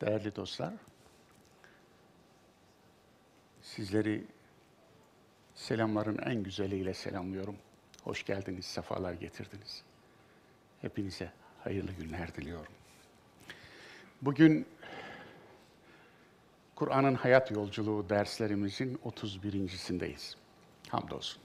[0.00, 0.74] Değerli dostlar,
[3.62, 4.24] sizleri
[5.54, 7.56] selamların en güzeliyle selamlıyorum.
[8.02, 9.82] Hoş geldiniz, sefalar getirdiniz.
[10.80, 11.32] Hepinize
[11.64, 12.72] hayırlı günler diliyorum.
[14.22, 14.66] Bugün
[16.74, 20.36] Kur'an'ın hayat yolculuğu derslerimizin 31.sindeyiz.
[20.88, 21.42] Hamdolsun.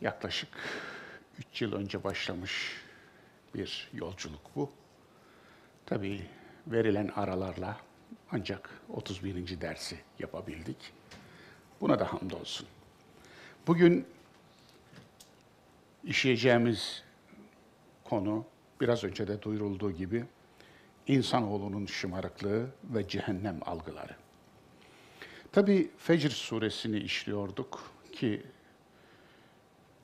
[0.00, 0.48] Yaklaşık
[1.38, 2.82] 3 yıl önce başlamış
[3.54, 4.72] bir yolculuk bu.
[5.86, 6.22] Tabii
[6.66, 7.76] verilen aralarla
[8.32, 9.60] ancak 31.
[9.60, 10.92] dersi yapabildik.
[11.80, 12.66] Buna da hamdolsun.
[13.66, 14.06] Bugün
[16.04, 17.02] işleyeceğimiz
[18.04, 18.44] konu
[18.80, 20.24] biraz önce de duyurulduğu gibi
[21.06, 24.16] insanoğlunun şımarıklığı ve cehennem algıları.
[25.52, 28.42] Tabii Fecr suresini işliyorduk ki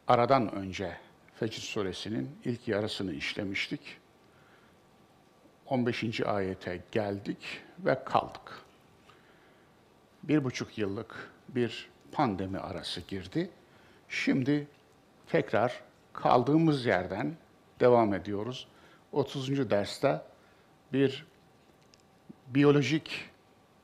[0.09, 0.97] aradan önce
[1.35, 4.00] Fecr suresinin ilk yarısını işlemiştik.
[5.71, 6.21] 15.
[6.21, 8.63] ayete geldik ve kaldık.
[10.23, 13.51] Bir buçuk yıllık bir pandemi arası girdi.
[14.09, 14.69] Şimdi
[15.27, 17.35] tekrar kaldığımız yerden
[17.81, 18.69] devam ediyoruz.
[19.13, 19.71] 30.
[19.71, 20.21] derste
[20.93, 21.27] bir
[22.47, 23.31] biyolojik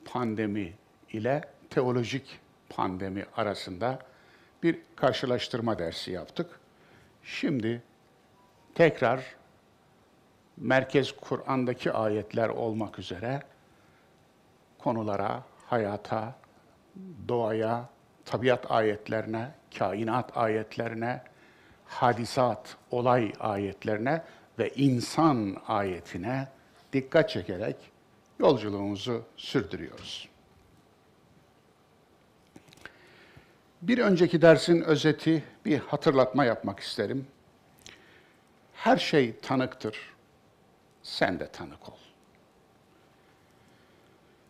[0.05, 0.73] pandemi
[1.13, 3.99] ile teolojik pandemi arasında
[4.63, 6.61] bir karşılaştırma dersi yaptık.
[7.23, 7.83] Şimdi
[8.75, 9.37] tekrar
[10.57, 13.43] merkez Kur'an'daki ayetler olmak üzere
[14.79, 16.35] konulara, hayata,
[17.29, 17.89] doğaya,
[18.25, 21.23] tabiat ayetlerine, kainat ayetlerine,
[21.85, 24.23] hadisat, olay ayetlerine
[24.59, 26.49] ve insan ayetine
[26.93, 27.77] dikkat çekerek
[28.39, 30.29] yolculuğumuzu sürdürüyoruz.
[33.83, 37.27] Bir önceki dersin özeti bir hatırlatma yapmak isterim.
[38.75, 40.16] Her şey tanıktır.
[41.07, 41.99] Sen de tanık ol.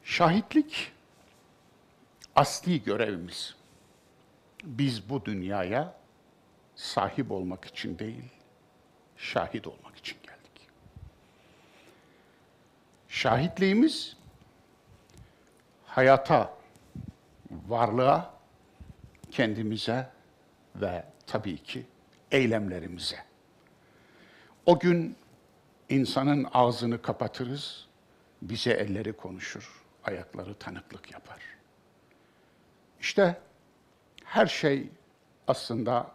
[0.04, 0.92] Şahitlik
[2.36, 3.56] asli görevimiz.
[4.64, 5.94] Biz bu dünyaya
[6.76, 8.24] sahip olmak için değil,
[9.16, 10.68] şahit olmak için geldik.
[13.08, 14.16] Şahitliğimiz
[15.86, 16.54] hayata,
[17.50, 18.34] varlığa,
[19.30, 20.10] kendimize
[20.74, 21.86] ve tabii ki
[22.30, 23.24] eylemlerimize.
[24.66, 25.16] O gün
[25.88, 27.86] insanın ağzını kapatırız,
[28.42, 31.40] bize elleri konuşur, ayakları tanıklık yapar.
[33.00, 33.40] İşte
[34.24, 34.90] her şey
[35.48, 36.10] aslında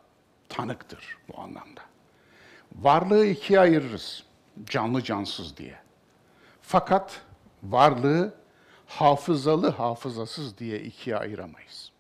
[0.49, 1.81] tanıktır bu anlamda.
[2.75, 4.23] Varlığı ikiye ayırırız,
[4.65, 5.79] canlı cansız diye.
[6.61, 7.21] Fakat
[7.63, 8.33] varlığı
[8.87, 11.91] hafızalı hafızasız diye ikiye ayıramayız.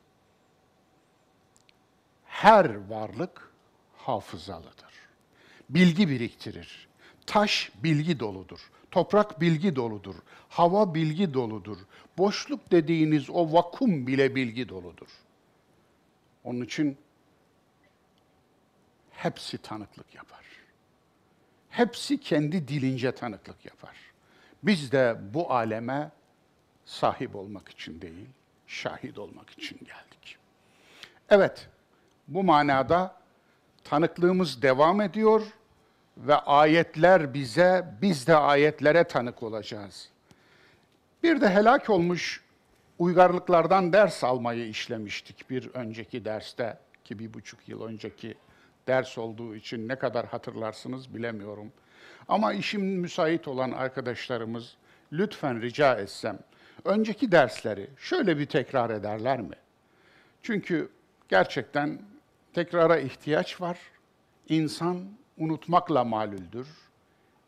[2.25, 3.51] Her varlık
[3.97, 4.91] hafızalıdır.
[5.69, 6.90] Bilgi biriktirir.
[7.31, 8.59] Taş bilgi doludur.
[8.91, 10.15] Toprak bilgi doludur.
[10.49, 11.77] Hava bilgi doludur.
[12.17, 15.07] Boşluk dediğiniz o vakum bile bilgi doludur.
[16.43, 16.97] Onun için
[19.11, 20.45] hepsi tanıklık yapar.
[21.69, 23.95] Hepsi kendi dilince tanıklık yapar.
[24.63, 26.11] Biz de bu aleme
[26.85, 28.27] sahip olmak için değil,
[28.67, 30.37] şahit olmak için geldik.
[31.29, 31.69] Evet,
[32.27, 33.15] bu manada
[33.83, 35.41] tanıklığımız devam ediyor
[36.27, 40.09] ve ayetler bize, biz de ayetlere tanık olacağız.
[41.23, 42.41] Bir de helak olmuş
[42.99, 48.35] uygarlıklardan ders almayı işlemiştik bir önceki derste ki bir buçuk yıl önceki
[48.87, 51.71] ders olduğu için ne kadar hatırlarsınız bilemiyorum.
[52.27, 54.75] Ama işim müsait olan arkadaşlarımız
[55.13, 56.39] lütfen rica etsem
[56.85, 59.55] önceki dersleri şöyle bir tekrar ederler mi?
[60.43, 60.89] Çünkü
[61.29, 62.01] gerçekten
[62.53, 63.77] tekrara ihtiyaç var.
[64.49, 65.05] İnsan
[65.37, 66.67] unutmakla malüldür.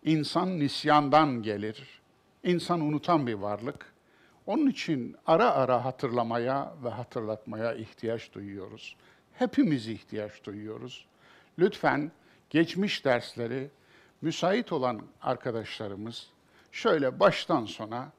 [0.04, 2.02] İnsan nisyandan gelir.
[2.44, 3.94] İnsan unutan bir varlık.
[4.46, 8.96] Onun için ara ara hatırlamaya ve hatırlatmaya ihtiyaç duyuyoruz.
[9.34, 11.06] Hepimiz ihtiyaç duyuyoruz.
[11.60, 12.12] Lütfen
[12.50, 13.70] geçmiş dersleri
[14.22, 16.28] müsait olan arkadaşlarımız
[16.72, 18.12] şöyle baştan sona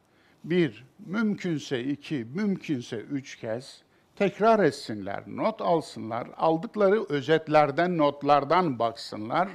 [0.45, 3.83] bir, mümkünse iki, mümkünse üç kez
[4.17, 9.49] tekrar etsinler, not alsınlar, aldıkları özetlerden, notlardan baksınlar.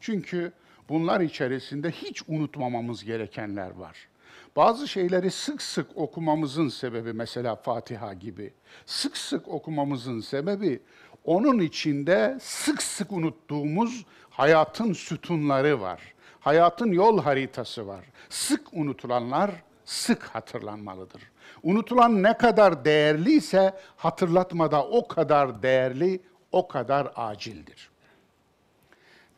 [0.00, 0.52] Çünkü
[0.88, 4.08] bunlar içerisinde hiç unutmamamız gerekenler var.
[4.56, 8.54] Bazı şeyleri sık sık okumamızın sebebi mesela Fatiha gibi.
[8.86, 10.82] Sık sık okumamızın sebebi
[11.24, 16.14] onun içinde sık sık unuttuğumuz hayatın sütunları var.
[16.40, 18.04] Hayatın yol haritası var.
[18.28, 19.50] Sık unutulanlar
[19.84, 21.22] sık hatırlanmalıdır.
[21.62, 26.20] Unutulan ne kadar değerliyse hatırlatmada o kadar değerli,
[26.52, 27.90] o kadar acildir.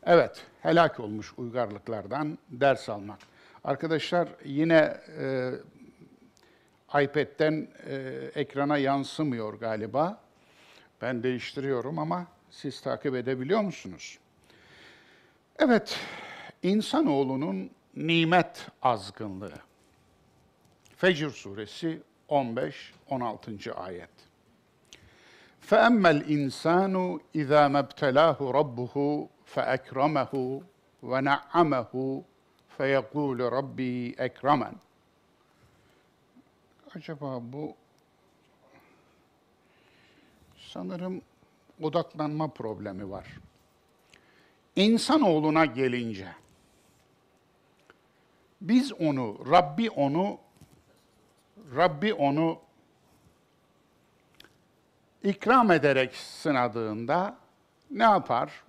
[0.07, 3.19] Evet, helak olmuş uygarlıklardan ders almak.
[3.65, 5.53] Arkadaşlar yine e,
[7.03, 7.97] iPad'den e,
[8.35, 10.21] ekrana yansımıyor galiba.
[11.03, 14.19] Ben değiştiriyorum ama siz takip edebiliyor musunuz?
[15.59, 15.99] Evet,
[16.63, 19.53] insanoğlunun nimet azgınlığı.
[20.97, 23.72] Fecr suresi 15-16.
[23.88, 24.10] ayet.
[25.70, 26.96] فَأَمَّا الْاِنْسَانُ
[27.36, 28.96] اِذَا مَبْتَلَاهُ رَبُّهُ
[29.46, 30.34] فَاَكْرَمَهُ
[31.04, 31.92] وَنَعَّمَهُ
[32.78, 34.74] فَيَقُولُ رَبِّي اَكْرَمَنْ
[36.96, 37.76] Acaba bu
[40.58, 41.22] sanırım
[41.82, 43.28] odaklanma problemi var.
[44.76, 46.28] İnsanoğluna gelince
[48.62, 50.38] biz onu, Rabbi onu
[51.77, 52.59] Rabbi onu
[55.23, 57.37] ikram ederek sınadığında
[57.91, 58.65] ne yapar?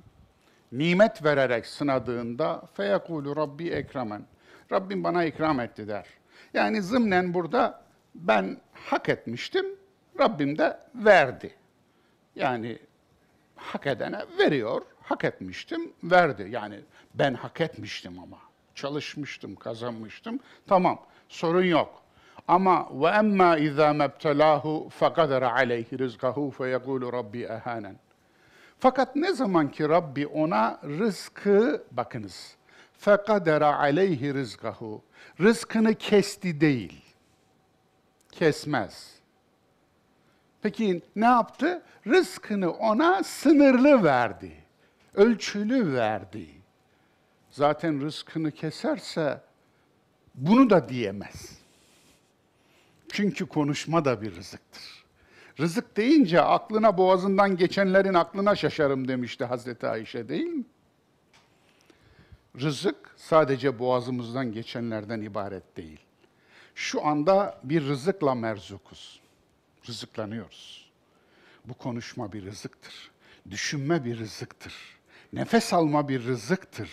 [0.71, 4.25] Nimet vererek sınadığında feyekulu Rabbi ekramen.
[4.71, 6.05] Rabbim bana ikram etti der.
[6.53, 7.83] Yani zımnen burada
[8.15, 9.65] ben hak etmiştim,
[10.19, 11.55] Rabbim de verdi.
[12.35, 12.79] Yani
[13.55, 16.47] hak edene veriyor, hak etmiştim, verdi.
[16.51, 16.79] Yani
[17.13, 18.37] ben hak etmiştim ama.
[18.75, 20.39] Çalışmıştım, kazanmıştım.
[20.67, 22.01] Tamam, sorun yok.
[22.47, 27.95] Ama ve emma izâ mebtelâhu fekadera aleyhi rizkahu feyekûlu rabbi ehanen.
[28.79, 32.55] Fakat ne zaman ki Rabbi ona rızkı, bakınız,
[32.93, 35.01] fekadera aleyhi rizkahu,
[35.39, 37.01] rızkını kesti değil,
[38.31, 39.15] kesmez.
[40.61, 41.81] Peki ne yaptı?
[42.07, 44.63] Rızkını ona sınırlı verdi,
[45.13, 46.47] ölçülü verdi.
[47.51, 49.41] Zaten rızkını keserse
[50.35, 51.60] bunu da diyemez.
[53.11, 54.83] Çünkü konuşma da bir rızıktır.
[55.59, 60.63] Rızık deyince aklına boğazından geçenlerin aklına şaşarım demişti Hazreti Ayşe değil mi?
[62.61, 65.99] Rızık sadece boğazımızdan geçenlerden ibaret değil.
[66.75, 69.19] Şu anda bir rızıkla merzukuz.
[69.87, 70.91] Rızıklanıyoruz.
[71.65, 73.11] Bu konuşma bir rızıktır.
[73.49, 74.73] Düşünme bir rızıktır.
[75.33, 76.89] Nefes alma bir rızıktır.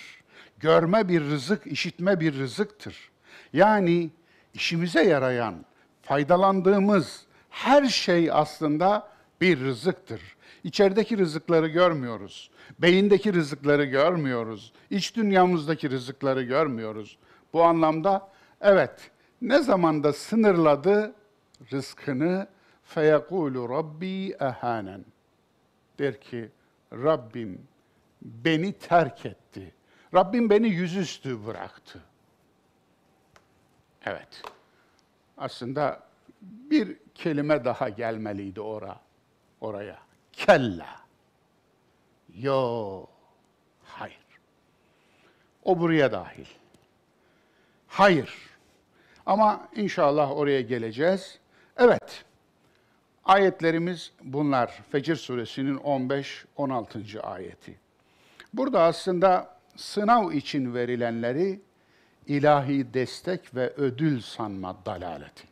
[0.59, 3.11] Görme bir rızık, işitme bir rızıktır.
[3.53, 4.11] Yani
[4.55, 5.65] işimize yarayan,
[6.09, 9.09] faydalandığımız her şey aslında
[9.41, 10.37] bir rızıktır.
[10.65, 12.51] İçerideki rızıkları görmüyoruz.
[12.79, 14.73] Beyindeki rızıkları görmüyoruz.
[14.91, 17.19] İç dünyamızdaki rızıkları görmüyoruz.
[17.53, 18.29] Bu anlamda
[18.61, 19.11] evet
[19.43, 21.15] ne zamanda sınırladı
[21.73, 22.47] rızkını
[22.85, 25.05] feyekulu rabbi ehanen.
[25.99, 26.51] Der ki
[26.93, 27.69] Rabbim
[28.23, 29.75] beni terk etti.
[30.15, 32.01] Rabbim beni yüzüstü bıraktı.
[34.05, 34.43] Evet.
[35.39, 36.01] Aslında
[36.43, 39.01] bir kelime daha gelmeliydi ora,
[39.61, 39.99] oraya.
[40.33, 41.01] Kella.
[42.35, 43.07] Yo.
[43.85, 44.19] Hayır.
[45.65, 46.47] O buraya dahil.
[47.87, 48.35] Hayır.
[49.27, 51.39] Ama inşallah oraya geleceğiz.
[51.77, 52.25] Evet.
[53.25, 54.83] Ayetlerimiz bunlar.
[54.91, 57.21] Fecir suresinin 15-16.
[57.21, 57.79] ayeti.
[58.53, 61.61] Burada aslında sınav için verilenleri
[62.29, 65.45] ilahi destek ve ödül sanma dalaleti.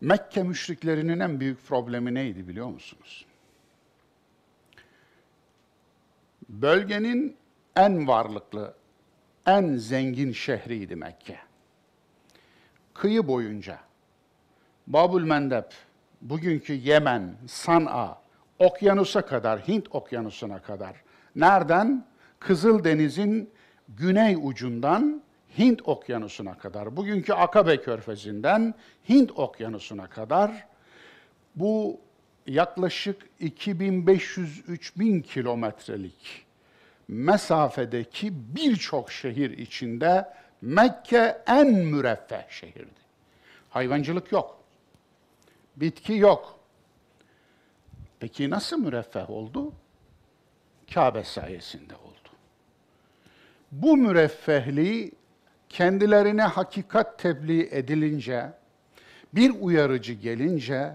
[0.00, 3.26] Mekke müşriklerinin en büyük problemi neydi biliyor musunuz?
[6.48, 7.36] Bölgenin
[7.76, 8.74] en varlıklı,
[9.46, 11.38] en zengin şehriydi Mekke.
[12.94, 13.78] Kıyı boyunca
[14.86, 15.64] Babül Mendeb,
[16.22, 18.18] bugünkü Yemen, San'a,
[18.58, 20.96] okyanusa kadar, Hint okyanusuna kadar.
[21.36, 22.06] Nereden?
[22.38, 23.50] Kızıldeniz'in
[23.98, 25.22] güney ucundan
[25.58, 28.74] Hint okyanusuna kadar, bugünkü Akabe körfezinden
[29.08, 30.66] Hint okyanusuna kadar
[31.56, 32.00] bu
[32.46, 36.46] yaklaşık 2500-3000 kilometrelik
[37.08, 43.00] mesafedeki birçok şehir içinde Mekke en müreffeh şehirdi.
[43.70, 44.60] Hayvancılık yok.
[45.76, 46.58] Bitki yok.
[48.20, 49.72] Peki nasıl müreffeh oldu?
[50.94, 52.09] Kabe sayesinde oldu.
[53.72, 55.12] Bu müreffehliği
[55.68, 58.52] kendilerine hakikat tebliğ edilince,
[59.34, 60.92] bir uyarıcı gelince,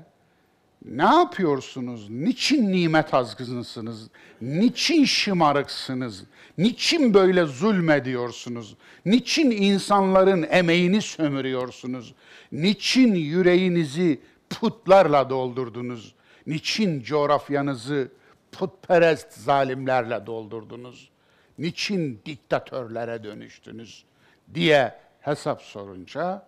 [0.86, 2.10] ne yapıyorsunuz?
[2.10, 4.10] Niçin nimet azgınısınız?
[4.41, 6.24] Niçin şımarıksınız?
[6.58, 8.75] Niçin böyle zulmediyorsunuz?
[9.05, 12.13] Niçin insanların emeğini sömürüyorsunuz?
[12.51, 16.15] Niçin yüreğinizi putlarla doldurdunuz?
[16.48, 18.12] Niçin coğrafyanızı
[18.51, 21.10] putperest zalimlerle doldurdunuz?
[21.57, 24.05] Niçin diktatörlere dönüştünüz?
[24.53, 26.45] diye hesap sorunca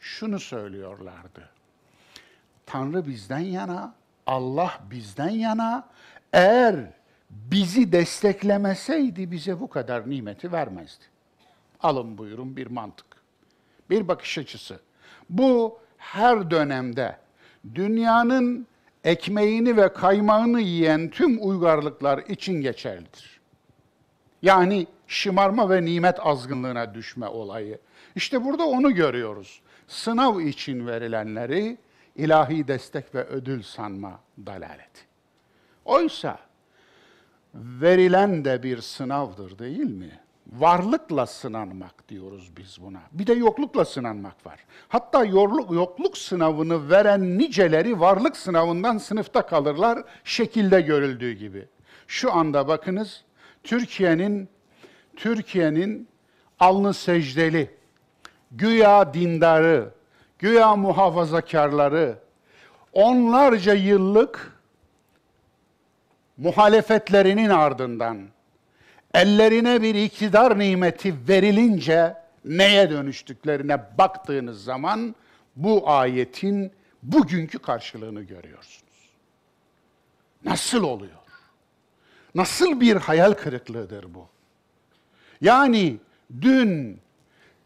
[0.00, 1.48] şunu söylüyorlardı.
[2.66, 3.94] Tanrı bizden yana,
[4.26, 5.88] Allah bizden yana.
[6.32, 6.76] Eğer
[7.30, 11.04] bizi desteklemeseydi bize bu kadar nimeti vermezdi.
[11.80, 13.06] Alın buyurun bir mantık.
[13.90, 14.80] Bir bakış açısı.
[15.30, 17.16] Bu her dönemde
[17.74, 18.66] dünyanın
[19.04, 23.41] ekmeğini ve kaymağını yiyen tüm uygarlıklar için geçerlidir.
[24.42, 27.78] Yani şımarma ve nimet azgınlığına düşme olayı.
[28.14, 29.60] İşte burada onu görüyoruz.
[29.88, 31.78] Sınav için verilenleri
[32.16, 35.00] ilahi destek ve ödül sanma dalaleti.
[35.84, 36.38] Oysa
[37.54, 40.20] verilen de bir sınavdır değil mi?
[40.52, 43.00] Varlıkla sınanmak diyoruz biz buna.
[43.12, 44.64] Bir de yoklukla sınanmak var.
[44.88, 51.68] Hatta yokluk, yokluk sınavını veren niceleri varlık sınavından sınıfta kalırlar şekilde görüldüğü gibi.
[52.06, 53.24] Şu anda bakınız
[53.64, 54.48] Türkiye'nin
[55.16, 56.08] Türkiye'nin
[56.60, 57.70] alnı secdeli,
[58.50, 59.90] güya dindarı,
[60.38, 62.18] güya muhafazakarları
[62.92, 64.58] onlarca yıllık
[66.36, 68.18] muhalefetlerinin ardından
[69.14, 72.14] ellerine bir iktidar nimeti verilince
[72.44, 75.14] neye dönüştüklerine baktığınız zaman
[75.56, 79.10] bu ayetin bugünkü karşılığını görüyorsunuz.
[80.44, 81.21] Nasıl oluyor?
[82.34, 84.28] Nasıl bir hayal kırıklığıdır bu?
[85.40, 85.96] Yani
[86.40, 87.00] dün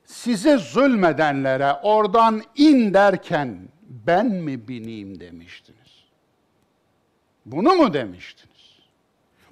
[0.04, 6.04] size zulmedenlere oradan in derken ben mi bineyim demiştiniz.
[7.46, 8.78] Bunu mu demiştiniz?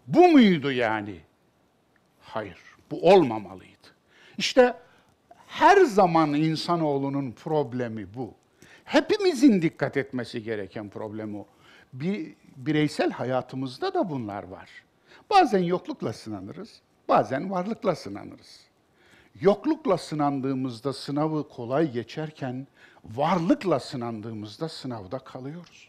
[0.06, 1.20] Bu muydu yani?
[2.20, 2.58] Hayır,
[2.90, 3.88] bu olmamalıydı.
[4.38, 4.74] İşte
[5.46, 8.34] her zaman insanoğlunun problemi bu.
[8.84, 11.46] Hepimizin dikkat etmesi gereken problem o.
[11.92, 14.70] Bir, bireysel hayatımızda da bunlar var.
[15.34, 18.60] Bazen yoklukla sınanırız, bazen varlıkla sınanırız.
[19.40, 22.66] Yoklukla sınandığımızda sınavı kolay geçerken,
[23.04, 25.88] varlıkla sınandığımızda sınavda kalıyoruz.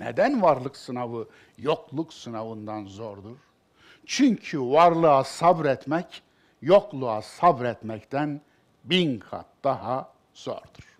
[0.00, 1.28] Neden varlık sınavı
[1.58, 3.36] yokluk sınavından zordur?
[4.06, 6.22] Çünkü varlığa sabretmek,
[6.62, 8.40] yokluğa sabretmekten
[8.84, 10.98] bin kat daha zordur.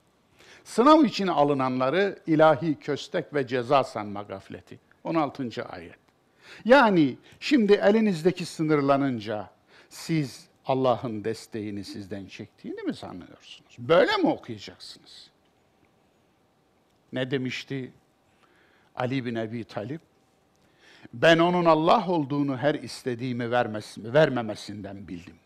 [0.64, 4.78] Sınav için alınanları ilahi köstek ve ceza sanma gafleti.
[5.04, 5.66] 16.
[5.68, 6.08] ayet.
[6.64, 9.50] Yani şimdi elinizdeki sınırlanınca
[9.88, 13.76] siz Allah'ın desteğini sizden çektiğini mi sanıyorsunuz?
[13.78, 15.31] Böyle mi okuyacaksınız?
[17.12, 17.93] Ne demişti
[18.97, 20.00] Ali bin Ebi Talip?
[21.14, 25.37] Ben onun Allah olduğunu her istediğimi vermesi, vermemesinden bildim.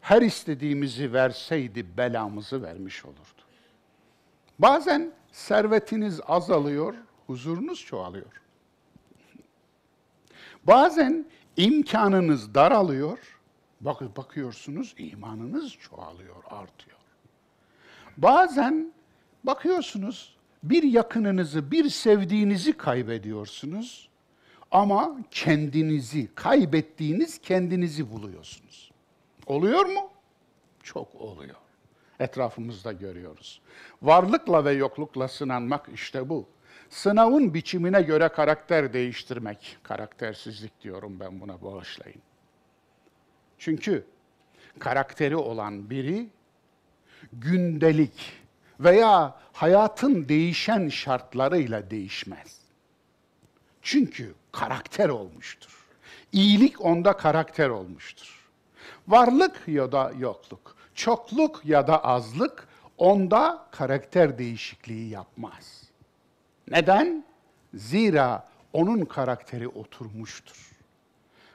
[0.00, 3.42] Her istediğimizi verseydi belamızı vermiş olurdu.
[4.58, 6.94] Bazen servetiniz azalıyor,
[7.26, 8.42] huzurunuz çoğalıyor.
[10.66, 11.26] Bazen
[11.56, 13.18] imkanınız daralıyor,
[13.80, 16.98] bak bakıyorsunuz imanınız çoğalıyor, artıyor.
[18.16, 18.92] Bazen
[19.44, 24.08] bakıyorsunuz bir yakınınızı, bir sevdiğinizi kaybediyorsunuz
[24.70, 28.90] ama kendinizi, kaybettiğiniz kendinizi buluyorsunuz.
[29.46, 30.10] Oluyor mu?
[30.82, 31.56] Çok oluyor.
[32.20, 33.60] Etrafımızda görüyoruz.
[34.02, 36.46] Varlıkla ve yoklukla sınanmak işte bu.
[36.92, 39.76] Sınavın biçimine göre karakter değiştirmek.
[39.82, 42.22] Karaktersizlik diyorum ben buna bağışlayın.
[43.58, 44.06] Çünkü
[44.78, 46.28] karakteri olan biri
[47.32, 48.32] gündelik
[48.80, 52.58] veya hayatın değişen şartlarıyla değişmez.
[53.82, 55.86] Çünkü karakter olmuştur.
[56.32, 58.48] İyilik onda karakter olmuştur.
[59.08, 62.68] Varlık ya da yokluk, çokluk ya da azlık
[62.98, 65.81] onda karakter değişikliği yapmaz.
[66.72, 67.24] Neden?
[67.74, 70.70] Zira onun karakteri oturmuştur.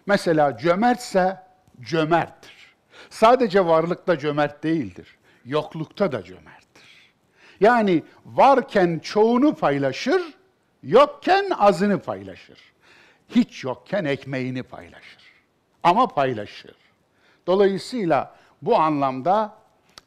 [0.05, 1.43] Mesela cömertse
[1.81, 2.75] cömerttir.
[3.09, 7.11] Sadece varlıkta cömert değildir, yoklukta da cömerttir.
[7.59, 10.21] Yani varken çoğunu paylaşır,
[10.83, 12.59] yokken azını paylaşır.
[13.29, 15.23] Hiç yokken ekmeğini paylaşır.
[15.83, 16.75] Ama paylaşır.
[17.47, 19.53] Dolayısıyla bu anlamda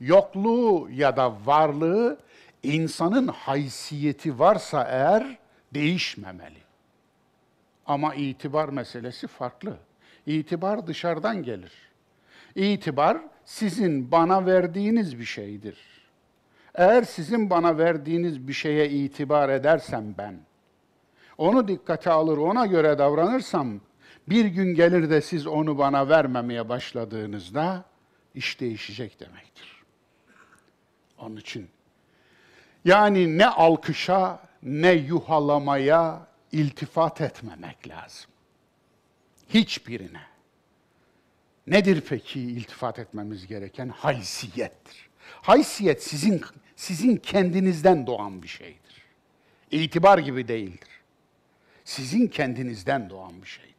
[0.00, 2.18] yokluğu ya da varlığı
[2.62, 5.38] insanın haysiyeti varsa eğer
[5.74, 6.60] değişmemeli.
[7.86, 9.76] Ama itibar meselesi farklı.
[10.26, 11.72] İtibar dışarıdan gelir.
[12.54, 15.78] İtibar sizin bana verdiğiniz bir şeydir.
[16.74, 20.40] Eğer sizin bana verdiğiniz bir şeye itibar edersem ben,
[21.38, 23.80] onu dikkate alır, ona göre davranırsam,
[24.28, 27.84] bir gün gelir de siz onu bana vermemeye başladığınızda
[28.34, 29.82] iş değişecek demektir.
[31.18, 31.68] Onun için
[32.84, 38.30] yani ne alkışa ne yuhalamaya iltifat etmemek lazım.
[39.48, 40.20] Hiçbirine.
[41.66, 43.88] Nedir peki iltifat etmemiz gereken?
[43.88, 45.08] Haysiyettir.
[45.42, 46.44] Haysiyet sizin
[46.76, 49.04] sizin kendinizden doğan bir şeydir.
[49.70, 50.88] İtibar gibi değildir.
[51.84, 53.70] Sizin kendinizden doğan bir şeydir.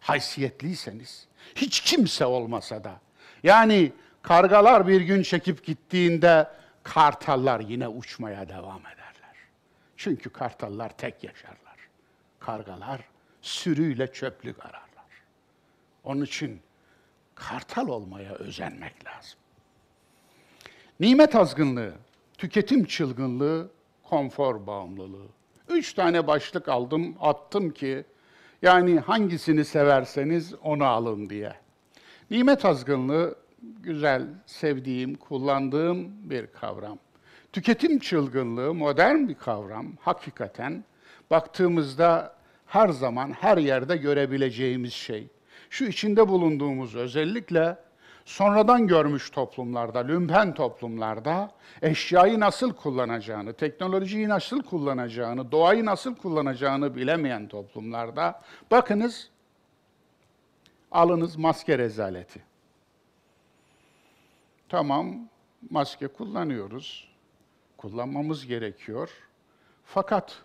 [0.00, 3.00] Haysiyetliyseniz, hiç kimse olmasa da,
[3.42, 3.92] yani
[4.26, 6.48] Kargalar bir gün çekip gittiğinde
[6.94, 9.36] kartallar yine uçmaya devam ederler.
[9.96, 11.76] Çünkü kartallar tek yaşarlar.
[12.40, 13.00] Kargalar
[13.42, 15.22] sürüyle çöplük ararlar.
[16.04, 16.60] Onun için
[17.34, 19.38] kartal olmaya özenmek lazım.
[21.00, 21.94] Nimet azgınlığı,
[22.38, 23.70] tüketim çılgınlığı,
[24.02, 25.28] konfor bağımlılığı.
[25.68, 28.04] Üç tane başlık aldım, attım ki
[28.62, 31.54] yani hangisini severseniz onu alın diye.
[32.30, 36.98] Nimet azgınlığı güzel, sevdiğim, kullandığım bir kavram.
[37.52, 39.86] Tüketim çılgınlığı modern bir kavram.
[40.00, 40.84] Hakikaten
[41.30, 42.36] baktığımızda
[42.66, 45.26] her zaman her yerde görebileceğimiz şey.
[45.70, 47.76] Şu içinde bulunduğumuz özellikle
[48.24, 51.50] sonradan görmüş toplumlarda, lümpen toplumlarda
[51.82, 59.30] eşyayı nasıl kullanacağını, teknolojiyi nasıl kullanacağını, doğayı nasıl kullanacağını bilemeyen toplumlarda bakınız
[60.90, 62.55] alınız maske rezaleti.
[64.68, 65.28] Tamam,
[65.70, 67.08] maske kullanıyoruz.
[67.76, 69.10] Kullanmamız gerekiyor.
[69.84, 70.42] Fakat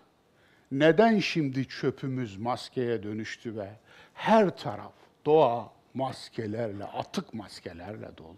[0.72, 3.70] neden şimdi çöpümüz maskeye dönüştü ve
[4.14, 4.92] her taraf
[5.24, 8.36] doğa maskelerle, atık maskelerle dolu?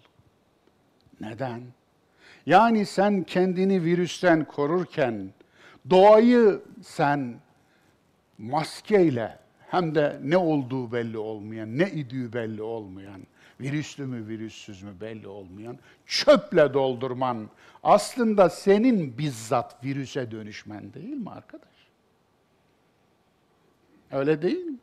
[1.20, 1.62] Neden?
[2.46, 5.30] Yani sen kendini virüsten korurken
[5.90, 7.40] doğayı sen
[8.38, 9.38] maskeyle
[9.68, 13.20] hem de ne olduğu belli olmayan, ne idüğü belli olmayan,
[13.60, 17.50] virüslü mü virüssüz mü belli olmayan çöple doldurman
[17.82, 21.68] aslında senin bizzat virüse dönüşmen değil mi arkadaş?
[24.12, 24.78] Öyle değil mi?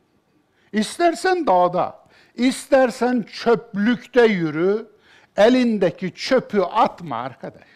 [0.72, 4.86] İstersen dağda, istersen çöplükte yürü,
[5.36, 7.68] elindeki çöpü atma arkadaş.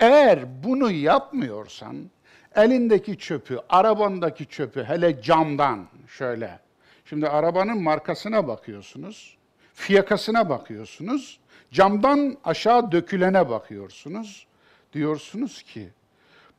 [0.00, 2.10] Eğer bunu yapmıyorsan,
[2.54, 6.67] elindeki çöpü, arabandaki çöpü, hele camdan şöyle.
[7.08, 9.36] Şimdi arabanın markasına bakıyorsunuz,
[9.74, 11.40] fiyakasına bakıyorsunuz,
[11.72, 14.46] camdan aşağı dökülene bakıyorsunuz.
[14.92, 15.88] Diyorsunuz ki,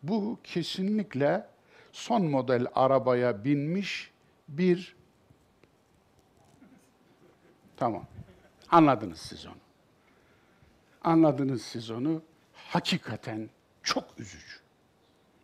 [0.04, 1.48] bu kesinlikle
[1.92, 4.12] son model arabaya binmiş
[4.48, 4.96] bir...
[7.78, 8.06] Tamam,
[8.70, 9.56] anladınız siz onu.
[11.04, 12.22] Anladınız siz onu.
[12.54, 13.50] Hakikaten
[13.84, 14.60] çok üzücü.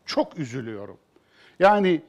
[0.05, 0.97] Çok üzülüyorum.
[1.59, 2.01] Yani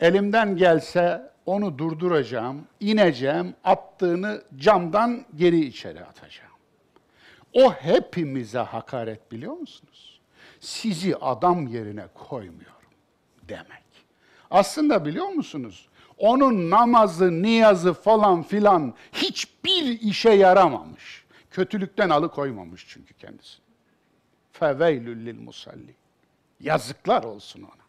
[0.00, 6.50] elimden gelse onu durduracağım, ineceğim, attığını camdan geri içeri atacağım.
[7.52, 10.20] O hepimize hakaret biliyor musunuz?
[10.60, 12.90] Sizi adam yerine koymuyorum
[13.48, 13.84] demek.
[14.50, 15.88] Aslında biliyor musunuz?
[16.18, 21.24] Onun namazı, niyazı falan filan hiçbir işe yaramamış.
[21.50, 23.58] Kötülükten alıkoymamış çünkü kendisi.
[24.52, 25.94] Feveylül lil musalli.
[26.60, 27.84] Yazıklar olsun ona.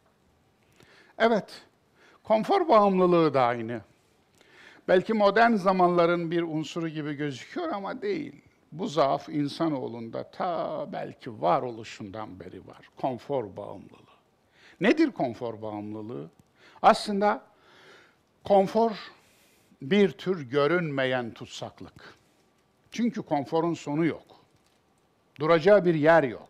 [1.18, 1.62] Evet,
[2.28, 3.82] konfor bağımlılığı da aynı.
[4.88, 8.42] Belki modern zamanların bir unsuru gibi gözüküyor ama değil.
[8.72, 12.90] Bu zaaf insanoğlunda ta belki varoluşundan beri var.
[13.02, 14.16] Konfor bağımlılığı.
[14.82, 16.30] Nedir konfor bağımlılığı?
[16.82, 17.42] Aslında
[18.44, 18.92] konfor
[19.82, 22.16] bir tür görünmeyen tutsaklık.
[22.92, 24.26] Çünkü konforun sonu yok.
[25.40, 26.50] Duracağı bir yer yok.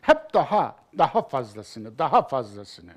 [0.00, 2.92] Hep daha, daha fazlasını, daha fazlasını.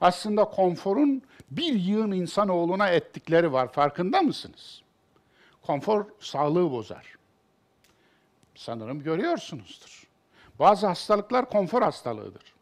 [0.00, 3.72] Aslında konforun bir yığın insanoğluna ettikleri var.
[3.72, 4.82] Farkında mısınız?
[5.62, 7.16] Konfor sağlığı bozar.
[8.54, 10.06] Sanırım görüyorsunuzdur.
[10.58, 12.54] Bazı hastalıklar konfor hastalığıdır.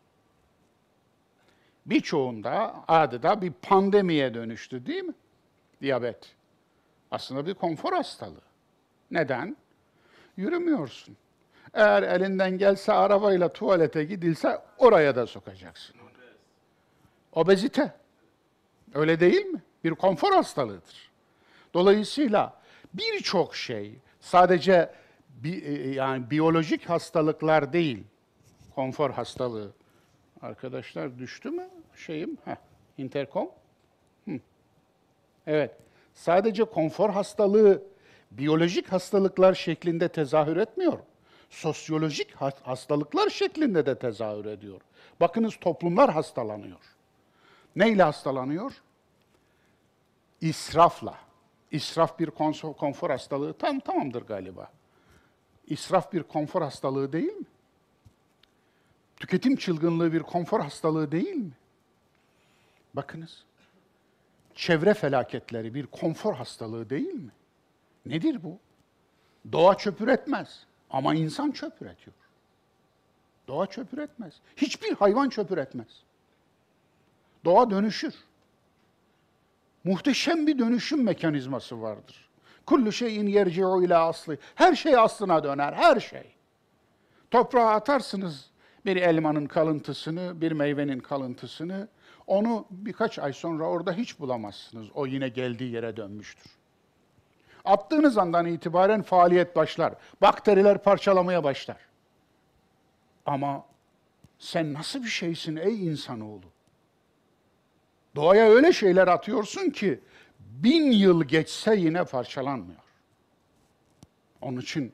[1.86, 5.14] Birçoğunda adeta bir pandemiye dönüştü değil mi?
[5.80, 6.34] Diyabet.
[7.10, 8.42] Aslında bir konfor hastalığı.
[9.10, 9.56] Neden?
[10.36, 11.16] Yürümüyorsun.
[11.74, 15.96] Eğer elinden gelse arabayla tuvalete gidilse oraya da sokacaksın.
[17.34, 17.92] Obezite.
[18.94, 19.62] Öyle değil mi?
[19.84, 21.10] Bir konfor hastalığıdır.
[21.74, 22.60] Dolayısıyla
[22.94, 24.94] birçok şey sadece
[25.28, 25.50] bi,
[25.96, 28.04] yani biyolojik hastalıklar değil,
[28.74, 29.72] konfor hastalığı.
[30.42, 32.38] Arkadaşlar düştü mü şeyim?
[32.44, 32.56] Heh,
[32.98, 33.50] interkom.
[34.24, 34.40] Hı.
[35.46, 35.76] Evet.
[36.14, 37.82] Sadece konfor hastalığı
[38.30, 40.98] biyolojik hastalıklar şeklinde tezahür etmiyor.
[41.50, 44.80] Sosyolojik hastalıklar şeklinde de tezahür ediyor.
[45.20, 46.93] Bakınız toplumlar hastalanıyor.
[47.76, 48.82] Neyle hastalanıyor?
[50.40, 51.18] İsrafla.
[51.70, 52.30] İsraf bir
[52.78, 54.70] konfor hastalığı tam tamamdır galiba.
[55.66, 57.46] İsraf bir konfor hastalığı değil mi?
[59.16, 61.52] Tüketim çılgınlığı bir konfor hastalığı değil mi?
[62.94, 63.44] Bakınız.
[64.54, 67.30] Çevre felaketleri bir konfor hastalığı değil mi?
[68.06, 68.58] Nedir bu?
[69.52, 72.16] Doğa çöp üretmez ama insan çöp üretiyor.
[73.48, 74.34] Doğa çöp üretmez.
[74.56, 76.02] Hiçbir hayvan çöp üretmez.
[77.44, 78.14] Doğa dönüşür.
[79.84, 82.28] Muhteşem bir dönüşüm mekanizması vardır.
[82.66, 84.36] Kullu şeyin yerci'u ila aslı.
[84.54, 86.34] Her şey aslına döner, her şey.
[87.30, 88.50] Toprağa atarsınız
[88.86, 91.88] bir elmanın kalıntısını, bir meyvenin kalıntısını.
[92.26, 94.86] Onu birkaç ay sonra orada hiç bulamazsınız.
[94.94, 96.52] O yine geldiği yere dönmüştür.
[97.64, 99.94] Attığınız andan itibaren faaliyet başlar.
[100.20, 101.76] Bakteriler parçalamaya başlar.
[103.26, 103.64] Ama
[104.38, 106.53] sen nasıl bir şeysin ey insanoğlu?
[108.14, 110.00] Doğaya öyle şeyler atıyorsun ki
[110.38, 112.80] bin yıl geçse yine parçalanmıyor.
[114.40, 114.92] Onun için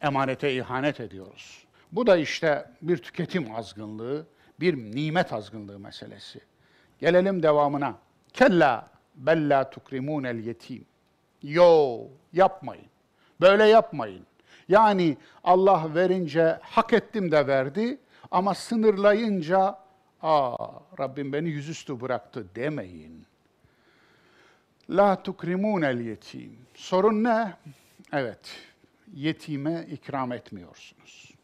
[0.00, 1.64] emanete ihanet ediyoruz.
[1.92, 4.26] Bu da işte bir tüketim azgınlığı,
[4.60, 6.40] bir nimet azgınlığı meselesi.
[7.00, 7.94] Gelelim devamına.
[8.32, 10.84] Kella bella tukrimun el yetim.
[11.42, 12.00] Yo,
[12.32, 12.86] yapmayın.
[13.40, 14.26] Böyle yapmayın.
[14.68, 17.98] Yani Allah verince hak ettim de verdi
[18.30, 19.78] ama sınırlayınca
[20.22, 20.56] aa
[21.00, 23.26] Rabbim beni yüzüstü bıraktı demeyin.
[24.90, 26.58] La tukrimun el yetim.
[26.74, 27.54] Sorun ne?
[28.12, 28.56] Evet,
[29.14, 31.34] yetime ikram etmiyorsunuz.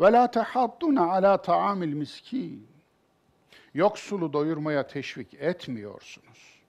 [0.00, 2.68] Ve la tahadduna ala taamil miskin.
[3.74, 6.60] Yoksulu doyurmaya teşvik etmiyorsunuz.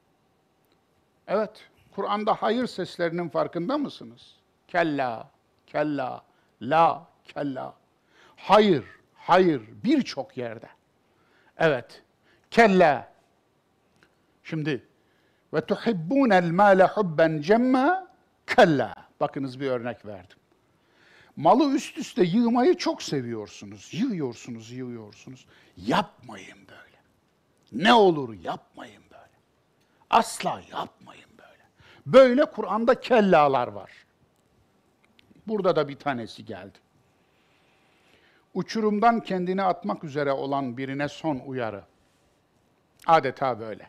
[1.28, 4.36] Evet, Kur'an'da hayır seslerinin farkında mısınız?
[4.68, 5.30] Kella,
[5.68, 6.24] kella,
[6.62, 7.74] la, kella.
[8.36, 8.86] Hayır,
[9.16, 10.70] hayır birçok yerde.
[11.62, 12.04] Evet,
[12.52, 13.12] kella.
[14.43, 14.88] Şimdi
[15.54, 18.08] ve tuhibbunel mâle hubben cemma
[18.47, 18.95] kella.
[19.19, 20.38] Bakınız bir örnek verdim.
[21.36, 23.93] Malı üst üste yığmayı çok seviyorsunuz.
[23.93, 25.45] Yığıyorsunuz, yığıyorsunuz.
[25.78, 26.97] Yapmayın böyle.
[27.71, 29.38] Ne olur yapmayın böyle.
[30.10, 31.63] Asla yapmayın böyle.
[32.06, 33.91] Böyle Kur'an'da kellalar var.
[35.47, 36.78] Burada da bir tanesi geldi.
[38.54, 41.84] Uçurumdan kendini atmak üzere olan birine son uyarı.
[43.08, 43.88] Adeta böyle.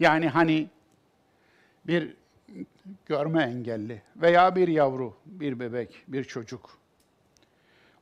[0.00, 0.68] Yani hani
[1.86, 2.16] bir
[3.06, 6.80] görme engelli veya bir yavru, bir bebek, bir çocuk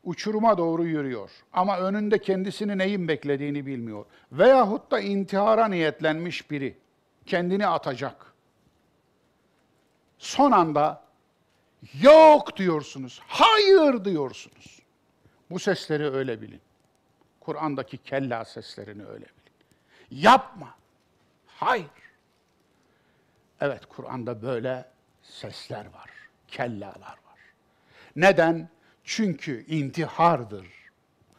[0.09, 4.05] uçuruma doğru yürüyor ama önünde kendisini neyin beklediğini bilmiyor.
[4.33, 6.77] Veyahut da intihara niyetlenmiş biri
[7.27, 8.35] kendini atacak.
[10.19, 11.03] Son anda
[12.03, 14.78] yok diyorsunuz, hayır diyorsunuz.
[15.51, 16.61] Bu sesleri öyle bilin.
[17.41, 20.23] Kur'an'daki kella seslerini öyle bilin.
[20.23, 20.75] Yapma.
[21.47, 21.87] Hayır.
[23.61, 24.89] Evet Kur'an'da böyle
[25.23, 26.11] sesler var,
[26.49, 27.39] kellalar var.
[28.17, 28.69] Neden?
[29.05, 30.67] Çünkü intihardır.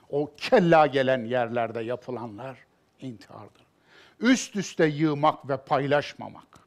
[0.10, 2.58] O kella gelen yerlerde yapılanlar
[3.00, 3.66] intihardır.
[4.20, 6.60] Üst üste yığmak ve paylaşmamak,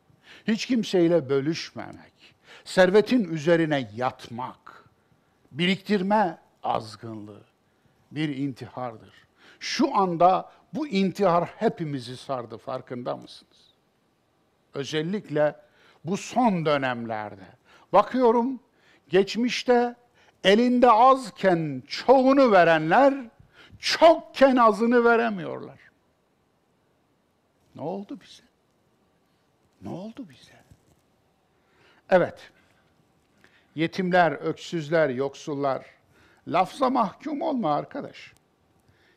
[0.46, 4.84] hiç kimseyle bölüşmemek, servetin üzerine yatmak,
[5.52, 7.42] biriktirme azgınlığı
[8.10, 9.12] bir intihardır.
[9.60, 13.72] Şu anda bu intihar hepimizi sardı farkında mısınız?
[14.74, 15.56] Özellikle
[16.04, 17.46] bu son dönemlerde.
[17.92, 18.60] Bakıyorum
[19.08, 19.96] geçmişte
[20.44, 23.14] elinde azken çoğunu verenler
[23.78, 25.78] çokken azını veremiyorlar.
[27.74, 28.42] Ne oldu bize?
[29.82, 30.62] Ne oldu bize?
[32.10, 32.50] Evet.
[33.74, 35.86] Yetimler, öksüzler, yoksullar.
[36.48, 38.32] Lafza mahkum olma arkadaş.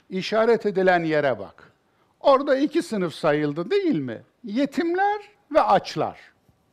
[0.09, 1.71] İşaret edilen yere bak.
[2.19, 4.21] Orada iki sınıf sayıldı değil mi?
[4.43, 6.19] Yetimler ve açlar.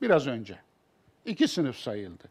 [0.02, 0.58] Biraz önce.
[1.24, 2.24] İki sınıf sayıldı.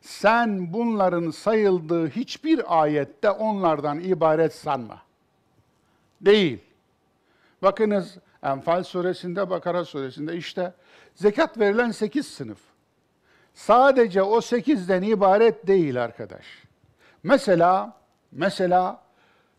[0.00, 5.02] Sen bunların sayıldığı hiçbir ayette onlardan ibaret sanma.
[6.20, 6.58] Değil.
[7.62, 10.72] Bakınız Enfal suresinde, Bakara suresinde işte
[11.14, 12.58] zekat verilen sekiz sınıf.
[13.54, 16.67] Sadece o sekizden ibaret değil arkadaş.
[17.22, 17.92] Mesela,
[18.32, 19.02] mesela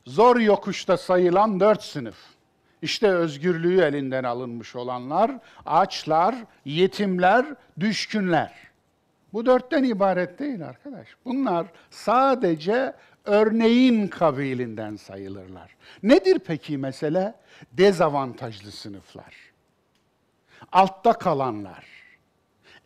[0.05, 2.17] zor yokuşta sayılan dört sınıf.
[2.81, 5.31] İşte özgürlüğü elinden alınmış olanlar,
[5.65, 7.45] açlar, yetimler,
[7.79, 8.53] düşkünler.
[9.33, 11.07] Bu dörtten ibaret değil arkadaş.
[11.25, 12.93] Bunlar sadece
[13.25, 15.75] örneğin kabilinden sayılırlar.
[16.03, 17.33] Nedir peki mesele?
[17.71, 19.35] Dezavantajlı sınıflar.
[20.71, 21.85] Altta kalanlar,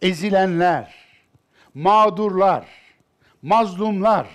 [0.01, 0.95] ezilenler,
[1.73, 2.65] mağdurlar,
[3.41, 4.27] mazlumlar.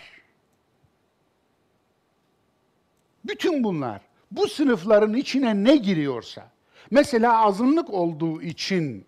[3.29, 6.49] Bütün bunlar bu sınıfların içine ne giriyorsa,
[6.91, 9.07] mesela azınlık olduğu için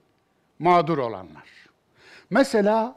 [0.59, 1.49] mağdur olanlar,
[2.31, 2.97] mesela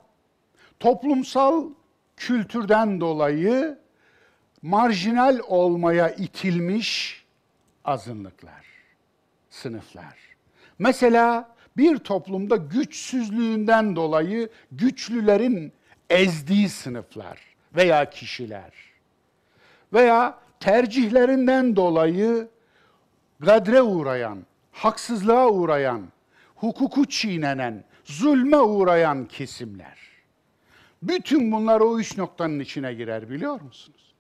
[0.80, 1.70] toplumsal
[2.18, 3.80] kültürden dolayı
[4.62, 7.24] marjinal olmaya itilmiş
[7.86, 8.66] azınlıklar,
[9.50, 10.18] sınıflar.
[10.80, 15.74] Mesela bir toplumda güçsüzlüğünden dolayı güçlülerin
[16.10, 17.40] ezdiği sınıflar
[17.76, 18.74] veya kişiler
[19.94, 22.47] veya tercihlerinden dolayı
[23.39, 26.02] gadre uğrayan, haksızlığa uğrayan,
[26.56, 29.97] hukuku çiğnenen, zulme uğrayan kesimler.
[31.02, 34.13] Bütün bunlar o üç noktanın içine girer biliyor musunuz?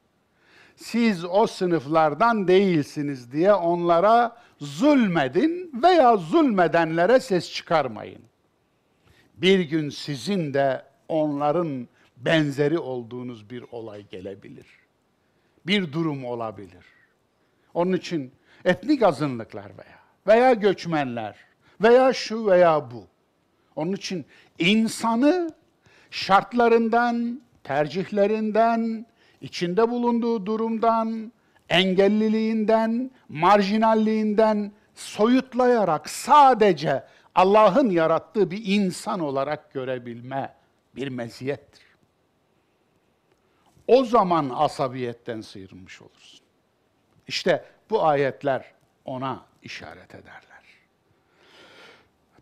[0.75, 8.21] Siz o sınıflardan değilsiniz diye onlara zulmedin veya zulmedenlere ses çıkarmayın.
[9.35, 14.82] Bir gün sizin de onların benzeri olduğunuz bir olay gelebilir.
[15.67, 16.85] Bir durum olabilir.
[17.73, 18.31] Onun için
[18.65, 21.35] etnik azınlıklar veya veya göçmenler
[21.81, 23.07] veya şu veya bu.
[23.75, 24.25] Onun için
[24.59, 25.51] insanı
[26.11, 29.05] şartlarından, tercihlerinden,
[29.41, 31.31] içinde bulunduğu durumdan,
[31.69, 37.03] engelliliğinden, marjinalliğinden soyutlayarak sadece
[37.35, 40.53] Allah'ın yarattığı bir insan olarak görebilme
[40.95, 41.82] bir meziyettir.
[43.87, 46.39] O zaman asabiyetten sıyrılmış olursun.
[47.27, 48.71] İşte bu ayetler
[49.05, 50.63] ona işaret ederler.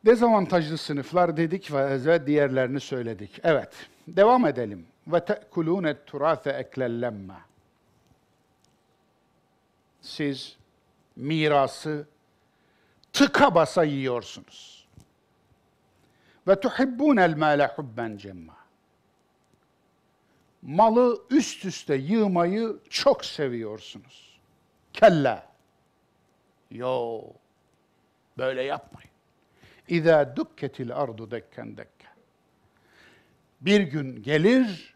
[0.06, 3.40] Dezavantajlı sınıflar dedik ve diğerlerini söyledik.
[3.44, 3.74] Evet,
[4.08, 4.88] devam edelim.
[5.08, 7.34] Ve te'kulûne turâfe eklellemme.
[10.02, 10.58] Siz
[11.16, 12.08] mirası
[13.14, 14.88] tıka basa yiyorsunuz.
[16.48, 18.61] Ve tuhibbûnel mâle hubben cemma.
[20.62, 24.40] Malı üst üste yığmayı çok seviyorsunuz.
[24.94, 25.48] Kella.
[26.72, 27.22] Yo,
[28.38, 29.10] böyle yapmayın.
[29.88, 32.08] İza dukketil ardu dekken dekke.
[33.62, 34.96] Bir gün gelir,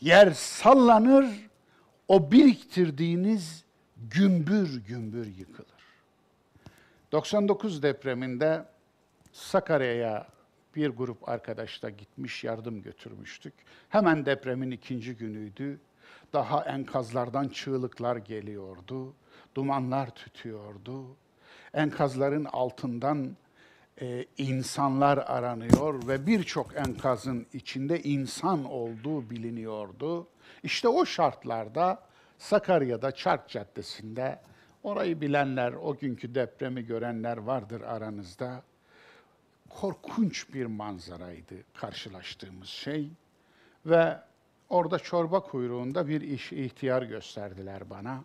[0.00, 1.26] yer sallanır,
[2.08, 3.64] o biriktirdiğiniz
[3.96, 5.68] gümbür gümbür yıkılır.
[7.12, 8.64] 99 depreminde
[9.32, 10.26] Sakarya'ya
[10.76, 13.54] bir grup arkadaşla gitmiş, yardım götürmüştük.
[13.88, 15.80] Hemen depremin ikinci günüydü.
[16.32, 19.14] Daha enkazlardan çığlıklar geliyordu,
[19.54, 21.16] dumanlar tütüyordu.
[21.74, 23.36] Enkazların altından
[24.00, 30.26] e, insanlar aranıyor ve birçok enkazın içinde insan olduğu biliniyordu.
[30.62, 32.02] İşte o şartlarda
[32.38, 34.40] Sakarya'da Çark Caddesi'nde
[34.82, 38.62] orayı bilenler, o günkü depremi görenler vardır aranızda.
[39.80, 43.10] Korkunç bir manzaraydı karşılaştığımız şey
[43.86, 44.18] ve
[44.68, 48.24] orada çorba kuyruğunda bir iş ihtiyar gösterdiler bana.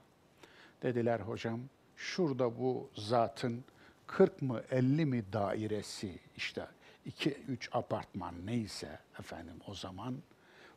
[0.84, 1.60] Dediler hocam
[1.96, 3.64] şurada bu zatın
[4.08, 6.68] 40 mı 50 mi dairesi işte
[7.08, 10.16] 2-3 apartman neyse efendim o zaman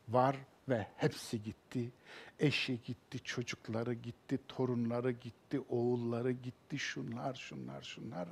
[0.09, 0.37] var
[0.69, 1.91] ve hepsi gitti.
[2.39, 8.29] Eşi gitti, çocukları gitti, torunları gitti, oğulları gitti, şunlar, şunlar, şunlar.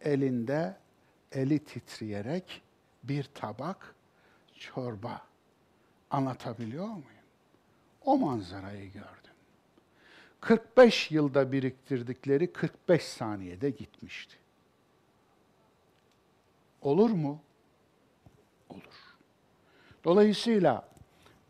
[0.00, 0.76] Elinde
[1.32, 2.62] eli titreyerek
[3.02, 3.94] bir tabak
[4.58, 5.22] çorba.
[6.10, 7.02] Anlatabiliyor muyum?
[8.04, 9.32] O manzarayı gördüm.
[10.40, 14.36] 45 yılda biriktirdikleri 45 saniyede gitmişti.
[16.82, 17.40] Olur mu?
[18.68, 19.16] Olur.
[20.04, 20.88] Dolayısıyla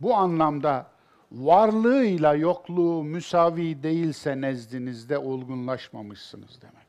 [0.00, 0.90] bu anlamda
[1.32, 6.85] varlığıyla yokluğu müsavi değilse nezdinizde olgunlaşmamışsınız demektir.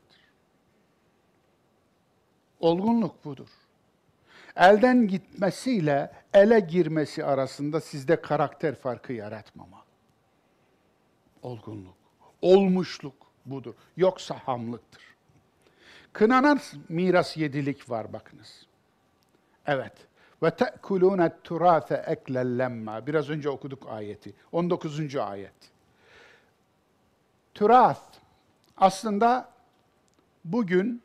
[2.60, 3.48] Olgunluk budur.
[4.56, 9.82] Elden gitmesiyle ele girmesi arasında sizde karakter farkı yaratmamalı.
[11.42, 11.96] Olgunluk,
[12.42, 13.14] olmuşluk
[13.46, 13.74] budur.
[13.96, 15.02] Yoksa hamlıktır.
[16.12, 18.66] Kınanan miras yedilik var bakınız.
[19.66, 19.92] Evet.
[20.42, 23.06] Ve te'kulûne turâfe eklellemma.
[23.06, 24.34] Biraz önce okuduk ayeti.
[24.52, 25.16] 19.
[25.16, 25.52] ayet.
[27.54, 28.18] Türath
[28.76, 29.50] aslında
[30.44, 31.02] bugün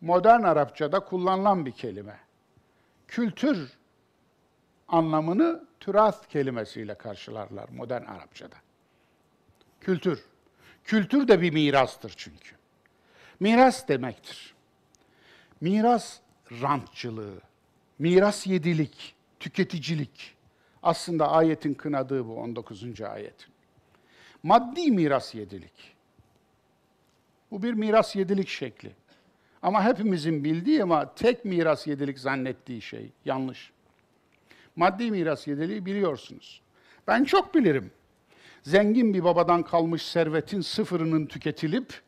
[0.00, 2.20] modern Arapçada kullanılan bir kelime.
[3.08, 3.78] Kültür
[4.88, 8.56] anlamını türath kelimesiyle karşılarlar modern Arapçada.
[9.80, 10.24] Kültür.
[10.84, 12.56] Kültür de bir mirastır çünkü.
[13.40, 14.54] Miras demektir.
[15.60, 16.18] Miras
[16.50, 17.40] rantçılığı,
[17.98, 20.34] miras yedilik, tüketicilik.
[20.82, 23.00] Aslında ayetin kınadığı bu 19.
[23.00, 23.52] ayetin.
[24.42, 25.96] Maddi miras yedilik.
[27.50, 28.92] Bu bir miras yedilik şekli.
[29.62, 33.70] Ama hepimizin bildiği ama tek miras yedilik zannettiği şey yanlış.
[34.76, 36.60] Maddi miras yediliği biliyorsunuz.
[37.06, 37.90] Ben çok bilirim.
[38.62, 42.02] Zengin bir babadan kalmış servetin sıfırının tüketilip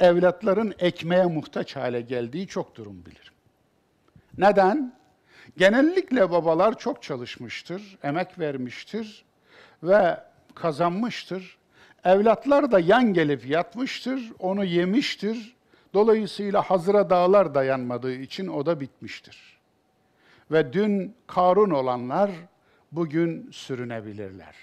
[0.00, 3.32] evlatların ekmeğe muhtaç hale geldiği çok durum bilirim.
[4.38, 4.96] Neden?
[5.56, 9.24] Genellikle babalar çok çalışmıştır, emek vermiştir
[9.82, 10.20] ve
[10.54, 11.56] kazanmıştır.
[12.04, 15.55] Evlatlar da yan gelip yatmıştır, onu yemiştir.
[15.96, 19.58] Dolayısıyla hazıra dağlar dayanmadığı için o da bitmiştir.
[20.50, 22.30] Ve dün Karun olanlar
[22.92, 24.54] bugün sürünebilirler.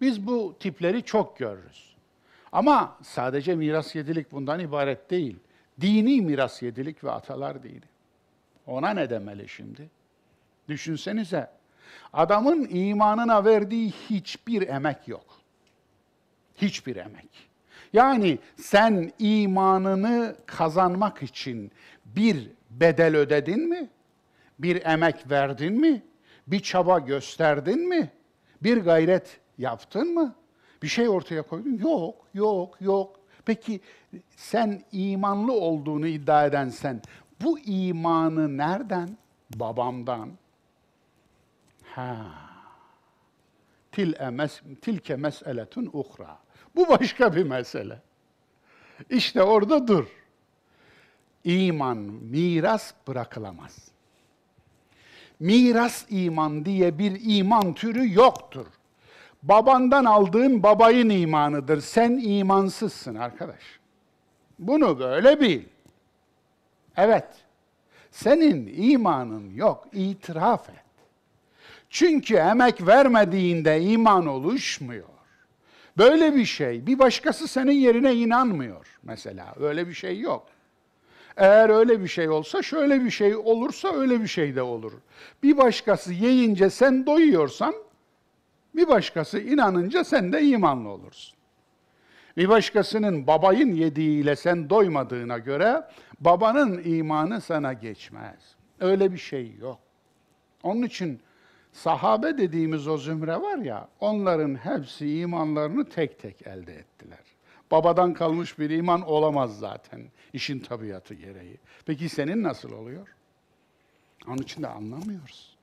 [0.00, 1.96] Biz bu tipleri çok görürüz.
[2.52, 5.36] Ama sadece miras yedilik bundan ibaret değil.
[5.80, 7.80] Dini miras yedilik ve atalar dini.
[8.66, 9.90] Ona ne demeli şimdi?
[10.68, 11.50] Düşünsenize.
[12.12, 15.26] Adamın imanına verdiği hiçbir emek yok.
[16.56, 17.45] Hiçbir emek.
[17.96, 21.72] Yani sen imanını kazanmak için
[22.04, 23.88] bir bedel ödedin mi?
[24.58, 26.02] Bir emek verdin mi?
[26.46, 28.10] Bir çaba gösterdin mi?
[28.62, 30.34] Bir gayret yaptın mı?
[30.82, 31.78] Bir şey ortaya koydun?
[31.78, 33.20] Yok, yok, yok.
[33.44, 33.80] Peki
[34.36, 37.02] sen imanlı olduğunu iddia eden sen
[37.42, 39.16] bu imanı nereden?
[39.54, 40.30] Babamdan.
[41.94, 42.16] Ha.
[44.18, 46.45] Emes, tilke meseletun uhra.
[46.76, 47.98] Bu başka bir mesele.
[49.10, 50.06] İşte orada dur.
[51.44, 51.96] İman,
[52.30, 53.88] miras bırakılamaz.
[55.40, 58.66] Miras iman diye bir iman türü yoktur.
[59.42, 61.80] Babandan aldığın babayın imanıdır.
[61.80, 63.62] Sen imansızsın arkadaş.
[64.58, 65.62] Bunu böyle bil.
[66.96, 67.28] Evet.
[68.10, 69.88] Senin imanın yok.
[69.92, 70.84] İtiraf et.
[71.90, 75.15] Çünkü emek vermediğinde iman oluşmuyor.
[75.98, 79.54] Böyle bir şey, bir başkası senin yerine inanmıyor mesela.
[79.60, 80.46] Öyle bir şey yok.
[81.36, 84.92] Eğer öyle bir şey olsa şöyle bir şey olursa öyle bir şey de olur.
[85.42, 87.74] Bir başkası yiyince sen doyuyorsan
[88.76, 91.36] bir başkası inanınca sen de imanlı olursun.
[92.36, 95.84] Bir başkasının babayın yediğiyle sen doymadığına göre
[96.20, 98.56] babanın imanı sana geçmez.
[98.80, 99.78] Öyle bir şey yok.
[100.62, 101.20] Onun için
[101.76, 107.18] sahabe dediğimiz o zümre var ya, onların hepsi imanlarını tek tek elde ettiler.
[107.70, 110.00] Babadan kalmış bir iman olamaz zaten,
[110.32, 111.56] işin tabiatı gereği.
[111.86, 113.08] Peki senin nasıl oluyor?
[114.26, 115.56] Onun için de anlamıyoruz.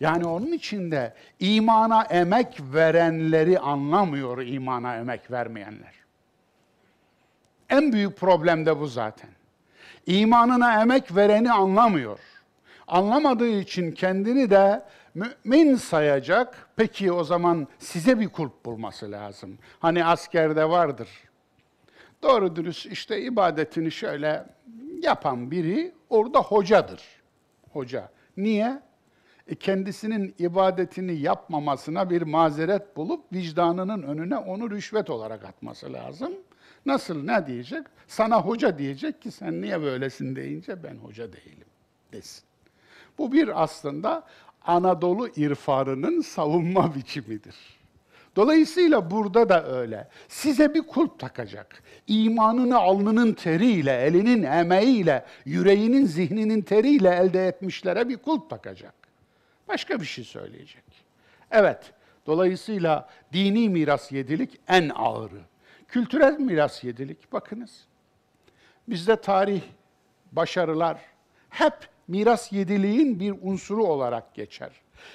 [0.00, 5.94] Yani onun için de imana emek verenleri anlamıyor imana emek vermeyenler.
[7.70, 9.30] En büyük problem de bu zaten.
[10.06, 12.18] İmanına emek vereni anlamıyor.
[12.88, 14.82] Anlamadığı için kendini de
[15.14, 16.68] mümin sayacak.
[16.76, 19.58] Peki o zaman size bir kulp bulması lazım.
[19.80, 21.08] Hani askerde vardır.
[22.22, 24.46] Doğru dürüst işte ibadetini şöyle
[25.02, 27.02] yapan biri orada hocadır.
[27.72, 28.08] Hoca.
[28.36, 28.82] Niye?
[29.48, 36.32] E kendisinin ibadetini yapmamasına bir mazeret bulup vicdanının önüne onu rüşvet olarak atması lazım.
[36.86, 37.86] Nasıl ne diyecek?
[38.06, 41.66] Sana hoca diyecek ki sen niye böylesin deyince ben hoca değilim
[42.12, 42.44] desin.
[43.18, 44.24] Bu bir aslında
[44.62, 47.56] Anadolu irfanının savunma biçimidir.
[48.36, 50.08] Dolayısıyla burada da öyle.
[50.28, 51.82] Size bir kulp takacak.
[52.06, 58.94] İmanını alnının teriyle, elinin emeğiyle, yüreğinin, zihninin teriyle elde etmişlere bir kulp takacak.
[59.68, 60.84] Başka bir şey söyleyecek.
[61.50, 61.92] Evet,
[62.26, 65.40] dolayısıyla dini miras yedilik en ağırı.
[65.88, 67.84] Kültürel miras yedilik, bakınız.
[68.88, 69.62] Bizde tarih,
[70.32, 70.98] başarılar
[71.50, 71.74] hep
[72.08, 74.70] miras yediliğin bir unsuru olarak geçer.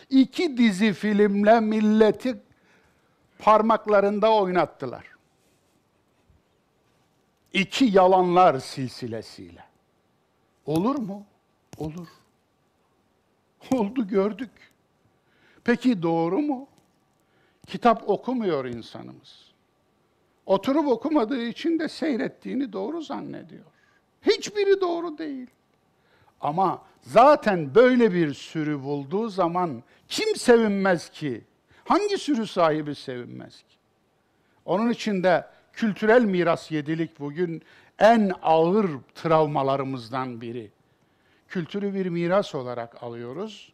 [0.09, 2.41] İki dizi filmle milleti
[3.39, 5.07] parmaklarında oynattılar.
[7.53, 9.63] İki yalanlar silsilesiyle.
[10.65, 11.25] Olur mu?
[11.77, 12.07] Olur.
[13.71, 14.51] Oldu gördük.
[15.63, 16.67] Peki doğru mu?
[17.67, 19.53] Kitap okumuyor insanımız.
[20.45, 23.65] Oturup okumadığı için de seyrettiğini doğru zannediyor.
[24.21, 25.47] Hiçbiri doğru değil.
[26.43, 31.43] Ama zaten böyle bir sürü bulduğu zaman kim sevinmez ki?
[31.83, 33.75] Hangi sürü sahibi sevinmez ki?
[34.65, 37.61] Onun için de kültürel miras yedilik bugün
[37.99, 40.71] en ağır travmalarımızdan biri.
[41.47, 43.73] Kültürü bir miras olarak alıyoruz,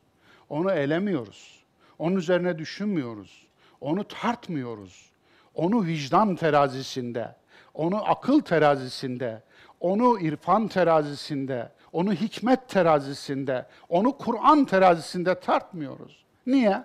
[0.49, 1.63] onu elemiyoruz,
[1.99, 3.47] onun üzerine düşünmüyoruz,
[3.81, 5.09] onu tartmıyoruz,
[5.55, 7.35] onu vicdan terazisinde,
[7.73, 9.41] onu akıl terazisinde,
[9.79, 16.25] onu irfan terazisinde, onu hikmet terazisinde, onu Kur'an terazisinde tartmıyoruz.
[16.47, 16.83] Niye?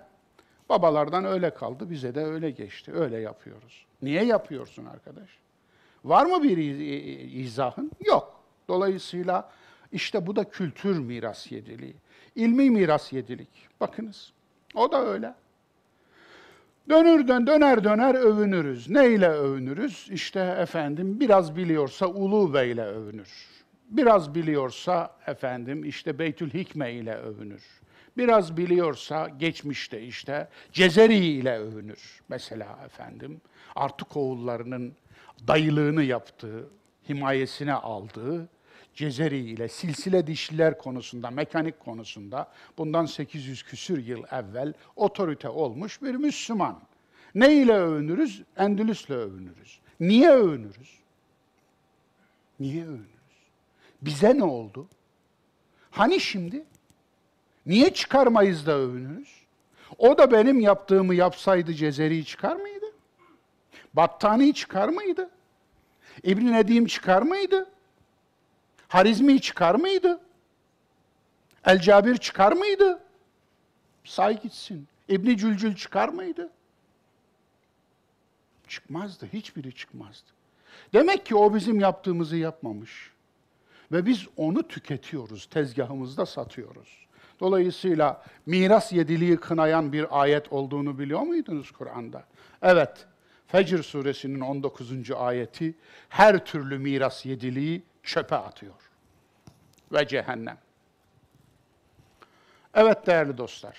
[0.69, 2.93] Babalardan öyle kaldı, bize de öyle geçti.
[2.95, 3.85] Öyle yapıyoruz.
[4.01, 5.29] Niye yapıyorsun arkadaş?
[6.03, 6.57] Var mı bir
[7.33, 7.91] izahın?
[8.05, 8.39] Yok.
[8.67, 9.49] Dolayısıyla
[9.91, 11.95] işte bu da kültür miras yediliği.
[12.35, 13.49] İlmi miras yedilik.
[13.79, 14.33] Bakınız.
[14.75, 15.33] O da öyle.
[16.89, 18.89] Dönür dön, döner döner övünürüz.
[18.89, 20.07] Ne ile övünürüz?
[20.11, 23.47] İşte efendim biraz biliyorsa Ulu Bey ile övünür.
[23.89, 27.63] Biraz biliyorsa efendim işte Beytül Hikme ile övünür.
[28.17, 32.21] Biraz biliyorsa geçmişte işte Cezeri ile övünür.
[32.29, 33.41] Mesela efendim
[33.75, 34.93] artık oğullarının
[35.47, 36.69] dayılığını yaptığı,
[37.09, 38.49] himayesine aldığı
[38.95, 46.15] Cezeri ile silsile dişliler konusunda, mekanik konusunda bundan 800 küsür yıl evvel otorite olmuş bir
[46.15, 46.81] Müslüman.
[47.35, 48.43] Ne ile övünürüz?
[48.57, 49.79] Endülüs'le övünürüz.
[49.99, 50.99] Niye övünürüz?
[52.59, 53.14] Niye övünürüz?
[54.05, 54.87] Bize ne oldu?
[55.91, 56.65] Hani şimdi?
[57.65, 59.29] Niye çıkarmayız da övünürüz?
[59.97, 62.85] O da benim yaptığımı yapsaydı Cezeri'yi çıkar mıydı?
[63.93, 65.29] Battani'yi çıkar mıydı?
[66.23, 67.69] İbn Nedim çıkar mıydı?
[68.87, 70.21] Harizmi çıkar mıydı?
[71.65, 72.99] El Cabir çıkar mıydı?
[74.03, 74.87] Say gitsin.
[75.09, 76.49] İbni Cülcül çıkar mıydı?
[78.67, 79.29] Çıkmazdı.
[79.33, 80.29] Hiçbiri çıkmazdı.
[80.93, 83.14] Demek ki o bizim yaptığımızı yapmamış.
[83.91, 87.05] Ve biz onu tüketiyoruz, tezgahımızda satıyoruz.
[87.39, 92.23] Dolayısıyla miras yediliği kınayan bir ayet olduğunu biliyor muydunuz Kur'an'da?
[92.61, 93.07] Evet,
[93.47, 95.11] Fecr suresinin 19.
[95.11, 95.75] ayeti
[96.09, 98.91] her türlü miras yediliği çöpe atıyor.
[99.91, 100.57] Ve cehennem.
[102.73, 103.77] Evet değerli dostlar,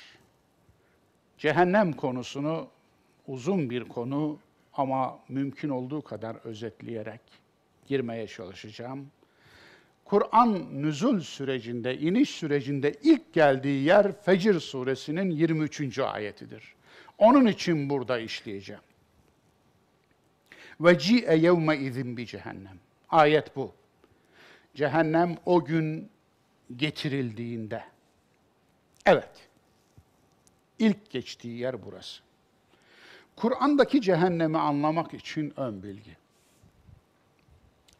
[1.38, 2.68] cehennem konusunu
[3.26, 4.38] uzun bir konu
[4.72, 7.20] ama mümkün olduğu kadar özetleyerek
[7.86, 9.10] girmeye çalışacağım.
[10.06, 15.98] Kur'an nüzul sürecinde, iniş sürecinde ilk geldiği yer Fecr suresinin 23.
[15.98, 16.74] ayetidir.
[17.18, 18.82] Onun için burada işleyeceğim.
[20.80, 22.78] Ve ci'e yevme izin bi cehennem.
[23.08, 23.74] Ayet bu.
[24.74, 26.10] Cehennem o gün
[26.76, 27.84] getirildiğinde.
[29.06, 29.48] Evet.
[30.78, 32.22] İlk geçtiği yer burası.
[33.36, 36.16] Kur'an'daki cehennemi anlamak için ön bilgi.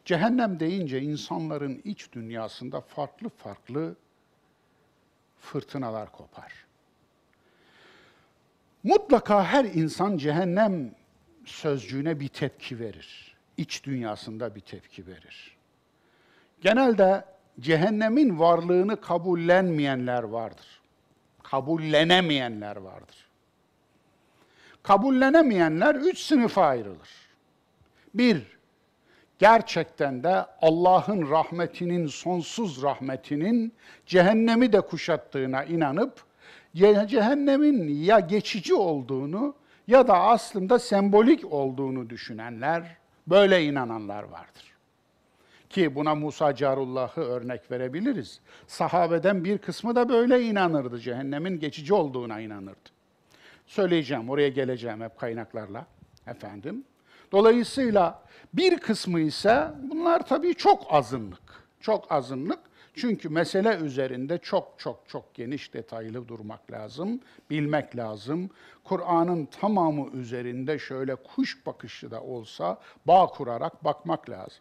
[0.06, 3.96] Cehennem deyince insanların iç dünyasında farklı farklı
[5.40, 6.52] fırtınalar kopar.
[8.82, 10.94] Mutlaka her insan cehennem
[11.44, 13.36] sözcüğüne bir tepki verir.
[13.56, 15.56] İç dünyasında bir tepki verir.
[16.60, 17.24] Genelde
[17.60, 20.80] cehennemin varlığını kabullenmeyenler vardır.
[21.42, 23.28] Kabullenemeyenler vardır.
[24.82, 27.10] Kabullenemeyenler üç sınıfa ayrılır.
[28.14, 28.55] Bir,
[29.38, 33.72] gerçekten de Allah'ın rahmetinin, sonsuz rahmetinin
[34.06, 36.24] cehennemi de kuşattığına inanıp,
[36.74, 39.54] cehennemin ya geçici olduğunu
[39.86, 44.76] ya da aslında sembolik olduğunu düşünenler, böyle inananlar vardır.
[45.70, 48.40] Ki buna Musa Carullah'ı örnek verebiliriz.
[48.66, 52.88] Sahabeden bir kısmı da böyle inanırdı, cehennemin geçici olduğuna inanırdı.
[53.66, 55.86] Söyleyeceğim, oraya geleceğim hep kaynaklarla
[56.26, 56.84] efendim.
[57.32, 58.22] Dolayısıyla
[58.54, 61.66] bir kısmı ise bunlar tabii çok azınlık.
[61.80, 62.58] Çok azınlık.
[62.94, 67.20] Çünkü mesele üzerinde çok çok çok geniş detaylı durmak lazım,
[67.50, 68.50] bilmek lazım.
[68.84, 74.58] Kur'an'ın tamamı üzerinde şöyle kuş bakışı da olsa bağ kurarak bakmak lazım.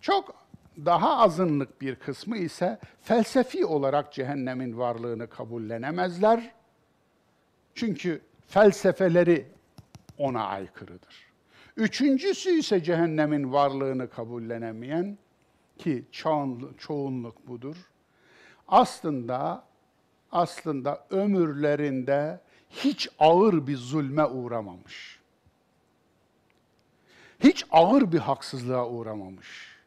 [0.00, 0.34] Çok
[0.86, 6.50] daha azınlık bir kısmı ise felsefi olarak cehennemin varlığını kabullenemezler.
[7.74, 9.46] Çünkü felsefeleri
[10.18, 11.27] ona aykırıdır.
[11.78, 15.18] Üçüncüsü ise cehennemin varlığını kabullenemeyen
[15.78, 16.04] ki
[16.78, 17.76] çoğunluk budur.
[18.68, 19.64] Aslında
[20.32, 25.18] aslında ömürlerinde hiç ağır bir zulme uğramamış.
[27.40, 29.78] Hiç ağır bir haksızlığa uğramamış.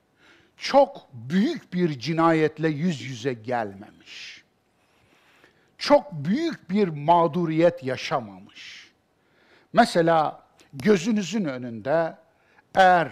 [0.57, 4.43] Çok büyük bir cinayetle yüz yüze gelmemiş.
[5.77, 8.91] Çok büyük bir mağduriyet yaşamamış.
[9.73, 12.15] Mesela gözünüzün önünde
[12.75, 13.11] eğer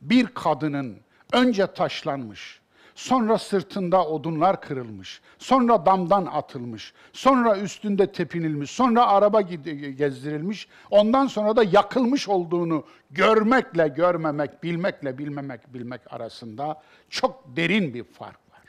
[0.00, 0.96] bir kadının
[1.32, 2.60] önce taşlanmış,
[2.94, 11.56] sonra sırtında odunlar kırılmış, sonra damdan atılmış, sonra üstünde tepinilmiş, sonra araba gezdirilmiş, ondan sonra
[11.56, 18.62] da yakılmış olduğunu görmekle görmemek, bilmekle bilmemek bilmek arasında çok derin bir fark var.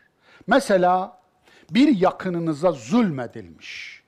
[0.47, 1.21] Mesela
[1.71, 4.01] bir yakınınıza zulmedilmiş,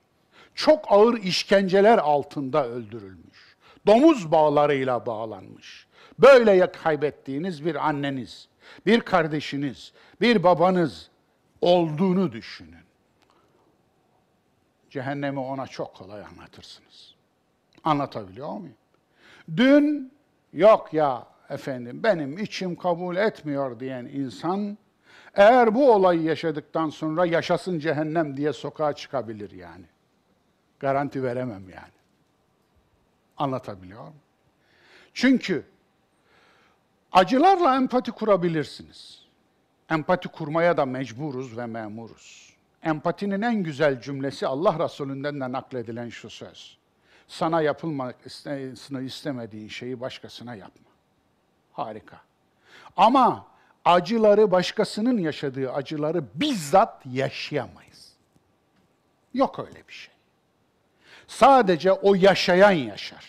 [0.56, 3.43] çok ağır işkenceler altında öldürülmüş
[3.88, 5.88] domuz bağlarıyla bağlanmış.
[6.20, 8.48] Böyle kaybettiğiniz bir anneniz,
[8.86, 11.10] bir kardeşiniz, bir babanız
[11.62, 12.84] olduğunu düşünün.
[14.90, 17.16] Cehennemi ona çok kolay anlatırsınız.
[17.84, 18.76] Anlatabiliyor muyum?
[19.58, 20.14] Dün
[20.54, 24.78] yok ya efendim benim içim kabul etmiyor diyen insan
[25.36, 29.86] eğer bu olayı yaşadıktan sonra yaşasın cehennem diye sokağa çıkabilir yani.
[30.80, 32.03] Garanti veremem yani.
[33.38, 34.16] Anlatabiliyor muyum?
[35.14, 35.66] Çünkü
[37.12, 39.24] acılarla empati kurabilirsiniz.
[39.90, 42.54] Empati kurmaya da mecburuz ve memuruz.
[42.84, 46.78] Empatinin en güzel cümlesi Allah Resulü'nden de nakledilen şu söz.
[47.28, 50.92] Sana yapılmasını istemediğin şeyi başkasına yapma.
[51.74, 52.22] Harika.
[52.98, 53.48] Ama
[53.86, 58.14] acıları başkasının yaşadığı acıları bizzat yaşayamayız.
[59.34, 60.13] Yok öyle bir şey.
[61.38, 63.26] Sadece o yaşayan yaşar.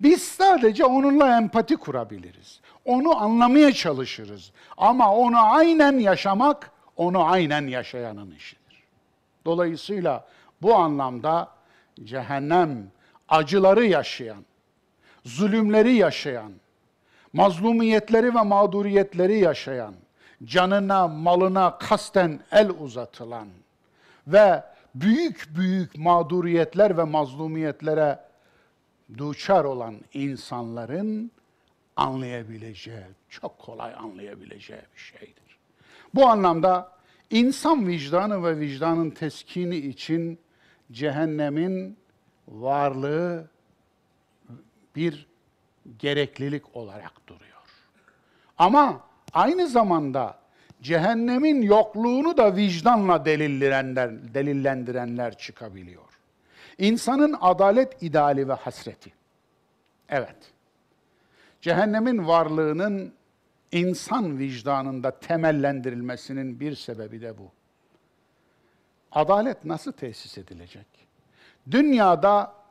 [0.00, 2.60] Biz sadece onunla empati kurabiliriz.
[2.84, 4.52] Onu anlamaya çalışırız.
[4.76, 8.82] Ama onu aynen yaşamak, onu aynen yaşayanın işidir.
[9.44, 10.26] Dolayısıyla
[10.62, 11.48] bu anlamda
[12.04, 12.90] cehennem
[13.28, 14.44] acıları yaşayan,
[15.24, 16.52] zulümleri yaşayan,
[17.32, 19.94] mazlumiyetleri ve mağduriyetleri yaşayan,
[20.44, 23.48] canına, malına kasten el uzatılan
[24.26, 28.20] ve büyük büyük mağduriyetler ve mazlumiyetlere
[29.18, 31.30] duçar olan insanların
[31.96, 35.58] anlayabileceği, çok kolay anlayabileceği bir şeydir.
[36.14, 36.92] Bu anlamda
[37.30, 40.38] insan vicdanı ve vicdanın teskini için
[40.92, 41.96] cehennemin
[42.48, 43.50] varlığı
[44.96, 45.26] bir
[45.98, 47.42] gereklilik olarak duruyor.
[48.58, 49.00] Ama
[49.32, 50.41] aynı zamanda
[50.82, 56.18] cehennemin yokluğunu da vicdanla delillendirenler, delillendirenler çıkabiliyor.
[56.78, 59.12] İnsanın adalet ideali ve hasreti.
[60.08, 60.36] Evet.
[61.60, 63.14] Cehennemin varlığının
[63.72, 67.52] insan vicdanında temellendirilmesinin bir sebebi de bu.
[69.12, 70.86] Adalet nasıl tesis edilecek?
[71.70, 72.61] Dünyada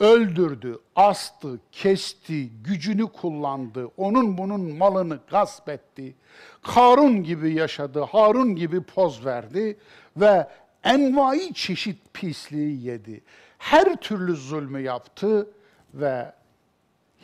[0.00, 6.14] öldürdü, astı, kesti, gücünü kullandı, onun bunun malını gasp etti.
[6.62, 9.78] Karun gibi yaşadı, Harun gibi poz verdi
[10.16, 10.48] ve
[10.84, 13.20] envai çeşit pisliği yedi.
[13.58, 15.50] Her türlü zulmü yaptı
[15.94, 16.32] ve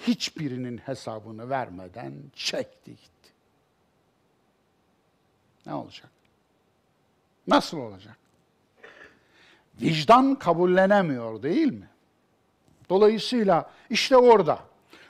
[0.06, 3.32] hiçbirinin hesabını vermeden çekti gitti.
[5.66, 6.10] Ne olacak?
[7.46, 8.16] Nasıl olacak?
[9.80, 11.88] Vicdan kabullenemiyor değil mi?
[12.88, 14.58] Dolayısıyla işte orada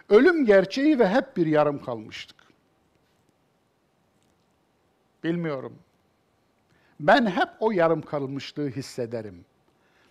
[0.08, 2.36] ölüm gerçeği ve hep bir yarım kalmıştık.
[5.24, 5.78] Bilmiyorum.
[7.00, 9.44] Ben hep o yarım kalmışlığı hissederim.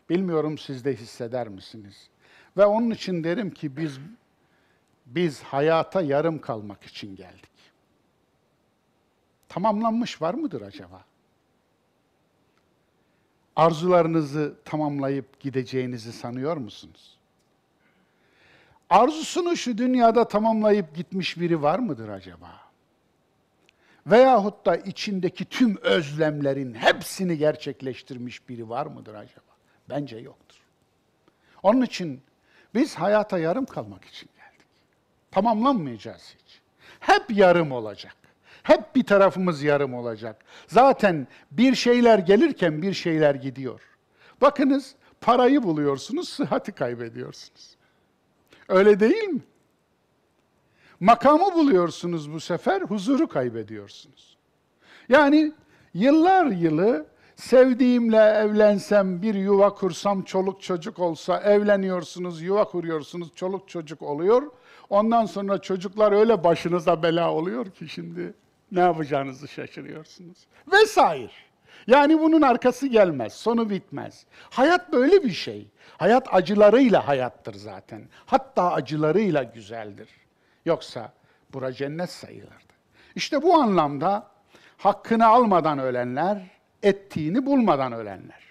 [0.10, 2.10] Bilmiyorum siz de hisseder misiniz?
[2.58, 4.00] Ve onun için derim ki biz
[5.06, 7.50] biz hayata yarım kalmak için geldik.
[9.50, 11.06] Tamamlanmış var mıdır acaba?
[13.56, 17.18] Arzularınızı tamamlayıp gideceğinizi sanıyor musunuz?
[18.94, 22.52] Arzusunu şu dünyada tamamlayıp gitmiş biri var mıdır acaba?
[24.08, 29.52] Veyahut da içindeki tüm özlemlerin hepsini gerçekleştirmiş biri var mıdır acaba?
[29.90, 30.58] Bence yoktur.
[31.64, 32.22] Onun için
[32.76, 34.68] biz hayata yarım kalmak için geldik.
[35.32, 36.62] Tamamlanmayacağız hiç.
[37.00, 38.16] Hep yarım olacak.
[38.64, 40.46] Hep bir tarafımız yarım olacak.
[40.68, 43.82] Zaten bir şeyler gelirken bir şeyler gidiyor.
[44.42, 47.78] Bakınız parayı buluyorsunuz, sıhhati kaybediyorsunuz.
[48.74, 49.42] Öyle değil mi?
[51.00, 54.38] Makamı buluyorsunuz bu sefer, huzuru kaybediyorsunuz.
[55.10, 55.52] Yani
[55.94, 57.06] yıllar yılı
[57.36, 64.52] sevdiğimle evlensem, bir yuva kursam, çoluk çocuk olsa, evleniyorsunuz, yuva kuruyorsunuz, çoluk çocuk oluyor.
[64.90, 68.34] Ondan sonra çocuklar öyle başınıza bela oluyor ki şimdi
[68.72, 70.38] ne yapacağınızı şaşırıyorsunuz.
[70.72, 71.32] Vesaire.
[71.88, 74.26] Yani bunun arkası gelmez, sonu bitmez.
[74.50, 75.68] Hayat böyle bir şey.
[75.98, 78.02] Hayat acılarıyla hayattır zaten.
[78.26, 80.10] Hatta acılarıyla güzeldir.
[80.66, 81.14] Yoksa
[81.54, 82.74] bura cennet sayılırdı.
[83.16, 84.28] İşte bu anlamda
[84.78, 86.42] hakkını almadan ölenler,
[86.84, 88.44] ettiğini bulmadan ölenler.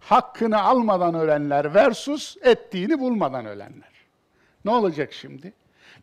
[0.00, 3.94] Hakkını almadan ölenler versus ettiğini bulmadan ölenler.
[4.64, 5.52] Ne olacak şimdi?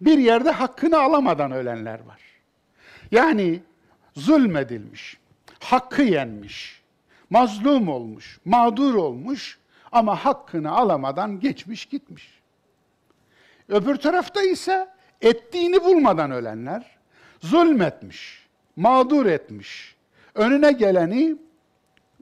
[0.02, 2.20] Bir yerde hakkını alamadan ölenler var.
[3.12, 3.60] Yani
[4.16, 5.18] zulmedilmiş,
[5.64, 6.82] hakkı yenmiş,
[7.30, 9.60] mazlum olmuş, mağdur olmuş
[9.92, 12.42] ama hakkını alamadan geçmiş gitmiş.
[13.70, 14.90] Öbür tarafta ise
[15.22, 16.98] ettiğini bulmadan ölenler
[17.40, 19.96] zulmetmiş, mağdur etmiş,
[20.36, 21.36] önüne geleni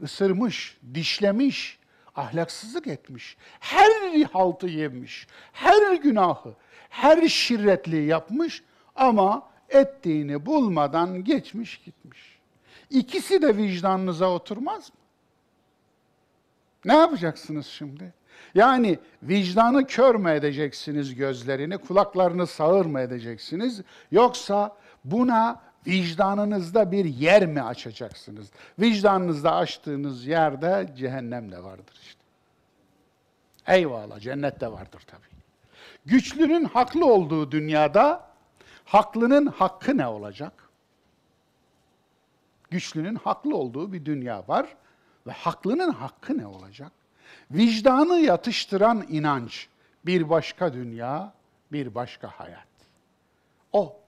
[0.04, 1.80] ısırmış, dişlemiş,
[2.16, 6.54] ahlaksızlık etmiş, her haltı yemiş, her günahı,
[6.90, 8.64] her şirretliği yapmış
[8.96, 12.29] ama ettiğini bulmadan geçmiş gitmiş.
[12.90, 15.00] İkisi de vicdanınıza oturmaz mı?
[16.86, 18.14] Ne yapacaksınız şimdi?
[18.56, 23.82] Yani vicdanı kör mü edeceksiniz gözlerini, kulaklarını sağır mı edeceksiniz?
[24.12, 28.48] Yoksa buna vicdanınızda bir yer mi açacaksınız?
[28.80, 32.20] Vicdanınızda açtığınız yerde cehennem de vardır işte.
[33.68, 35.40] Eyvallah, cennet de vardır tabii.
[36.06, 38.30] Güçlünün haklı olduğu dünyada
[38.86, 40.69] haklının hakkı ne olacak?
[42.72, 44.76] Güçlünün haklı olduğu bir dünya var
[45.28, 46.92] ve haklının hakkı ne olacak?
[47.52, 49.68] Vicdanı yatıştıran inanç
[50.06, 51.34] bir başka dünya,
[51.72, 52.68] bir başka hayat.
[53.72, 54.00] O.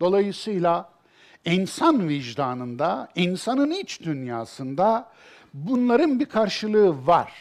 [0.00, 0.90] Dolayısıyla
[1.44, 5.12] insan vicdanında, insanın iç dünyasında
[5.54, 7.32] bunların bir karşılığı var.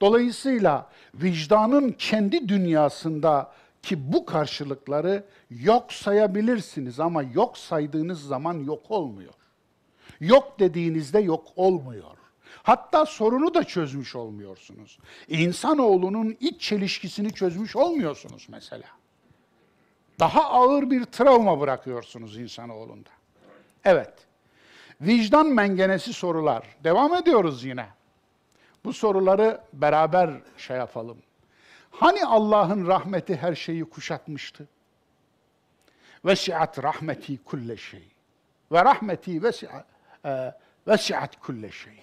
[0.00, 3.52] Dolayısıyla vicdanın kendi dünyasında
[3.82, 9.34] ki bu karşılıkları yok sayabilirsiniz ama yok saydığınız zaman yok olmuyor.
[10.20, 12.16] Yok dediğinizde yok olmuyor.
[12.62, 14.98] Hatta sorunu da çözmüş olmuyorsunuz.
[15.28, 18.86] İnsanoğlunun iç çelişkisini çözmüş olmuyorsunuz mesela.
[20.20, 23.10] Daha ağır bir travma bırakıyorsunuz insanoğlunda.
[23.84, 24.12] Evet.
[25.00, 26.76] Vicdan mengenesi sorular.
[26.84, 27.86] Devam ediyoruz yine.
[28.84, 31.18] Bu soruları beraber şey yapalım.
[31.92, 34.68] Hani Allah'ın rahmeti her şeyi kuşatmıştı?
[36.24, 38.08] Vesiat rahmeti kulle şey.
[38.72, 42.02] Ve rahmeti vesiat, e, kulle şey.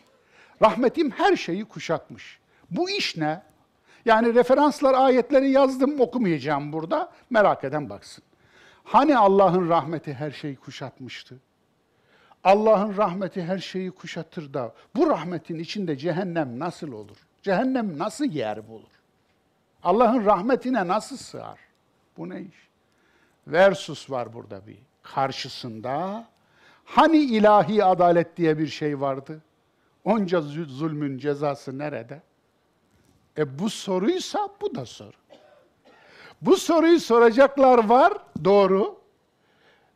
[0.61, 2.39] Rahmetim her şeyi kuşatmış.
[2.71, 3.41] Bu iş ne?
[4.05, 7.11] Yani referanslar, ayetleri yazdım, okumayacağım burada.
[7.29, 8.23] Merak eden baksın.
[8.83, 11.39] Hani Allah'ın rahmeti her şeyi kuşatmıştı?
[12.43, 17.17] Allah'ın rahmeti her şeyi kuşatır da bu rahmetin içinde cehennem nasıl olur?
[17.41, 18.98] Cehennem nasıl yer bulur?
[19.83, 21.59] Allah'ın rahmetine nasıl sığar?
[22.17, 22.69] Bu ne iş?
[23.47, 24.77] Versus var burada bir.
[25.03, 26.25] Karşısında
[26.85, 29.41] hani ilahi adalet diye bir şey vardı?
[30.03, 32.21] Onca zulmün cezası nerede?
[33.37, 35.11] E bu soruysa bu da soru.
[36.41, 38.13] Bu soruyu soracaklar var,
[38.43, 38.99] doğru.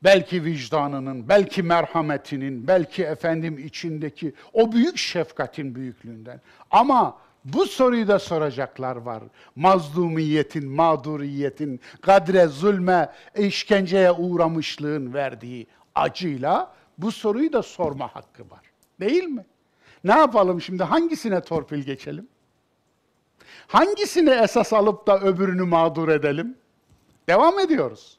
[0.04, 6.42] Belki vicdanının, belki merhametinin, belki efendim içindeki o büyük şefkatin büyüklüğünden.
[6.72, 9.24] Ama bu soruyu da soracaklar var.
[9.56, 18.62] Mazlumiyetin, mağduriyetin, kadre, zulme, işkenceye uğramışlığın verdiği acıyla bu soruyu da sorma hakkı var.
[19.00, 19.46] Değil mi?
[20.04, 20.84] Ne yapalım şimdi?
[20.84, 22.28] Hangisine torpil geçelim?
[23.68, 26.58] Hangisini esas alıp da öbürünü mağdur edelim?
[27.30, 28.18] Devam ediyoruz.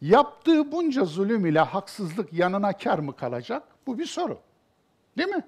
[0.00, 3.62] Yaptığı bunca zulüm ile haksızlık yanına kar mı kalacak?
[3.86, 4.38] Bu bir soru.
[5.18, 5.44] Değil mi?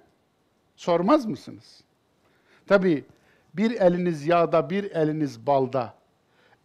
[0.77, 1.81] Sormaz mısınız?
[2.67, 3.05] Tabii
[3.55, 5.95] bir eliniz yağda, bir eliniz balda.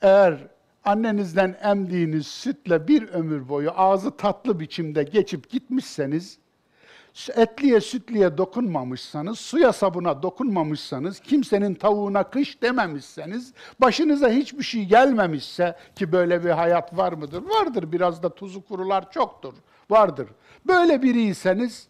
[0.01, 0.47] Eğer
[0.85, 6.37] annenizden emdiğiniz sütle bir ömür boyu ağzı tatlı biçimde geçip gitmişseniz,
[7.35, 16.11] etliye sütliye dokunmamışsanız, suya sabuna dokunmamışsanız, kimsenin tavuğuna kış dememişseniz, başınıza hiçbir şey gelmemişse ki
[16.11, 17.43] böyle bir hayat var mıdır?
[17.43, 17.91] Vardır.
[17.91, 19.53] Biraz da tuzu kurular çoktur.
[19.89, 20.27] Vardır.
[20.67, 21.87] Böyle biriyseniz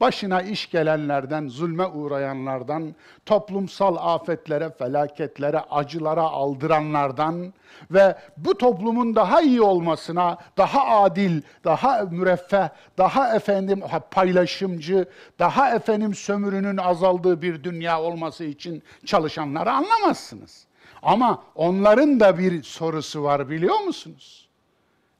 [0.00, 2.94] başına iş gelenlerden, zulme uğrayanlardan,
[3.26, 7.52] toplumsal afetlere, felaketlere, acılara aldıranlardan
[7.90, 12.68] ve bu toplumun daha iyi olmasına, daha adil, daha müreffeh,
[12.98, 20.66] daha efendim paylaşımcı, daha efendim sömürünün azaldığı bir dünya olması için çalışanları anlamazsınız.
[21.02, 24.48] Ama onların da bir sorusu var biliyor musunuz?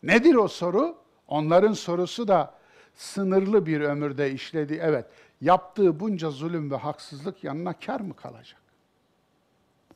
[0.03, 0.95] Nedir o soru?
[1.29, 2.56] Onların sorusu da
[2.97, 4.81] sınırlı bir ömürde işledi.
[4.83, 5.07] Evet,
[5.41, 8.61] yaptığı bunca zulüm ve haksızlık yanına kar mı kalacak?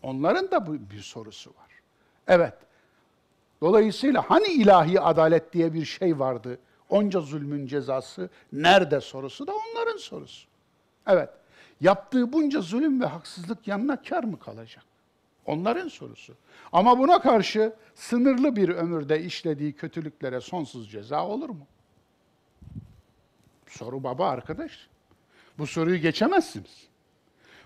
[0.03, 1.71] Onların da bu bir sorusu var.
[2.29, 2.55] Evet.
[3.61, 6.59] Dolayısıyla hani ilahi adalet diye bir şey vardı?
[6.89, 10.49] Onca zulmün cezası nerede sorusu da onların sorusu.
[11.07, 11.31] Evet.
[11.81, 14.85] Yaptığı bunca zulüm ve haksızlık yanına kar mı kalacak?
[15.47, 16.35] Onların sorusu.
[16.73, 21.67] Ama buna karşı sınırlı bir ömürde işlediği kötülüklere sonsuz ceza olur mu?
[23.71, 24.89] Soru baba arkadaş.
[25.59, 26.89] Bu soruyu geçemezsiniz.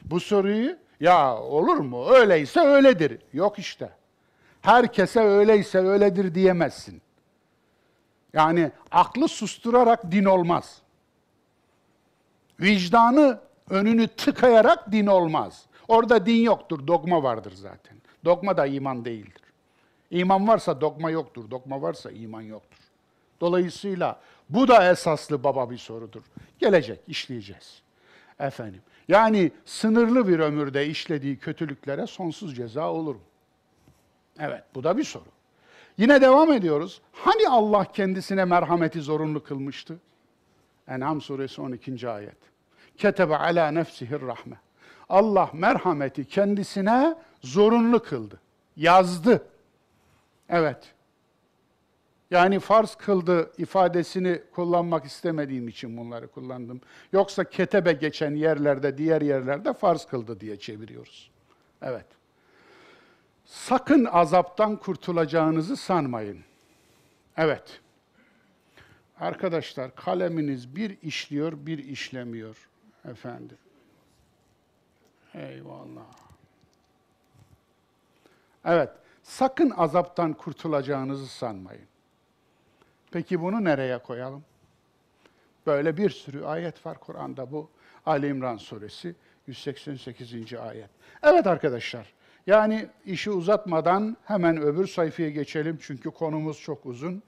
[0.05, 2.09] Bu soruyu ya olur mu?
[2.09, 3.19] Öyleyse öyledir.
[3.33, 3.91] Yok işte.
[4.63, 7.03] Herkese öyleyse öyledir diyemezsin.
[8.33, 10.83] Yani aklı susturarak din olmaz.
[12.61, 13.41] Vicdanı
[13.71, 15.67] önünü tıkayarak din olmaz.
[15.89, 17.97] Orada din yoktur, dogma vardır zaten.
[18.25, 19.43] Dogma da iman değildir.
[20.11, 22.79] İman varsa dogma yoktur, dogma varsa iman yoktur.
[23.41, 26.23] Dolayısıyla bu da esaslı baba bir sorudur.
[26.59, 27.83] Gelecek, işleyeceğiz.
[28.39, 28.81] Efendim.
[29.09, 33.21] Yani sınırlı bir ömürde işlediği kötülüklere sonsuz ceza olur mu?
[34.39, 35.25] Evet, bu da bir soru.
[35.99, 37.01] Yine devam ediyoruz.
[37.13, 39.99] Hani Allah kendisine merhameti zorunlu kılmıştı?
[40.89, 42.09] En'am suresi 12.
[42.09, 42.37] ayet.
[42.97, 44.57] Ketebe ala nefsihir rahme.
[45.09, 48.41] Allah merhameti kendisine zorunlu kıldı.
[48.77, 49.47] Yazdı.
[50.49, 50.94] Evet.
[52.35, 56.81] Yani farz kıldı ifadesini kullanmak istemediğim için bunları kullandım.
[57.13, 61.31] Yoksa ketebe geçen yerlerde, diğer yerlerde farz kıldı diye çeviriyoruz.
[61.83, 62.07] Evet.
[63.45, 66.39] Sakın azaptan kurtulacağınızı sanmayın.
[67.37, 67.81] Evet.
[69.21, 72.69] Arkadaşlar kaleminiz bir işliyor, bir işlemiyor
[73.11, 73.59] efendim.
[75.35, 76.07] Eyvallah.
[78.65, 78.91] Evet.
[79.23, 81.94] Sakın azaptan kurtulacağınızı sanmayın.
[83.15, 84.45] Peki bunu nereye koyalım?
[85.67, 87.69] Böyle bir sürü ayet var Kur'an'da bu.
[88.07, 89.15] Ali İmran suresi
[89.47, 90.55] 188.
[90.55, 90.91] ayet.
[91.23, 92.13] Evet arkadaşlar,
[92.47, 97.23] yani işi uzatmadan hemen öbür sayfaya geçelim çünkü konumuz çok uzun.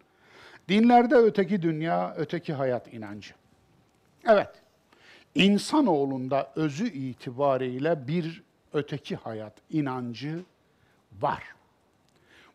[0.68, 3.34] Dinlerde öteki dünya, öteki hayat inancı.
[4.28, 4.50] Evet,
[5.34, 10.42] insanoğlunda özü itibariyle bir öteki hayat inancı
[11.20, 11.42] var.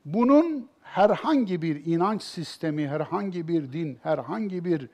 [0.06, 4.88] Bunun herhangi bir inanç sistemi, herhangi bir din, herhangi bir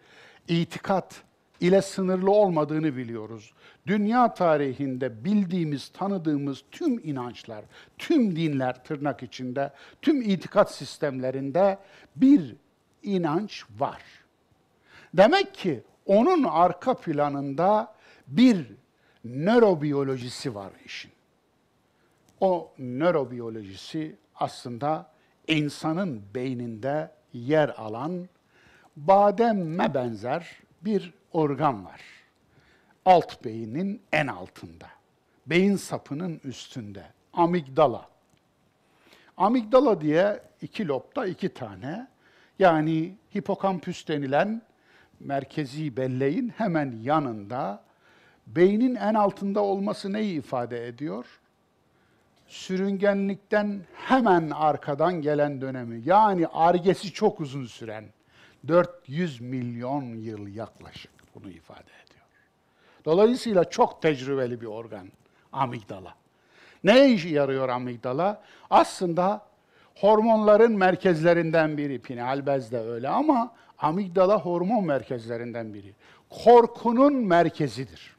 [0.47, 1.23] itikat
[1.59, 3.53] ile sınırlı olmadığını biliyoruz.
[3.87, 7.65] Dünya tarihinde bildiğimiz, tanıdığımız tüm inançlar,
[7.97, 11.77] tüm dinler tırnak içinde, tüm itikat sistemlerinde
[12.15, 12.55] bir
[13.03, 14.01] inanç var.
[15.13, 17.93] Demek ki onun arka planında
[18.27, 18.67] bir
[19.25, 21.11] nörobiyolojisi var işin.
[22.39, 25.16] O nörobiyolojisi aslında
[25.47, 28.27] insanın beyninde yer alan
[28.95, 30.47] bademme benzer
[30.81, 32.01] bir organ var.
[33.05, 34.87] Alt beynin en altında.
[35.47, 37.03] Beyin sapının üstünde.
[37.33, 38.09] Amigdala.
[39.37, 42.07] Amigdala diye iki lobda iki tane
[42.59, 44.61] yani hipokampüs denilen
[45.19, 47.83] merkezi belleğin hemen yanında
[48.47, 51.25] beynin en altında olması neyi ifade ediyor?
[52.47, 58.05] Sürüngenlikten hemen arkadan gelen dönemi yani argesi çok uzun süren
[58.67, 62.25] 400 milyon yıl yaklaşık bunu ifade ediyor.
[63.05, 65.07] Dolayısıyla çok tecrübeli bir organ
[65.53, 66.15] amigdala.
[66.83, 68.43] Ne işe yarıyor amigdala?
[68.69, 69.45] Aslında
[69.95, 71.99] hormonların merkezlerinden biri.
[71.99, 75.93] Pineal bez de öyle ama amigdala hormon merkezlerinden biri.
[76.29, 78.16] Korkunun merkezidir.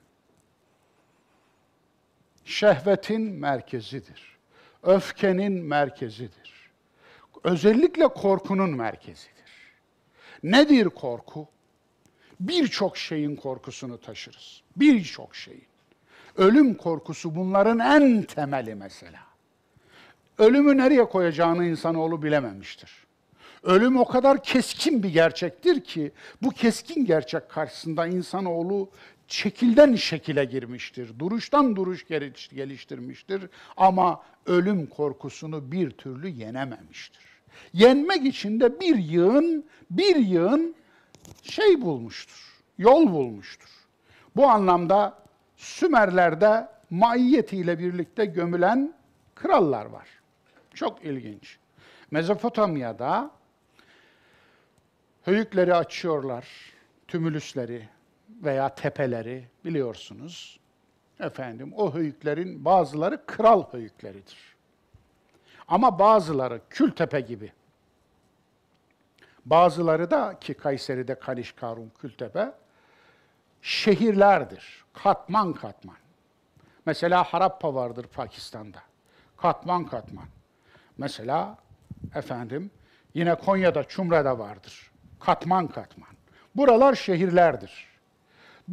[2.48, 4.38] Şehvetin merkezidir.
[4.82, 6.70] Öfkenin merkezidir.
[7.44, 9.72] Özellikle korkunun merkezidir.
[10.42, 11.48] Nedir korku?
[12.40, 14.62] Birçok şeyin korkusunu taşırız.
[14.76, 15.66] Birçok şeyin.
[16.36, 19.20] Ölüm korkusu bunların en temeli mesela.
[20.38, 23.06] Ölümü nereye koyacağını insanoğlu bilememiştir.
[23.62, 28.90] Ölüm o kadar keskin bir gerçektir ki bu keskin gerçek karşısında insanoğlu
[29.28, 31.18] şekilden şekile girmiştir.
[31.18, 32.06] Duruştan duruş
[32.50, 33.42] geliştirmiştir
[33.76, 37.22] ama ölüm korkusunu bir türlü yenememiştir.
[37.72, 40.74] Yenmek için de bir yığın, bir yığın
[41.42, 43.68] şey bulmuştur, yol bulmuştur.
[44.36, 45.22] Bu anlamda
[45.56, 48.94] Sümerler'de maiyetiyle birlikte gömülen
[49.34, 50.08] krallar var.
[50.74, 51.58] Çok ilginç.
[52.10, 53.30] Mezopotamya'da
[55.24, 56.46] höyükleri açıyorlar,
[57.08, 57.88] tümülüsleri
[58.42, 60.60] veya tepeleri biliyorsunuz.
[61.20, 64.56] Efendim o höyüklerin bazıları kral höyükleridir.
[65.68, 67.52] Ama bazıları Kültepe gibi.
[69.46, 72.52] Bazıları da ki Kayseri'de Kanişkarun, Kültepe
[73.62, 74.84] şehirlerdir.
[74.92, 75.96] Katman katman.
[76.86, 78.82] Mesela Harappa vardır Pakistan'da.
[79.36, 80.26] Katman katman.
[80.98, 81.56] Mesela
[82.14, 82.70] efendim
[83.14, 84.90] yine Konya'da Çumra'da vardır.
[85.20, 86.08] Katman katman.
[86.56, 87.87] Buralar şehirlerdir.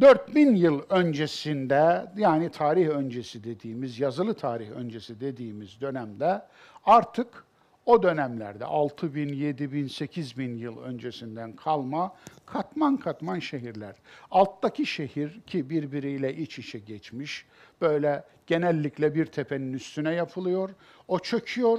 [0.00, 6.42] 4000 yıl öncesinde yani tarih öncesi dediğimiz, yazılı tarih öncesi dediğimiz dönemde
[6.84, 7.44] artık
[7.86, 12.14] o dönemlerde 6 bin, 7 bin, 8 bin yıl öncesinden kalma
[12.46, 13.96] katman katman şehirler.
[14.30, 17.46] Alttaki şehir ki birbiriyle iç içe geçmiş,
[17.80, 20.70] böyle genellikle bir tepenin üstüne yapılıyor.
[21.08, 21.78] O çöküyor,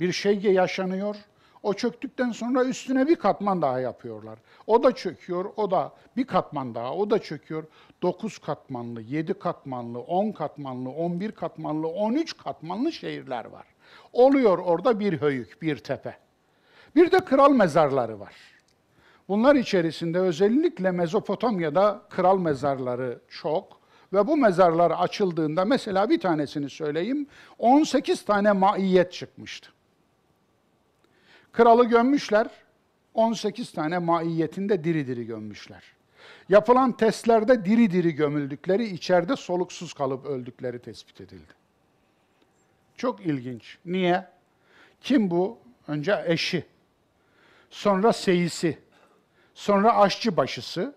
[0.00, 1.16] bir şey yaşanıyor.
[1.62, 4.38] O çöktükten sonra üstüne bir katman daha yapıyorlar.
[4.66, 7.64] O da çöküyor, o da bir katman daha, o da çöküyor.
[8.02, 13.66] 9 katmanlı, 7 katmanlı, 10 katmanlı, 11 katmanlı, 13 katmanlı şehirler var.
[14.12, 16.18] Oluyor orada bir höyük, bir tepe.
[16.96, 18.34] Bir de kral mezarları var.
[19.28, 23.80] Bunlar içerisinde özellikle Mezopotamya'da kral mezarları çok
[24.12, 27.26] ve bu mezarlar açıldığında mesela bir tanesini söyleyeyim
[27.58, 29.70] 18 tane maiyet çıkmıştı.
[31.58, 32.46] Kralı gömmüşler,
[33.14, 35.82] 18 tane maiyetinde diri diri gömmüşler.
[36.48, 41.52] Yapılan testlerde diri diri gömüldükleri, içeride soluksuz kalıp öldükleri tespit edildi.
[42.96, 43.78] Çok ilginç.
[43.84, 44.26] Niye?
[45.00, 45.58] Kim bu?
[45.88, 46.64] Önce eşi,
[47.70, 48.78] sonra seyisi,
[49.54, 50.94] sonra aşçı başısı,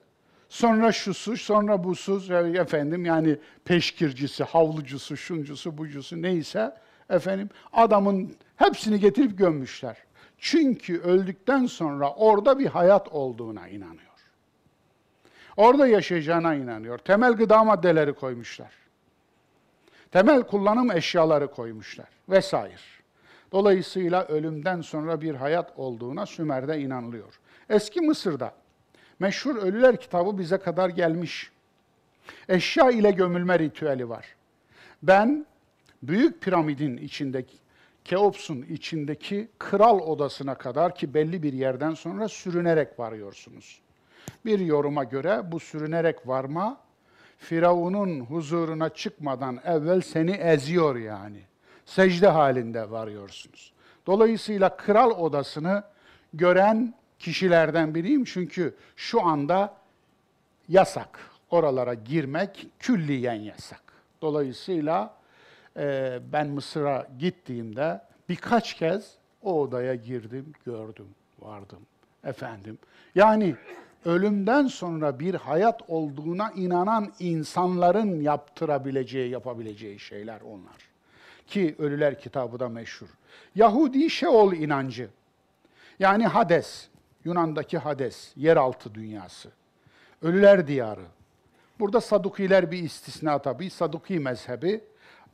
[0.49, 6.77] sonra şusu, sonra busuz, efendim yani peşkircisi, havlucusu, şuncusu, bucusu neyse
[7.09, 10.10] efendim adamın hepsini getirip gömmüşler.
[10.43, 14.01] Çünkü öldükten sonra orada bir hayat olduğuna inanıyor.
[15.57, 16.97] Orada yaşayacağına inanıyor.
[16.97, 18.71] Temel gıda maddeleri koymuşlar.
[20.11, 22.75] Temel kullanım eşyaları koymuşlar vesaire.
[23.51, 27.39] Dolayısıyla ölümden sonra bir hayat olduğuna Sümer'de inanılıyor.
[27.69, 28.53] Eski Mısır'da
[29.19, 31.51] meşhur Ölüler kitabı bize kadar gelmiş.
[32.49, 34.35] Eşya ile gömülme ritüeli var.
[35.03, 35.45] Ben
[36.03, 37.60] Büyük Piramidin içindeki
[38.05, 43.81] Keops'un içindeki kral odasına kadar ki belli bir yerden sonra sürünerek varıyorsunuz.
[44.45, 46.77] Bir yoruma göre bu sürünerek varma
[47.37, 51.41] Firavun'un huzuruna çıkmadan evvel seni eziyor yani.
[51.85, 53.73] Secde halinde varıyorsunuz.
[54.07, 55.83] Dolayısıyla kral odasını
[56.33, 59.77] gören kişilerden biriyim çünkü şu anda
[60.69, 61.19] yasak.
[61.49, 63.81] Oralara girmek külliyen yasak.
[64.21, 65.20] Dolayısıyla
[65.77, 71.07] e, ben Mısır'a gittiğimde birkaç kez o odaya girdim, gördüm,
[71.39, 71.79] vardım.
[72.23, 72.77] Efendim.
[73.15, 73.55] Yani
[74.05, 80.91] ölümden sonra bir hayat olduğuna inanan insanların yaptırabileceği, yapabileceği şeyler onlar.
[81.47, 83.07] Ki Ölüler kitabı da meşhur.
[83.55, 85.09] Yahudi Şeol inancı.
[85.99, 86.87] Yani Hades,
[87.25, 89.49] Yunan'daki Hades, yeraltı dünyası.
[90.21, 91.05] Ölüler diyarı.
[91.79, 93.69] Burada Sadukiler bir istisna tabii.
[93.69, 94.81] Saduki mezhebi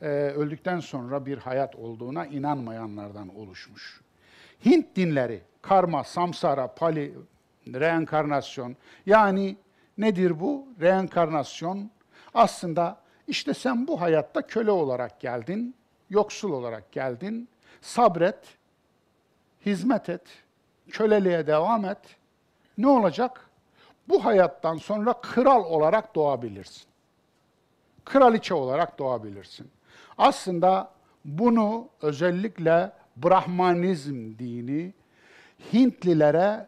[0.02, 4.02] e, öldükten sonra bir hayat olduğuna inanmayanlardan oluşmuş.
[4.66, 7.14] Hint dinleri, karma, samsara, pali,
[7.68, 8.76] reenkarnasyon.
[9.06, 9.58] Yani
[9.98, 10.68] nedir bu?
[10.82, 11.92] Reenkarnasyon
[12.34, 15.76] aslında işte sen bu hayatta köle olarak geldin,
[16.10, 17.50] yoksul olarak geldin.
[17.82, 18.58] Sabret,
[19.66, 20.22] hizmet et,
[20.90, 21.98] köleliğe devam et.
[22.78, 23.50] Ne olacak?
[24.10, 26.88] Bu hayattan sonra kral olarak doğabilirsin.
[28.06, 29.72] Kraliçe olarak doğabilirsin.
[30.18, 30.92] Aslında
[31.26, 34.94] bunu özellikle Brahmanizm dini
[35.74, 36.68] Hintlilere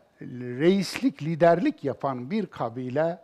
[0.60, 3.20] reislik, liderlik yapan bir kabile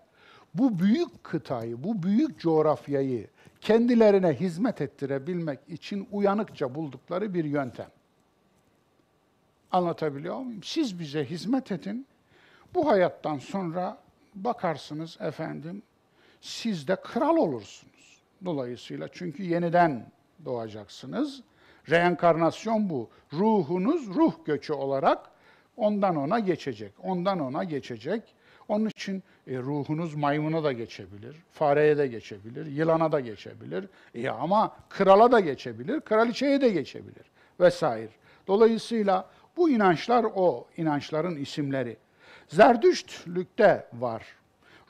[0.54, 3.28] bu büyük kıtayı, bu büyük coğrafyayı
[3.62, 7.90] kendilerine hizmet ettirebilmek için uyanıkça buldukları bir yöntem.
[9.72, 10.64] Anlatabiliyor muyum?
[10.64, 12.08] Siz bize hizmet edin.
[12.74, 13.98] Bu hayattan sonra
[14.36, 15.84] bakarsınız efendim
[16.42, 18.22] siz de kral olursunuz.
[18.46, 20.06] Dolayısıyla çünkü yeniden
[20.46, 21.42] doğacaksınız.
[21.90, 23.10] Reenkarnasyon bu.
[23.34, 25.20] Ruhunuz ruh göçü olarak
[25.78, 26.94] ondan ona geçecek.
[27.04, 28.24] Ondan ona geçecek.
[28.68, 33.86] Onun için e, ruhunuz maymuna da geçebilir, fareye de geçebilir, yılana da geçebilir.
[34.16, 37.26] E, ama krala da geçebilir, kraliçeye de geçebilir
[37.60, 38.10] vesaire.
[38.48, 41.98] Dolayısıyla bu inançlar o inançların isimleri.
[42.48, 44.26] Zerdüştlükte var.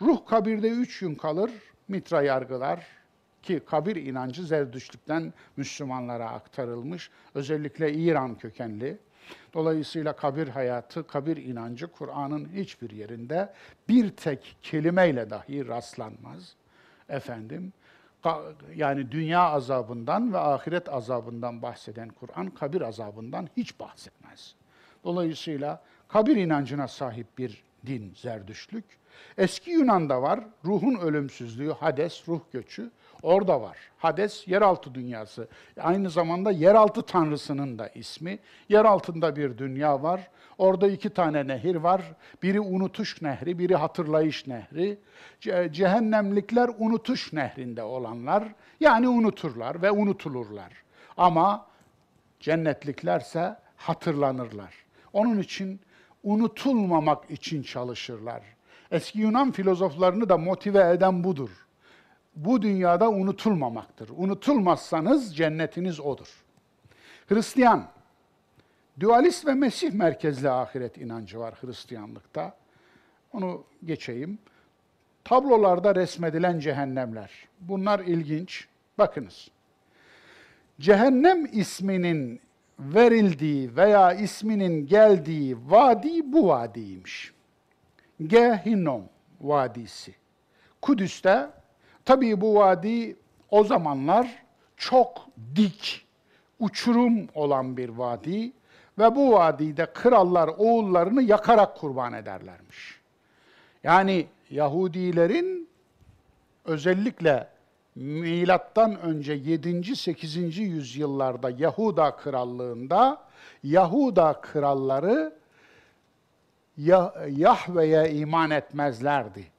[0.01, 1.51] Ruh kabirde üç gün kalır,
[1.87, 2.87] mitra yargılar,
[3.45, 7.09] ki kabir inancı Zerdüştlükten Müslümanlara aktarılmış.
[7.35, 8.97] Özellikle İran kökenli.
[9.53, 13.53] Dolayısıyla kabir hayatı, kabir inancı Kur'an'ın hiçbir yerinde
[13.89, 16.55] bir tek kelimeyle dahi rastlanmaz.
[17.09, 17.73] Efendim,
[18.75, 24.55] yani dünya azabından ve ahiret azabından bahseden Kur'an kabir azabından hiç bahsetmez.
[25.03, 28.85] Dolayısıyla kabir inancına sahip bir din Zerdüştlük.
[29.37, 32.91] Eski Yunan'da var ruhun ölümsüzlüğü, Hades, ruh göçü.
[33.25, 33.77] Orada var.
[33.97, 35.47] Hades yeraltı dünyası.
[35.81, 38.39] Aynı zamanda yeraltı tanrısının da ismi.
[38.69, 40.29] Yer altında bir dünya var.
[40.57, 42.01] Orada iki tane nehir var.
[42.43, 44.99] Biri unutuş nehri, biri hatırlayış nehri.
[45.71, 48.43] cehennemlikler unutuş nehrinde olanlar.
[48.79, 50.71] Yani unuturlar ve unutulurlar.
[51.17, 51.65] Ama
[52.39, 54.73] cennetliklerse hatırlanırlar.
[55.13, 55.79] Onun için
[56.23, 58.41] unutulmamak için çalışırlar.
[58.91, 61.64] Eski Yunan filozoflarını da motive eden budur.
[62.35, 64.09] Bu dünyada unutulmamaktır.
[64.17, 66.43] Unutulmazsanız cennetiniz odur.
[67.27, 67.87] Hristiyan,
[68.99, 72.55] dualist ve Mesih merkezli ahiret inancı var Hristiyanlıkta.
[73.33, 74.39] Onu geçeyim.
[75.23, 77.31] Tablolarda resmedilen cehennemler.
[77.59, 78.67] Bunlar ilginç.
[78.97, 79.47] Bakınız.
[80.79, 82.41] Cehennem isminin
[82.79, 87.33] verildiği veya isminin geldiği vadi bu vadiymiş.
[88.27, 89.03] Gehinnom
[89.41, 90.15] Vadisi.
[90.81, 91.49] Kudüs'te
[92.05, 93.15] tabii bu vadi
[93.49, 94.43] o zamanlar
[94.77, 96.05] çok dik,
[96.59, 98.51] uçurum olan bir vadi
[98.99, 102.99] ve bu vadide krallar oğullarını yakarak kurban ederlermiş.
[103.83, 105.69] Yani Yahudilerin
[106.65, 107.47] özellikle
[107.95, 109.95] milattan önce 7.
[109.95, 110.57] 8.
[110.57, 113.21] yüzyıllarda Yahuda krallığında
[113.63, 115.33] Yahuda kralları
[117.29, 119.54] Yahve'ye iman etmezlerdi.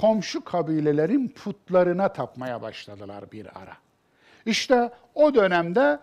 [0.00, 3.76] Komşu kabilelerin putlarına tapmaya başladılar bir ara.
[4.46, 5.98] İşte o dönemde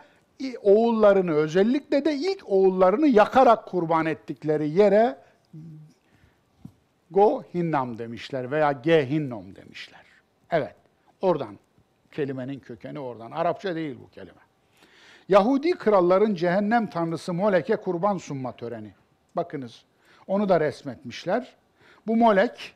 [0.61, 5.17] oğullarını özellikle de ilk oğullarını yakarak kurban ettikleri yere
[7.11, 10.01] Go Hinnam demişler veya Gehinnom demişler.
[10.51, 10.75] Evet,
[11.21, 11.59] oradan
[12.11, 13.31] kelimenin kökeni oradan.
[13.31, 14.41] Arapça değil bu kelime.
[15.29, 18.91] Yahudi kralların cehennem tanrısı Molek'e kurban sunma töreni.
[19.35, 19.83] Bakınız,
[20.27, 21.55] onu da resmetmişler.
[22.07, 22.75] Bu Molek,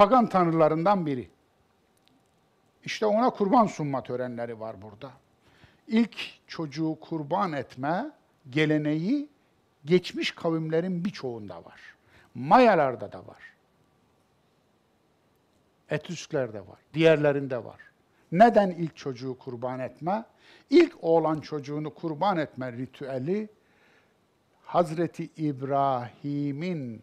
[0.00, 1.28] pagan tanrılarından biri.
[2.84, 5.10] İşte ona kurban sunma törenleri var burada.
[5.88, 8.10] İlk çocuğu kurban etme
[8.50, 9.28] geleneği
[9.84, 11.80] geçmiş kavimlerin birçoğunda var.
[12.34, 13.42] Mayalarda da var.
[15.90, 17.80] Etüsklerde var, diğerlerinde var.
[18.32, 20.24] Neden ilk çocuğu kurban etme?
[20.70, 23.48] İlk oğlan çocuğunu kurban etme ritüeli
[24.64, 27.02] Hazreti İbrahim'in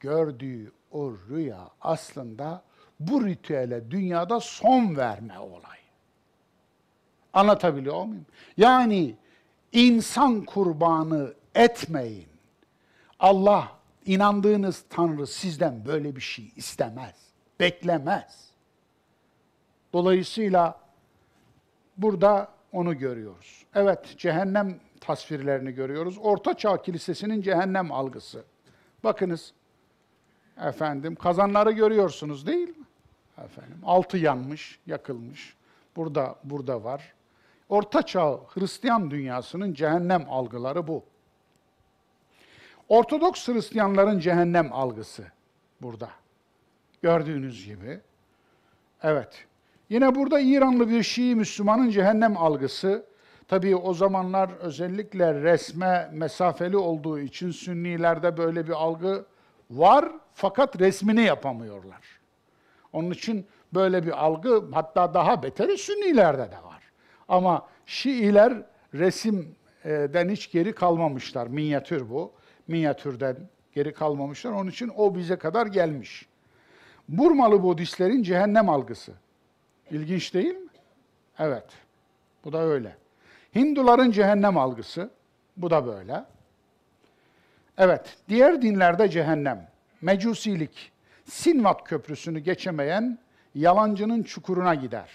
[0.00, 2.62] gördüğü o rüya aslında
[3.00, 5.84] bu ritüele dünyada son verme olayı.
[7.32, 8.26] Anlatabiliyor muyum?
[8.56, 9.14] Yani
[9.72, 12.28] insan kurbanı etmeyin.
[13.20, 13.72] Allah
[14.06, 17.14] inandığınız Tanrı sizden böyle bir şey istemez,
[17.60, 18.50] beklemez.
[19.92, 20.80] Dolayısıyla
[21.96, 23.64] burada onu görüyoruz.
[23.74, 26.18] Evet, cehennem tasvirlerini görüyoruz.
[26.20, 28.44] Orta Çağ Kilisesi'nin cehennem algısı.
[29.04, 29.52] Bakınız,
[30.62, 32.84] efendim kazanları görüyorsunuz değil mi?
[33.38, 35.56] Efendim, altı yanmış, yakılmış.
[35.96, 37.14] Burada burada var.
[37.68, 41.04] Orta Çağ Hristiyan dünyasının cehennem algıları bu.
[42.88, 45.24] Ortodoks Hristiyanların cehennem algısı
[45.82, 46.10] burada.
[47.02, 48.00] Gördüğünüz gibi.
[49.02, 49.46] Evet.
[49.88, 53.06] Yine burada İranlı bir Şii Müslümanın cehennem algısı.
[53.48, 59.24] Tabii o zamanlar özellikle resme mesafeli olduğu için Sünnilerde böyle bir algı
[59.78, 62.00] var fakat resmini yapamıyorlar.
[62.92, 66.82] Onun için böyle bir algı hatta daha beteri Sünnilerde de var.
[67.28, 68.62] Ama Şiiler
[68.94, 71.46] resimden hiç geri kalmamışlar.
[71.46, 72.32] Minyatür bu.
[72.68, 73.36] Minyatürden
[73.72, 74.52] geri kalmamışlar.
[74.52, 76.26] Onun için o bize kadar gelmiş.
[77.08, 79.12] Burmalı Budistlerin cehennem algısı.
[79.90, 80.68] İlginç değil mi?
[81.38, 81.66] Evet.
[82.44, 82.96] Bu da öyle.
[83.54, 85.10] Hinduların cehennem algısı.
[85.56, 86.24] Bu da böyle.
[87.78, 88.16] Evet.
[88.28, 89.68] Diğer dinlerde cehennem.
[90.02, 90.92] Mecusilik.
[91.24, 93.18] Sinvat köprüsünü geçemeyen
[93.54, 95.10] yalancının çukuruna gider.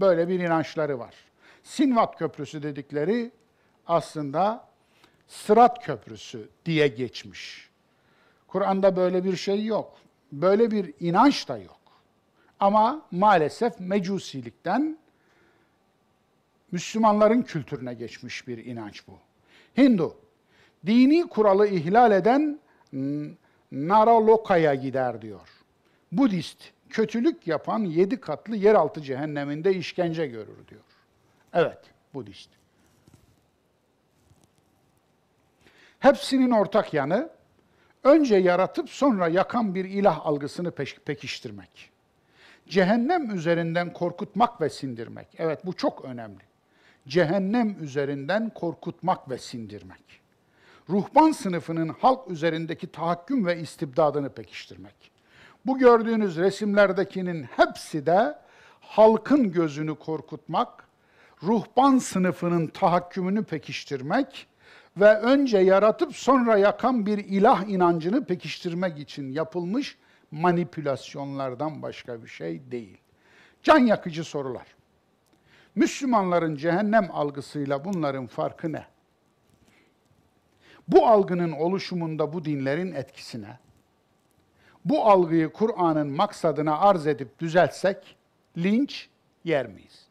[0.00, 1.14] Böyle bir inançları var.
[1.62, 3.30] Sinvat Köprüsü dedikleri
[3.86, 4.68] aslında
[5.28, 7.70] Sırat Köprüsü diye geçmiş.
[8.48, 9.98] Kur'an'da böyle bir şey yok.
[10.32, 11.80] Böyle bir inanç da yok.
[12.60, 14.98] Ama maalesef mecusilikten
[16.72, 19.12] Müslümanların kültürüne geçmiş bir inanç bu.
[19.82, 20.16] Hindu,
[20.86, 22.60] dini kuralı ihlal eden
[23.72, 25.48] Naraloka'ya gider diyor.
[26.12, 26.58] Budist,
[26.90, 30.82] kötülük yapan yedi katlı yeraltı cehenneminde işkence görür diyor.
[31.52, 31.78] Evet,
[32.14, 32.50] Budist.
[35.98, 37.30] Hepsinin ortak yanı,
[38.04, 40.70] önce yaratıp sonra yakan bir ilah algısını
[41.04, 41.90] pekiştirmek.
[42.68, 45.28] Cehennem üzerinden korkutmak ve sindirmek.
[45.38, 46.42] Evet bu çok önemli.
[47.08, 50.25] Cehennem üzerinden korkutmak ve sindirmek.
[50.90, 55.10] Ruhban sınıfının halk üzerindeki tahakküm ve istibdadını pekiştirmek.
[55.66, 58.38] Bu gördüğünüz resimlerdekinin hepsi de
[58.80, 60.84] halkın gözünü korkutmak,
[61.42, 64.46] ruhban sınıfının tahakkümünü pekiştirmek
[64.96, 69.98] ve önce yaratıp sonra yakan bir ilah inancını pekiştirmek için yapılmış
[70.30, 72.98] manipülasyonlardan başka bir şey değil.
[73.62, 74.66] Can yakıcı sorular.
[75.74, 78.86] Müslümanların cehennem algısıyla bunların farkı ne?
[80.88, 83.58] Bu algının oluşumunda bu dinlerin etkisine,
[84.84, 88.16] bu algıyı Kur'an'ın maksadına arz edip düzeltsek
[88.58, 89.08] linç
[89.44, 90.06] yer miyiz?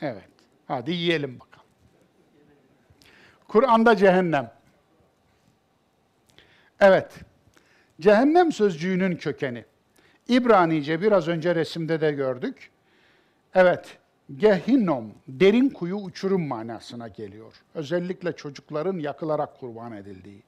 [0.00, 0.28] Evet.
[0.66, 1.66] Hadi yiyelim bakalım.
[3.48, 4.52] Kur'an'da cehennem.
[6.80, 7.20] Evet.
[8.00, 9.64] Cehennem sözcüğünün kökeni.
[10.28, 12.70] İbranice biraz önce resimde de gördük.
[13.54, 13.98] Evet,
[14.36, 17.52] Gehinnom, derin kuyu uçurum manasına geliyor.
[17.74, 20.42] Özellikle çocukların yakılarak kurban edildiği.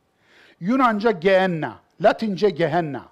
[0.60, 3.08] Yunanca Gehenna, Latince Gehenna.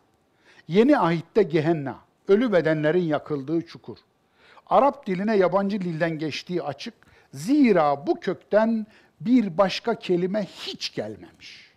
[0.69, 1.99] Yeni ahitte Gehenna,
[2.29, 3.99] ölü bedenlerin yakıldığı çukur.
[4.67, 6.95] Arap diline yabancı dilden geçtiği açık.
[7.33, 8.87] Zira bu kökten
[9.21, 11.73] bir başka kelime hiç gelmemiş.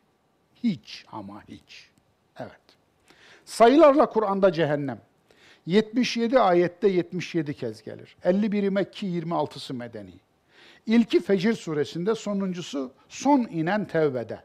[0.63, 1.89] Hiç ama hiç.
[2.39, 2.61] Evet.
[3.45, 5.01] Sayılarla Kur'an'da cehennem.
[5.67, 8.15] 77 ayette 77 kez gelir.
[8.23, 10.13] 51'i Mekki, 26'sı Medeni.
[10.85, 14.39] İlki Fecir suresinde, sonuncusu son inen Tevbe'de.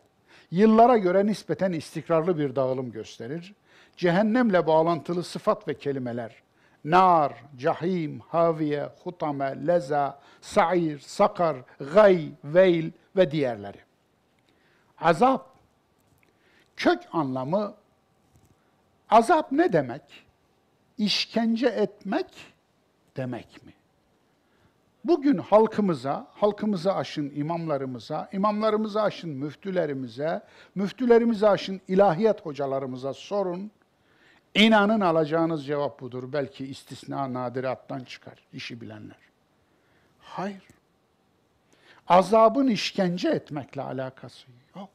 [0.51, 3.55] Yıllara göre nispeten istikrarlı bir dağılım gösterir.
[3.97, 6.43] Cehennemle bağlantılı sıfat ve kelimeler
[6.85, 11.57] nar, cahim, haviye, hutame, leza, sa'ir, sakar,
[11.95, 13.79] gay, veil ve diğerleri.
[14.99, 15.51] Azap,
[16.77, 17.75] kök anlamı,
[19.11, 20.03] azap ne demek?
[20.99, 22.27] İşkence etmek
[23.17, 23.73] demek mi?
[25.05, 30.43] Bugün halkımıza, halkımıza aşın imamlarımıza, imamlarımıza aşın müftülerimize,
[30.75, 33.71] müftülerimize aşın ilahiyat hocalarımıza sorun.
[34.55, 36.33] İnanın alacağınız cevap budur.
[36.33, 39.17] Belki istisna nadirattan çıkar işi bilenler.
[40.19, 40.63] Hayır.
[42.09, 44.89] Azabın işkence etmekle alakası yok.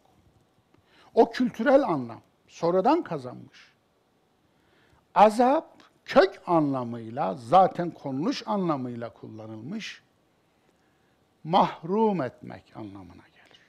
[1.13, 2.21] O kültürel anlam.
[2.47, 3.71] Sonradan kazanmış.
[5.15, 5.76] Azap
[6.07, 10.01] kök anlamıyla zaten konuluş anlamıyla kullanılmış
[11.43, 13.61] mahrum etmek anlamına gelir.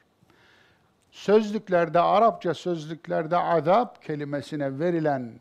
[1.10, 5.32] Sözlüklerde, Arapça sözlüklerde azap kelimesine verilen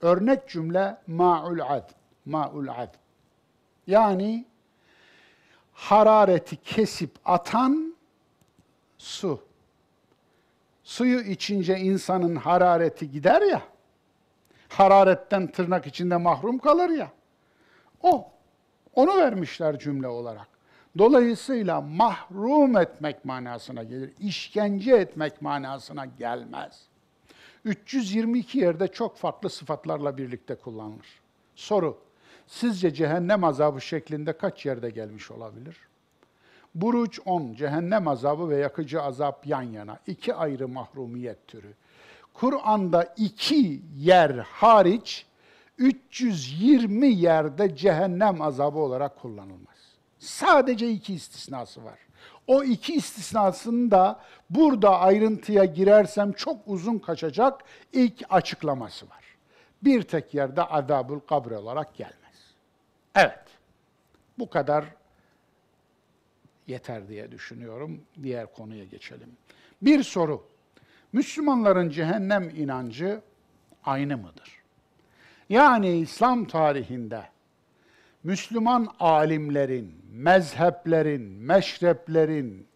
[0.00, 1.90] örnek cümle ma'ul ad,
[2.24, 2.94] ma'ul ad.
[3.86, 4.44] Yani
[5.72, 7.94] harareti kesip atan
[8.98, 9.42] su.
[10.84, 13.62] Suyu içince insanın harareti gider ya,
[14.68, 17.10] hararetten tırnak içinde mahrum kalır ya,
[18.02, 18.28] o,
[18.94, 20.48] onu vermişler cümle olarak.
[20.98, 26.82] Dolayısıyla mahrum etmek manasına gelir, işkence etmek manasına gelmez.
[27.64, 31.20] 322 yerde çok farklı sıfatlarla birlikte kullanılır.
[31.56, 31.98] Soru,
[32.46, 35.76] sizce cehennem azabı şeklinde kaç yerde gelmiş olabilir?
[36.74, 39.98] Buruç 10, cehennem azabı ve yakıcı azap yan yana.
[40.06, 41.74] iki ayrı mahrumiyet türü.
[42.34, 45.26] Kur'an'da iki yer hariç
[45.78, 49.74] 320 yerde cehennem azabı olarak kullanılmaz.
[50.18, 51.98] Sadece iki istisnası var.
[52.46, 54.20] O iki istisnasını da
[54.50, 59.24] burada ayrıntıya girersem çok uzun kaçacak ilk açıklaması var.
[59.82, 62.54] Bir tek yerde azabül kabr olarak gelmez.
[63.14, 63.44] Evet,
[64.38, 64.84] bu kadar
[66.66, 68.00] yeter diye düşünüyorum.
[68.22, 69.36] Diğer konuya geçelim.
[69.82, 70.53] Bir soru.
[71.14, 73.20] Müslümanların cehennem inancı
[73.84, 74.62] aynı mıdır?
[75.48, 77.22] Yani İslam tarihinde
[78.24, 82.66] Müslüman alimlerin, mezheplerin, meşreplerin,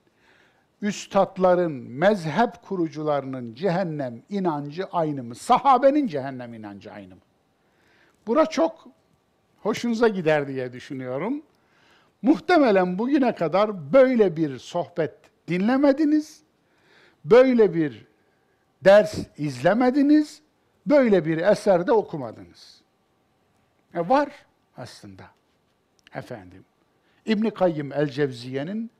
[0.82, 5.34] üstadların, mezhep kurucularının cehennem inancı aynı mı?
[5.34, 7.20] Sahabenin cehennem inancı aynı mı?
[8.26, 8.88] Bura çok
[9.62, 11.42] hoşunuza gider diye düşünüyorum.
[12.22, 15.14] Muhtemelen bugüne kadar böyle bir sohbet
[15.48, 16.42] dinlemediniz,
[17.24, 18.08] böyle bir
[18.84, 20.42] ders izlemediniz,
[20.86, 22.80] böyle bir eser de okumadınız.
[23.94, 24.28] E var
[24.76, 25.24] aslında
[26.14, 26.64] efendim.
[27.26, 28.90] İbn Kayyim el-Cevziye'nin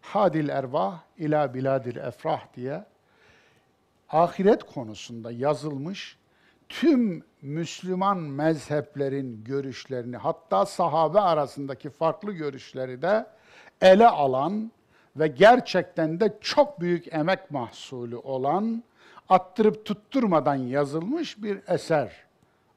[0.00, 2.84] Hadil Ervah ila Biladil Efrah diye
[4.08, 6.18] ahiret konusunda yazılmış
[6.68, 13.26] tüm Müslüman mezheplerin görüşlerini hatta sahabe arasındaki farklı görüşleri de
[13.80, 14.72] ele alan
[15.16, 18.82] ve gerçekten de çok büyük emek mahsulü olan
[19.28, 22.12] attırıp tutturmadan yazılmış bir eser.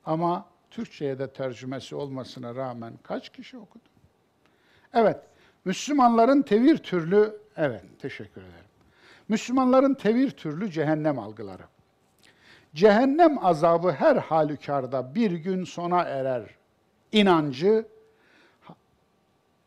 [0.06, 3.84] Ama Türkçe'ye de tercümesi olmasına rağmen kaç kişi okudu?
[4.93, 5.18] Evet,
[5.66, 8.66] Müslümanların tevir türlü, evet teşekkür ederim.
[9.30, 11.64] Müslümanların tevir türlü cehennem algıları.
[12.76, 16.43] Cehennem azabı her halükarda bir gün sona erer.
[17.12, 17.86] İnancı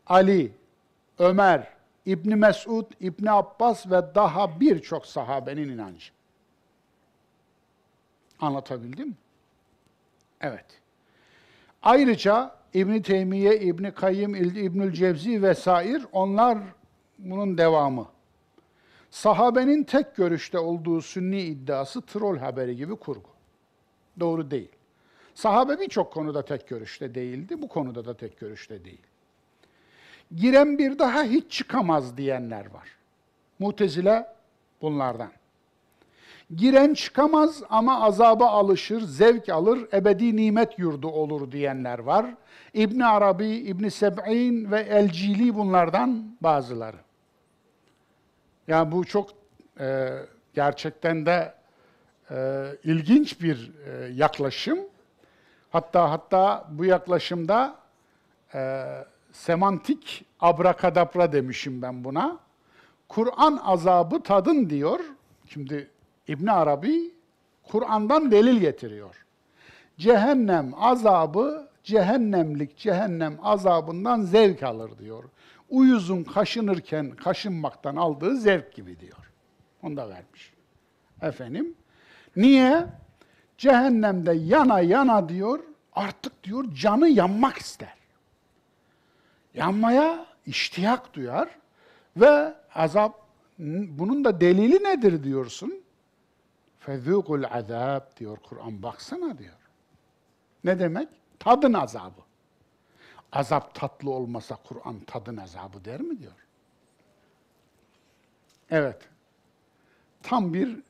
[0.07, 0.53] Ali,
[1.19, 1.69] Ömer,
[2.07, 6.13] İbni Mesud, İbni Abbas ve daha birçok sahabenin inancı.
[8.45, 9.15] Anlatabildim mi?
[10.41, 10.65] Evet.
[11.83, 16.59] Ayrıca İbn Teymiye, İbn Kayyim, İbnül Cevzi vesair onlar
[17.19, 18.09] bunun devamı.
[19.11, 23.29] Sahabenin tek görüşte olduğu sünni iddiası troll haberi gibi kurgu.
[24.21, 24.69] Doğru değil.
[25.35, 29.03] Sahabe birçok konuda tek görüşte değildi, bu konuda da tek görüşte değil.
[30.37, 32.89] Giren bir daha hiç çıkamaz diyenler var.
[33.59, 34.27] Mutezile
[34.83, 35.33] bunlardan.
[36.57, 42.27] Giren çıkamaz ama azaba alışır, zevk alır, ebedi nimet yurdu olur diyenler var.
[42.75, 46.97] İbn Arabi, İbn Seb'in ve Elcili bunlardan bazıları.
[48.69, 49.31] Yani bu çok
[49.81, 50.19] e,
[50.55, 51.55] gerçekten de
[52.31, 54.79] e, ilginç bir e, yaklaşım.
[55.71, 57.77] Hatta hatta bu yaklaşımda
[58.55, 58.85] e,
[59.33, 62.39] semantik abrakadabra demişim ben buna.
[63.09, 65.01] Kur'an azabı tadın diyor.
[65.47, 65.91] Şimdi
[66.29, 67.15] İbn Arabi
[67.63, 69.25] Kur'an'dan delil getiriyor.
[69.99, 75.25] Cehennem azabı cehennemlik cehennem azabından zevk alır diyor
[75.71, 79.31] uyuzun kaşınırken kaşınmaktan aldığı zevk gibi diyor.
[79.83, 80.53] Onu da vermiş.
[81.23, 81.75] Efendim,
[82.37, 82.87] niye?
[83.59, 85.61] Cehennemde yana yana diyor,
[85.93, 87.95] artık diyor canı yanmak ister.
[89.55, 91.49] Yanmaya iştiyak duyar
[92.17, 93.21] ve azap,
[93.99, 95.75] bunun da delili nedir diyorsun?
[96.87, 99.59] Fezûkul azab diyor Kur'an, baksana diyor.
[100.65, 101.09] Ne demek?
[101.39, 102.21] Tadın azabı
[103.35, 106.47] azap tatlı olmasa Kur'an tadın azabı der mi diyor.
[108.71, 109.09] Evet.
[110.23, 110.83] Tam bir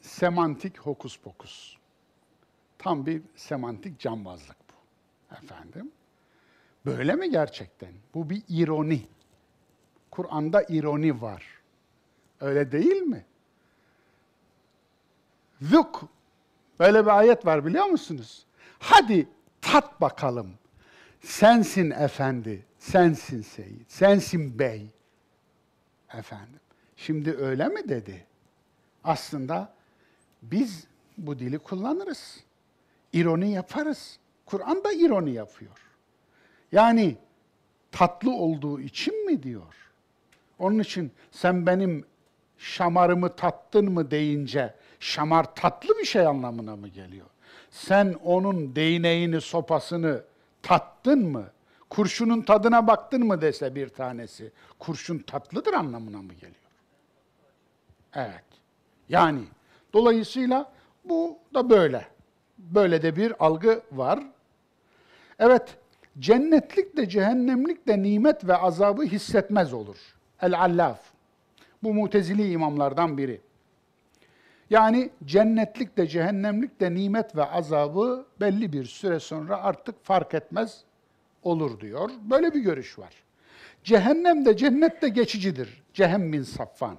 [0.00, 1.76] semantik hokus pokus.
[2.78, 4.74] Tam bir semantik cambazlık bu.
[5.34, 5.92] Efendim.
[6.86, 7.92] Böyle mi gerçekten?
[8.14, 9.02] Bu bir ironi.
[10.10, 11.44] Kur'an'da ironi var.
[12.40, 13.24] Öyle değil mi?
[15.70, 16.08] Zuk.
[16.80, 18.46] Böyle bir ayet var biliyor musunuz?
[18.78, 19.28] Hadi
[19.60, 20.50] tat bakalım.
[21.20, 24.86] Sensin efendi, sensin seyit, sensin bey.
[26.14, 26.60] Efendim.
[26.96, 28.26] Şimdi öyle mi dedi?
[29.04, 29.74] Aslında
[30.42, 30.86] biz
[31.18, 32.40] bu dili kullanırız.
[33.12, 34.18] İroni yaparız.
[34.46, 35.78] Kur'an da ironi yapıyor.
[36.72, 37.16] Yani
[37.92, 39.74] tatlı olduğu için mi diyor?
[40.58, 42.04] Onun için sen benim
[42.58, 44.74] şamarımı tattın mı deyince
[45.04, 47.26] şamar tatlı bir şey anlamına mı geliyor?
[47.70, 50.22] Sen onun değneğini, sopasını
[50.62, 51.44] tattın mı?
[51.90, 54.52] Kurşunun tadına baktın mı dese bir tanesi.
[54.78, 56.70] Kurşun tatlıdır anlamına mı geliyor?
[58.14, 58.44] Evet.
[59.08, 59.40] Yani
[59.92, 60.72] dolayısıyla
[61.04, 62.08] bu da böyle.
[62.58, 64.20] Böyle de bir algı var.
[65.38, 65.76] Evet,
[66.18, 69.96] cennetlik de cehennemlik de nimet ve azabı hissetmez olur.
[70.42, 71.00] El-Allaf.
[71.82, 73.40] Bu mutezili imamlardan biri.
[74.70, 80.84] Yani cennetlik de cehennemlik de nimet ve azabı belli bir süre sonra artık fark etmez
[81.42, 82.10] olur diyor.
[82.22, 83.14] Böyle bir görüş var.
[83.84, 85.82] Cehennem de cennet de geçicidir.
[85.92, 86.96] Cehem bin Safvan.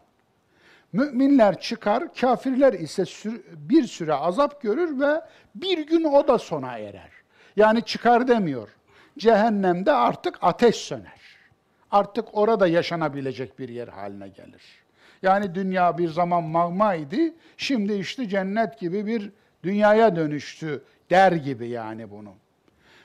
[0.94, 3.04] Müminler çıkar, kafirler ise
[3.52, 5.22] bir süre azap görür ve
[5.56, 7.12] bir gün o da sona erer.
[7.56, 8.70] Yani çıkar demiyor.
[9.18, 11.22] Cehennemde artık ateş söner.
[11.92, 14.85] Artık orada yaşanabilecek bir yer haline gelir.
[15.26, 19.32] Yani dünya bir zaman magma idi, şimdi işte cennet gibi bir
[19.64, 22.34] dünyaya dönüştü der gibi yani bunu.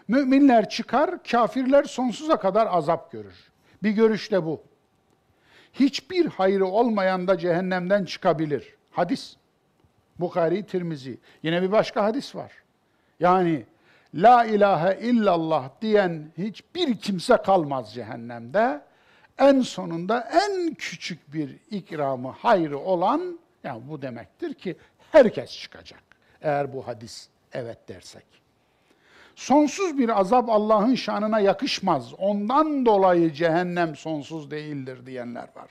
[0.09, 3.51] Müminler çıkar, kafirler sonsuza kadar azap görür.
[3.83, 4.63] Bir görüş de bu.
[5.73, 8.75] Hiçbir hayrı olmayan da cehennemden çıkabilir.
[8.91, 9.37] Hadis.
[10.19, 11.19] Bukhari, Tirmizi.
[11.43, 12.53] Yine bir başka hadis var.
[13.21, 13.65] Yani
[14.15, 18.81] La ilahe illallah diyen hiçbir kimse kalmaz cehennemde.
[19.39, 24.77] En sonunda en küçük bir ikramı, hayrı olan, yani bu demektir ki
[25.12, 26.02] herkes çıkacak.
[26.43, 28.24] Eğer bu hadis evet dersek.
[29.35, 32.15] Sonsuz bir azap Allah'ın şanına yakışmaz.
[32.19, 35.70] Ondan dolayı cehennem sonsuz değildir diyenler var.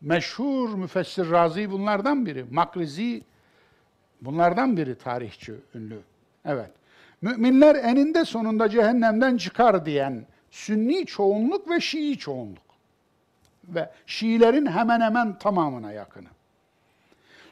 [0.00, 2.44] Meşhur müfessir Razi bunlardan biri.
[2.50, 3.22] Makrizi
[4.20, 6.00] bunlardan biri tarihçi ünlü.
[6.44, 6.70] Evet.
[7.22, 12.61] Müminler eninde sonunda cehennemden çıkar diyen Sünni çoğunluk ve Şii çoğunluk.
[13.64, 16.28] Ve Şiilerin hemen hemen tamamına yakını.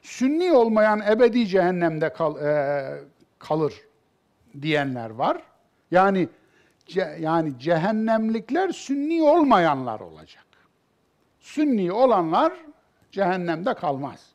[0.02, 2.98] Sünni olmayan ebedi cehennemde kal, e,
[3.38, 3.74] kalır
[4.62, 5.42] diyenler var.
[5.90, 6.28] Yani
[6.86, 10.44] ce, yani cehennemlikler sünni olmayanlar olacak.
[11.40, 12.52] Sünni olanlar
[13.12, 14.26] cehennemde kalmaz.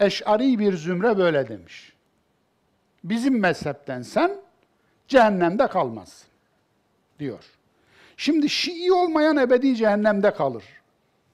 [0.00, 1.92] Eş'ari bir zümre böyle demiş.
[3.04, 4.36] Bizim mezhepten sen
[5.08, 6.28] cehennemde kalmazsın
[7.18, 7.44] diyor.
[8.22, 10.64] Şimdi Şii olmayan ebedi cehennemde kalır.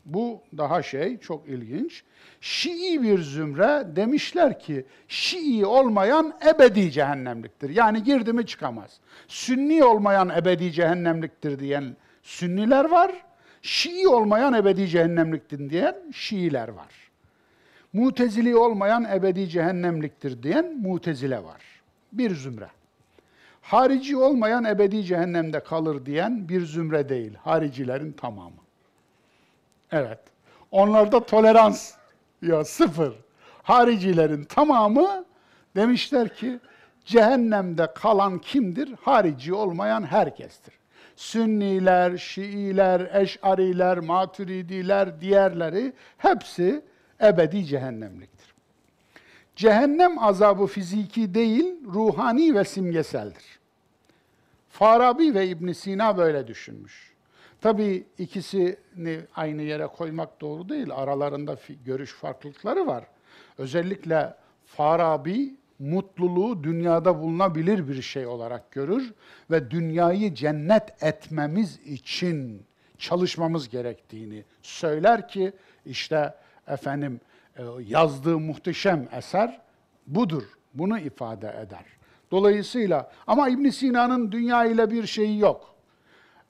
[0.05, 2.02] Bu daha şey, çok ilginç.
[2.40, 7.70] Şii bir zümre demişler ki Şii olmayan ebedi cehennemliktir.
[7.70, 9.01] Yani girdi mi çıkamaz.
[9.28, 13.12] Sünni olmayan ebedi cehennemliktir diyen Sünniler var.
[13.62, 17.10] Şii olmayan ebedi cehennemliktir diyen Şiiler var.
[17.93, 21.62] Mutezili olmayan ebedi cehennemliktir diyen Mutezile var.
[22.12, 22.69] Bir zümre.
[23.69, 27.35] Harici olmayan ebedi cehennemde kalır diyen bir zümre değil.
[27.35, 28.61] Haricilerin tamamı.
[29.93, 30.19] Evet.
[30.70, 31.95] Onlarda tolerans
[32.43, 33.12] ya sıfır.
[33.62, 35.24] Haricilerin tamamı
[35.77, 36.59] demişler ki
[37.05, 38.95] cehennemde kalan kimdir?
[39.03, 40.74] Harici olmayan herkestir.
[41.16, 46.85] Sünniler, Şiiler, Eş'ariler, Maturidiler, diğerleri hepsi
[47.23, 48.55] ebedi cehennemliktir.
[49.57, 53.57] Cehennem azabı fiziki değil, ruhani ve simgeseldir.
[54.69, 57.12] Farabi ve İbn Sina böyle düşünmüş.
[57.61, 60.89] Tabii ikisini aynı yere koymak doğru değil.
[60.90, 63.05] Aralarında görüş farklılıkları var.
[63.59, 64.35] Özellikle
[64.66, 69.12] Farabi mutluluğu dünyada bulunabilir bir şey olarak görür
[69.51, 72.62] ve dünyayı cennet etmemiz için
[72.99, 75.53] çalışmamız gerektiğini söyler ki
[75.86, 76.35] işte
[76.66, 77.20] efendim
[77.57, 79.61] e, yazdığı muhteşem eser
[80.07, 80.43] budur.
[80.74, 81.85] Bunu ifade eder.
[82.30, 85.74] Dolayısıyla ama İbn Sina'nın dünya ile bir şeyi yok.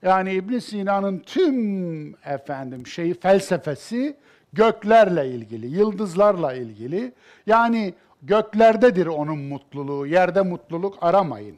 [0.01, 4.15] Yani İbn Sina'nın tüm efendim şeyi felsefesi
[4.53, 7.13] göklerle ilgili, yıldızlarla ilgili.
[7.47, 11.55] Yani göklerdedir onun mutluluğu, yerde mutluluk aramayın.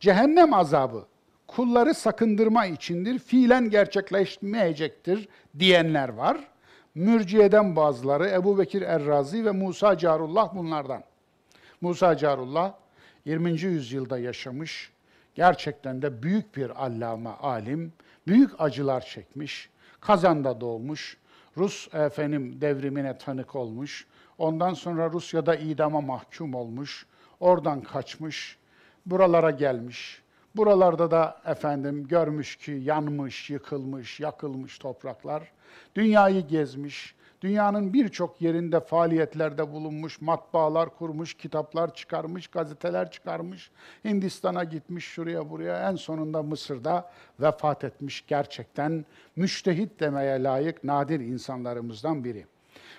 [0.00, 1.04] Cehennem azabı
[1.46, 5.28] kulları sakındırma içindir, fiilen gerçekleşmeyecektir
[5.58, 6.36] diyenler var.
[6.94, 11.02] Mürciyeden bazıları, Ebu Bekir Errazi ve Musa Carullah bunlardan.
[11.80, 12.72] Musa Carullah
[13.24, 13.50] 20.
[13.62, 14.92] yüzyılda yaşamış,
[15.34, 17.92] gerçekten de büyük bir allame, alim,
[18.26, 19.70] büyük acılar çekmiş,
[20.00, 21.16] Kazan'da doğmuş,
[21.56, 24.06] Rus efendim devrimine tanık olmuş,
[24.38, 27.06] ondan sonra Rusya'da idama mahkum olmuş,
[27.40, 28.58] oradan kaçmış,
[29.06, 30.22] buralara gelmiş.
[30.56, 35.52] Buralarda da efendim görmüş ki yanmış, yıkılmış, yakılmış topraklar.
[35.94, 37.14] Dünyayı gezmiş.
[37.42, 43.70] Dünyanın birçok yerinde faaliyetlerde bulunmuş, matbaalar kurmuş, kitaplar çıkarmış, gazeteler çıkarmış.
[44.04, 45.90] Hindistan'a gitmiş, şuraya buraya.
[45.90, 47.10] En sonunda Mısır'da
[47.40, 48.26] vefat etmiş.
[48.26, 49.04] Gerçekten
[49.36, 52.46] müştehit demeye layık nadir insanlarımızdan biri.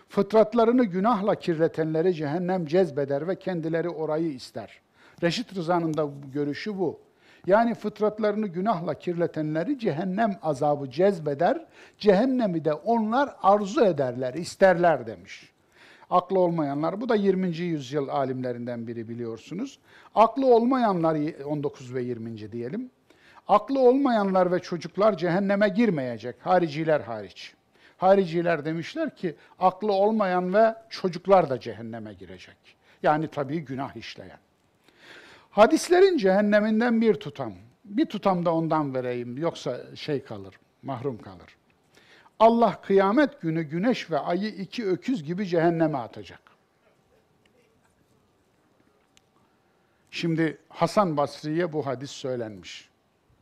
[0.09, 4.81] Fıtratlarını günahla kirletenleri cehennem cezbeder ve kendileri orayı ister.
[5.23, 6.99] Reşit Rıza'nın da görüşü bu.
[7.47, 11.65] Yani fıtratlarını günahla kirletenleri cehennem azabı cezbeder,
[11.97, 15.51] cehennemi de onlar arzu ederler, isterler demiş.
[16.09, 17.57] Aklı olmayanlar, bu da 20.
[17.57, 19.79] yüzyıl alimlerinden biri biliyorsunuz.
[20.15, 22.51] Aklı olmayanlar 19 ve 20.
[22.51, 22.89] diyelim.
[23.47, 27.53] Aklı olmayanlar ve çocuklar cehenneme girmeyecek, hariciler hariç.
[27.97, 32.57] Hariciler demişler ki aklı olmayan ve çocuklar da cehenneme girecek.
[33.03, 34.42] Yani tabii günah işleyen.
[35.53, 37.53] Hadislerin cehenneminden bir tutam.
[37.85, 41.57] Bir tutam da ondan vereyim yoksa şey kalır, mahrum kalır.
[42.39, 46.41] Allah kıyamet günü güneş ve ayı iki öküz gibi cehenneme atacak.
[50.11, 52.89] Şimdi Hasan Basri'ye bu hadis söylenmiş.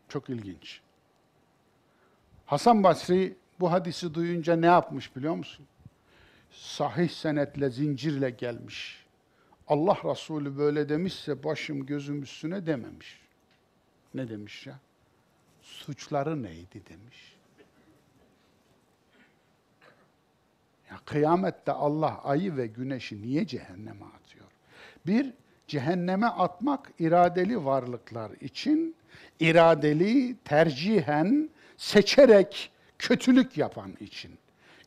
[0.09, 0.81] Çok ilginç.
[2.45, 5.65] Hasan Basri bu hadisi duyunca ne yapmış biliyor musun?
[6.51, 9.00] Sahih senetle, zincirle gelmiş.
[9.71, 13.21] Allah Resulü böyle demişse başım gözüm üstüne dememiş.
[14.13, 14.79] Ne demiş ya?
[15.61, 17.35] Suçları neydi demiş.
[20.89, 24.45] Ya kıyamette Allah ayı ve güneşi niye cehenneme atıyor?
[25.07, 25.33] Bir,
[25.67, 28.95] cehenneme atmak iradeli varlıklar için
[29.39, 34.31] iradeli, tercihen, seçerek kötülük yapan için.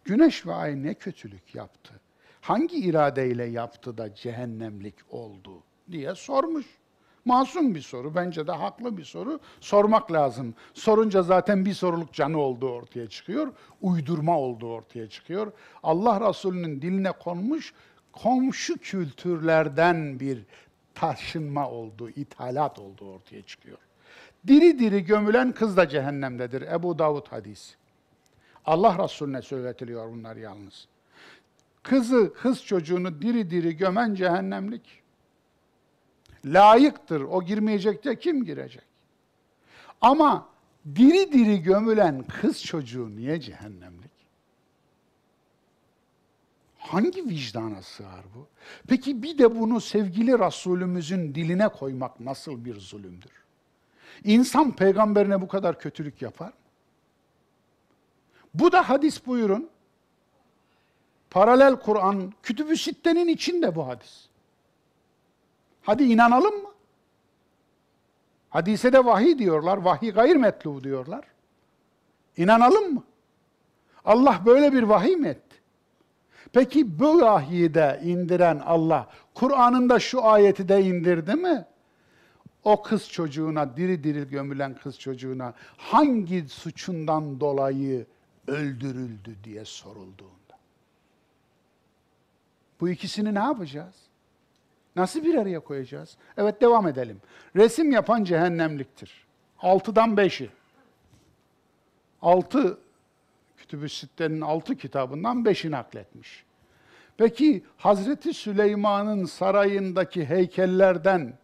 [0.04, 2.03] Güneş ve ay ne kötülük yaptı?
[2.44, 6.66] Hangi iradeyle yaptı da cehennemlik oldu diye sormuş.
[7.24, 9.40] Masum bir soru, bence de haklı bir soru.
[9.60, 10.54] Sormak lazım.
[10.74, 13.52] Sorunca zaten bir soruluk canı olduğu ortaya çıkıyor.
[13.82, 15.52] Uydurma olduğu ortaya çıkıyor.
[15.82, 17.74] Allah Resulü'nün diline konmuş
[18.12, 20.44] komşu kültürlerden bir
[20.94, 23.78] taşınma olduğu, ithalat olduğu ortaya çıkıyor.
[24.46, 26.62] Diri diri gömülen kız da cehennemdedir.
[26.62, 27.74] Ebu Davud hadisi.
[28.64, 30.93] Allah Resulüne söyletiliyor bunlar yalnız.
[31.84, 35.02] Kızı, kız çocuğunu diri diri gömen cehennemlik.
[36.44, 37.20] Layıktır.
[37.20, 38.84] O girmeyecek de kim girecek?
[40.00, 40.48] Ama
[40.94, 44.10] diri diri gömülen kız çocuğu niye cehennemlik?
[46.78, 48.46] Hangi vicdana sığar bu?
[48.88, 53.32] Peki bir de bunu sevgili Resulümüzün diline koymak nasıl bir zulümdür?
[54.24, 56.52] İnsan peygamberine bu kadar kötülük yapar mı?
[58.54, 59.70] Bu da hadis buyurun.
[61.34, 64.26] Paralel Kur'an, Kütüb-ü Sitte'nin içinde bu hadis.
[65.82, 66.70] Hadi inanalım mı?
[68.50, 71.24] Hadise de vahiy diyorlar, vahiy gayr metlu diyorlar.
[72.36, 73.02] İnanalım mı?
[74.04, 75.56] Allah böyle bir vahiy mi etti?
[76.52, 81.64] Peki bu vahyi de indiren Allah, Kur'an'ında şu ayeti de indirdi mi?
[82.64, 88.06] O kız çocuğuna, diri diri gömülen kız çocuğuna hangi suçundan dolayı
[88.46, 90.43] öldürüldü diye sorulduğunda.
[92.80, 93.94] Bu ikisini ne yapacağız?
[94.96, 96.16] Nasıl bir araya koyacağız?
[96.36, 97.20] Evet devam edelim.
[97.56, 99.24] Resim yapan cehennemliktir.
[99.60, 100.50] Altıdan beşi.
[102.22, 102.78] Altı
[103.56, 106.44] Kütüb-ü Sitte'nin altı kitabından beşi nakletmiş.
[107.16, 111.34] Peki Hazreti Süleyman'ın sarayındaki heykellerden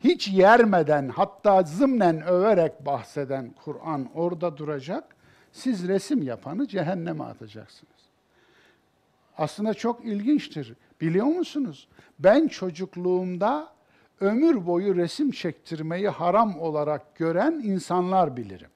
[0.00, 5.16] hiç yermeden hatta zımnen överek bahseden Kur'an orada duracak.
[5.52, 7.93] Siz resim yapanı cehenneme atacaksınız.
[9.38, 10.74] Aslında çok ilginçtir.
[11.00, 11.88] Biliyor musunuz?
[12.18, 13.68] Ben çocukluğumda
[14.20, 18.70] ömür boyu resim çektirmeyi haram olarak gören insanlar bilirim.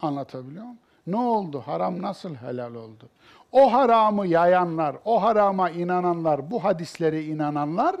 [0.00, 0.78] Anlatabiliyor muyum?
[1.06, 1.62] Ne oldu?
[1.66, 3.08] Haram nasıl helal oldu?
[3.52, 7.96] O haramı yayanlar, o harama inananlar, bu hadisleri inananlar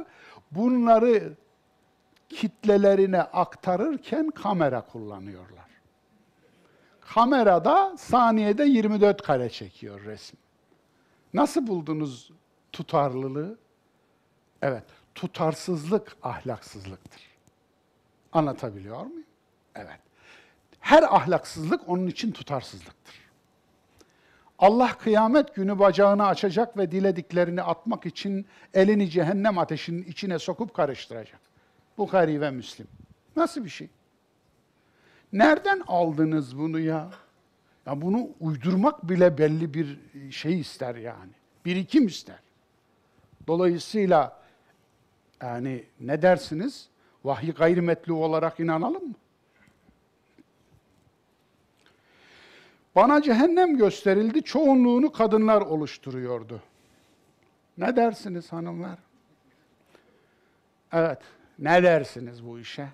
[0.50, 1.32] bunları
[2.28, 5.67] kitlelerine aktarırken kamera kullanıyorlar.
[7.14, 10.38] Kamerada saniyede 24 kare çekiyor resim.
[11.34, 12.30] Nasıl buldunuz
[12.72, 13.58] tutarlılığı?
[14.62, 17.22] Evet, tutarsızlık ahlaksızlıktır.
[18.32, 19.26] Anlatabiliyor muyum?
[19.74, 20.00] Evet.
[20.80, 23.14] Her ahlaksızlık onun için tutarsızlıktır.
[24.58, 31.40] Allah kıyamet günü bacağını açacak ve dilediklerini atmak için elini cehennem ateşinin içine sokup karıştıracak.
[31.98, 32.86] Bukhari ve Müslim.
[33.36, 33.88] Nasıl bir şey?
[35.32, 37.10] Nereden aldınız bunu ya?
[37.86, 39.98] Ya bunu uydurmak bile belli bir
[40.30, 41.32] şey ister yani.
[41.64, 42.38] Birikim ister.
[43.46, 44.38] Dolayısıyla
[45.42, 46.88] Yani ne dersiniz?
[47.24, 49.14] Vahyi gayrimetlu olarak inanalım mı?
[52.96, 56.62] Bana cehennem gösterildi, çoğunluğunu kadınlar oluşturuyordu.
[57.78, 58.98] Ne dersiniz hanımlar?
[60.92, 61.18] Evet,
[61.58, 62.88] ne dersiniz bu işe?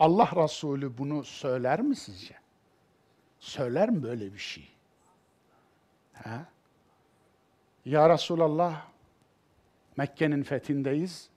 [0.00, 2.34] Allah Resulü bunu söyler mi sizce?
[3.38, 4.68] Söyler mi böyle bir şey?
[6.12, 6.46] Ha?
[7.84, 8.86] Ya Resulallah,
[9.96, 11.28] Mekke'nin fethindeyiz.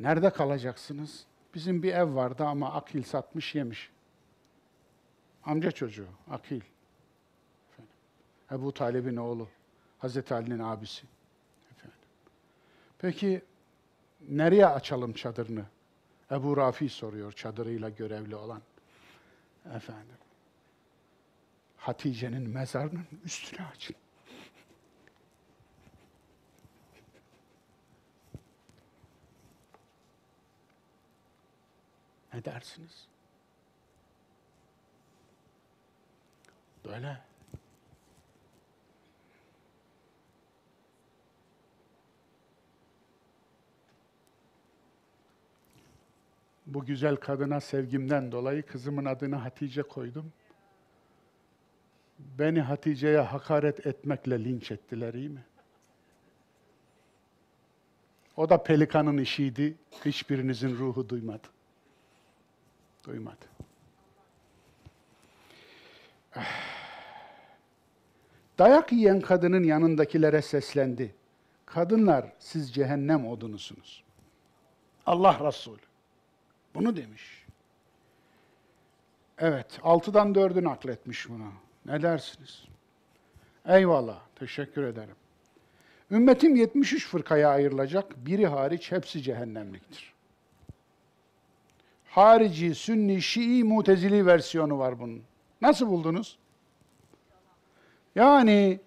[0.00, 1.26] Nerede kalacaksınız?
[1.54, 3.90] Bizim bir ev vardı ama Akil satmış yemiş.
[5.44, 6.60] Amca çocuğu, Akil.
[7.70, 7.94] Efendim.
[8.50, 9.48] Ebu Talib'in oğlu,
[9.98, 11.06] Hazreti Ali'nin abisi.
[11.70, 11.98] Efendim.
[12.98, 13.42] Peki
[14.28, 15.64] nereye açalım çadırını?
[16.32, 18.62] Ebu Rafi soruyor çadırıyla görevli olan.
[19.74, 20.16] Efendim.
[21.76, 23.96] Hatice'nin mezarının üstüne açın.
[32.32, 33.08] Ne dersiniz?
[36.84, 37.31] Böyle.
[46.66, 50.32] Bu güzel kadına sevgimden dolayı kızımın adını Hatice koydum.
[52.18, 55.44] Beni Hatice'ye hakaret etmekle linç ettiler iyi mi?
[58.36, 59.74] O da pelikanın işiydi.
[60.04, 61.48] Hiçbirinizin ruhu duymadı.
[63.06, 63.46] Duymadı.
[68.58, 71.14] Dayak yiyen kadının yanındakilere seslendi.
[71.66, 74.04] Kadınlar siz cehennem odunusunuz.
[75.06, 75.91] Allah Resulü.
[76.74, 77.46] Bunu demiş.
[79.38, 81.52] Evet, altıdan dördü nakletmiş bunu.
[81.86, 82.64] Ne dersiniz?
[83.66, 85.14] Eyvallah, teşekkür ederim.
[86.10, 90.12] Ümmetim 73 fırkaya ayrılacak, biri hariç hepsi cehennemliktir.
[92.08, 95.22] Harici, Sünni, Şii, Mutezili versiyonu var bunun.
[95.60, 96.38] Nasıl buldunuz?
[98.14, 98.80] Yani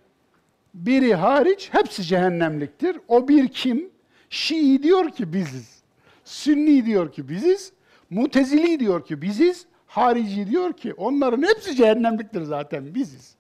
[0.74, 3.00] biri hariç hepsi cehennemliktir.
[3.08, 3.90] O bir kim?
[4.30, 5.84] Şii diyor ki biziz.
[6.26, 7.74] Sünni diyor ki biziz.
[8.10, 9.66] Mutezili diyor ki biziz.
[9.88, 13.36] Harici diyor ki onların hepsi cehennemliktir zaten biziz.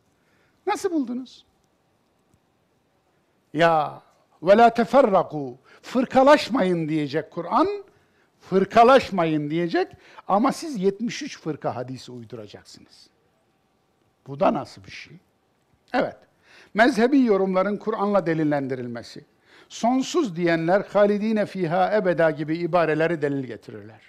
[0.67, 1.45] Nasıl buldunuz?
[3.53, 4.01] Ya
[4.43, 7.67] ve la teferraku fırkalaşmayın diyecek Kur'an.
[8.39, 9.91] Fırkalaşmayın diyecek
[10.27, 13.09] ama siz 73 fırka hadisi uyduracaksınız.
[14.27, 15.17] Bu da nasıl bir şey?
[15.93, 16.17] Evet.
[16.73, 19.25] Mezhebi yorumların Kur'an'la delillendirilmesi.
[19.69, 24.01] Sonsuz diyenler halidine fiha ebeda gibi ibareleri delil getirirler.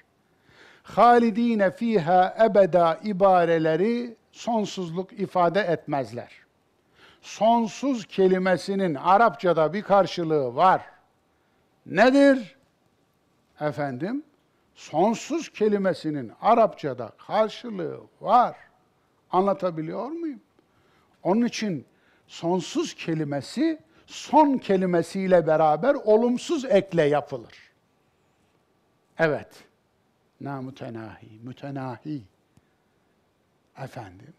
[0.82, 6.32] Halidine fiha ebeda ibareleri sonsuzluk ifade etmezler.
[7.20, 10.82] Sonsuz kelimesinin Arapçada bir karşılığı var.
[11.86, 12.56] Nedir?
[13.60, 14.22] Efendim,
[14.74, 18.56] sonsuz kelimesinin Arapçada karşılığı var.
[19.30, 20.40] Anlatabiliyor muyum?
[21.22, 21.86] Onun için
[22.26, 27.54] sonsuz kelimesi son kelimesiyle beraber olumsuz ekle yapılır.
[29.18, 29.64] Evet.
[30.40, 32.22] Na mütenahi, mütenahi.
[33.78, 34.34] Efendim.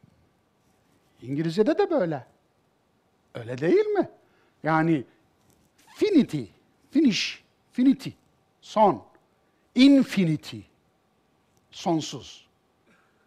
[1.21, 2.25] İngilizce'de de böyle.
[3.33, 4.09] Öyle değil mi?
[4.63, 5.03] Yani
[5.95, 6.43] finity,
[6.91, 8.09] finish, finity,
[8.61, 9.03] son,
[9.75, 10.59] infinity,
[11.71, 12.47] sonsuz.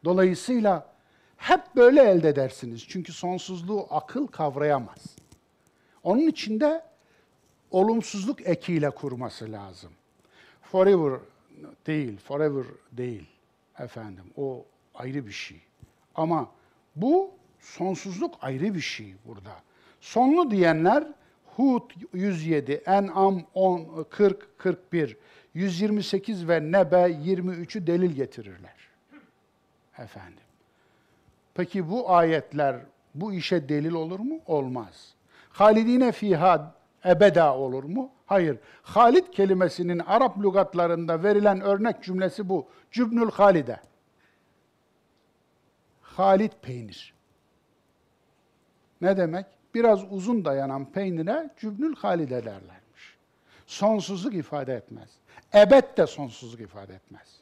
[0.04, 0.92] Dolayısıyla
[1.36, 2.84] hep böyle elde edersiniz.
[2.88, 5.16] Çünkü sonsuzluğu akıl kavrayamaz.
[6.02, 6.85] Onun için de
[7.70, 9.90] olumsuzluk ekiyle kurması lazım.
[10.62, 11.20] Forever
[11.86, 13.27] değil, forever değil
[13.78, 14.24] efendim.
[14.36, 14.64] O
[14.94, 15.60] ayrı bir şey.
[16.14, 16.51] Ama
[16.97, 19.52] bu sonsuzluk ayrı bir şey burada.
[20.01, 21.06] Sonlu diyenler
[21.56, 25.16] Hud 107, En'am 10, 40, 41,
[25.55, 28.77] 128 ve Nebe 23'ü delil getirirler.
[29.98, 30.44] Efendim.
[31.55, 32.77] Peki bu ayetler
[33.14, 34.40] bu işe delil olur mu?
[34.47, 35.14] Olmaz.
[35.61, 36.74] Halidine fiha
[37.05, 38.11] ebeda olur mu?
[38.27, 38.59] Hayır.
[38.82, 42.69] Halid kelimesinin Arap lügatlarında verilen örnek cümlesi bu.
[42.91, 43.81] Cübnül halide.
[46.03, 47.15] Halid peynir.
[49.01, 49.47] Ne demek?
[49.74, 53.16] Biraz uzun dayanan peynire cübnül halide derlermiş.
[53.66, 55.11] Sonsuzluk ifade etmez.
[55.55, 57.39] Ebed de sonsuzluk ifade etmez.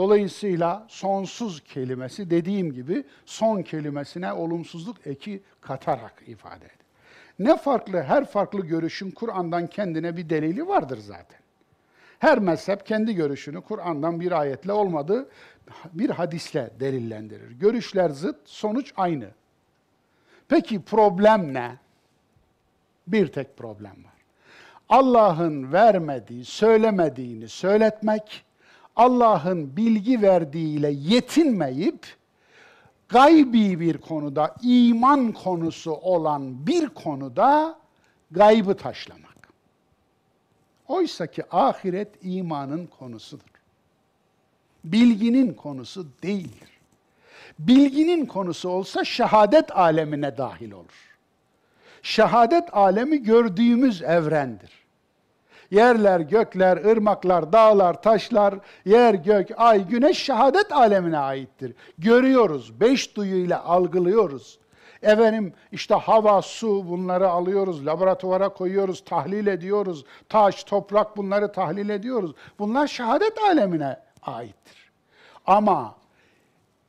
[0.00, 6.76] Dolayısıyla sonsuz kelimesi dediğim gibi son kelimesine olumsuzluk eki katarak ifade eder.
[7.38, 11.38] Ne farklı, her farklı görüşün Kur'an'dan kendine bir delili vardır zaten.
[12.18, 15.28] Her mezhep kendi görüşünü Kur'an'dan bir ayetle olmadı,
[15.92, 17.50] bir hadisle delillendirir.
[17.50, 19.28] Görüşler zıt, sonuç aynı.
[20.48, 21.76] Peki problem ne?
[23.06, 24.14] Bir tek problem var.
[24.88, 28.44] Allah'ın vermediği, söylemediğini söyletmek,
[28.96, 32.06] Allah'ın bilgi verdiğiyle yetinmeyip
[33.08, 37.78] gaybi bir konuda, iman konusu olan bir konuda
[38.30, 39.30] gaybı taşlamak.
[40.88, 43.44] Oysa ki ahiret imanın konusudur.
[44.84, 46.68] Bilginin konusu değildir.
[47.58, 51.16] Bilginin konusu olsa şehadet alemine dahil olur.
[52.02, 54.79] Şehadet alemi gördüğümüz evrendir.
[55.70, 61.74] Yerler, gökler, ırmaklar, dağlar, taşlar, yer, gök, ay, güneş şehadet alemine aittir.
[61.98, 64.58] Görüyoruz, beş duyuyla algılıyoruz.
[65.02, 70.04] Efendim işte hava, su bunları alıyoruz, laboratuvara koyuyoruz, tahlil ediyoruz.
[70.28, 72.32] Taş, toprak bunları tahlil ediyoruz.
[72.58, 74.90] Bunlar şehadet alemine aittir.
[75.46, 75.94] Ama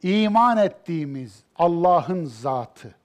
[0.03, 2.95] iman ettiğimiz Allah'ın zatı,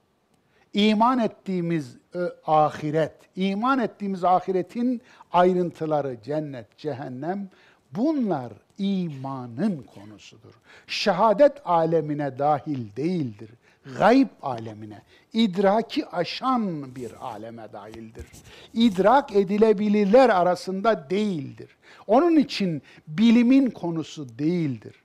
[0.77, 1.97] iman ettiğimiz
[2.45, 5.01] ahiret, iman ettiğimiz ahiretin
[5.31, 7.49] ayrıntıları cennet, cehennem
[7.91, 10.53] bunlar imanın konusudur.
[10.87, 13.49] Şehadet alemine dahil değildir.
[13.97, 15.01] Gayb alemine,
[15.33, 18.25] idraki aşan bir aleme dahildir.
[18.73, 21.77] İdrak edilebilirler arasında değildir.
[22.07, 24.95] Onun için bilimin konusu değildir.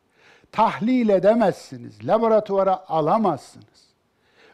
[0.53, 3.66] Tahlil edemezsiniz, laboratuvara alamazsınız.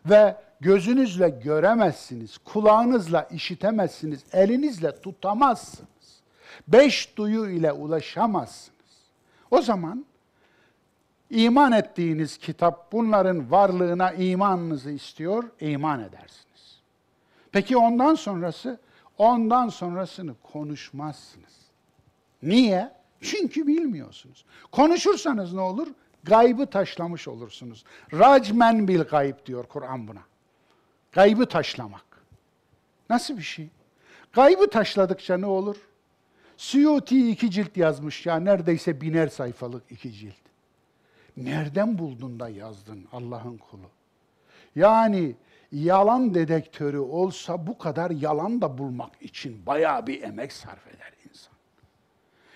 [0.07, 5.89] Ve gözünüzle göremezsiniz, kulağınızla işitemezsiniz, elinizle tutamazsınız.
[6.69, 8.79] Beş duyu ile ulaşamazsınız.
[9.51, 10.07] O zaman
[11.31, 16.81] iman ettiğiniz kitap bunların varlığına imanınızı istiyor, iman edersiniz.
[17.53, 18.81] Peki ondan sonrası?
[19.19, 21.53] Ondan sonrasını konuşmazsınız.
[22.43, 22.93] Niye?
[23.21, 24.45] Çünkü bilmiyorsunuz.
[24.73, 25.89] Konuşursanız ne olur?
[26.25, 27.85] Gaybı taşlamış olursunuz.
[28.13, 30.21] Racmen bil gayb diyor Kur'an buna.
[31.19, 32.05] Gaybı taşlamak.
[33.11, 33.69] Nasıl bir şey?
[34.33, 35.77] Gaybı taşladıkça ne olur?
[36.57, 40.35] Suyuti iki cilt yazmış ya, neredeyse biner sayfalık iki cilt.
[41.37, 43.91] Nereden buldun da yazdın Allah'ın kulu?
[44.77, 45.35] Yani
[45.73, 51.55] yalan dedektörü olsa bu kadar yalan da bulmak için bayağı bir emek sarf eder insan.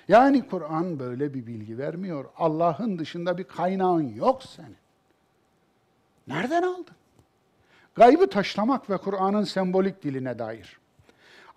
[0.08, 2.24] Yani Kur'an böyle bir bilgi vermiyor.
[2.36, 4.76] Allah'ın dışında bir kaynağın yok senin.
[6.26, 7.01] Nereden aldın?
[7.94, 10.78] Gaybı taşlamak ve Kur'an'ın sembolik diline dair.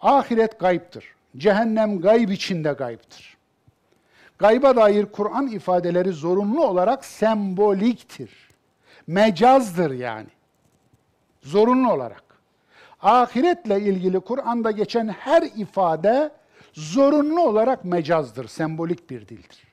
[0.01, 1.15] Ahiret gayiptir.
[1.37, 3.37] Cehennem gayb içinde gayiptir.
[4.37, 8.49] Gayba dair Kur'an ifadeleri zorunlu olarak semboliktir.
[9.07, 10.29] Mecazdır yani.
[11.41, 12.23] Zorunlu olarak.
[13.01, 16.31] Ahiretle ilgili Kur'an'da geçen her ifade
[16.73, 19.63] zorunlu olarak mecazdır, sembolik bir dildir.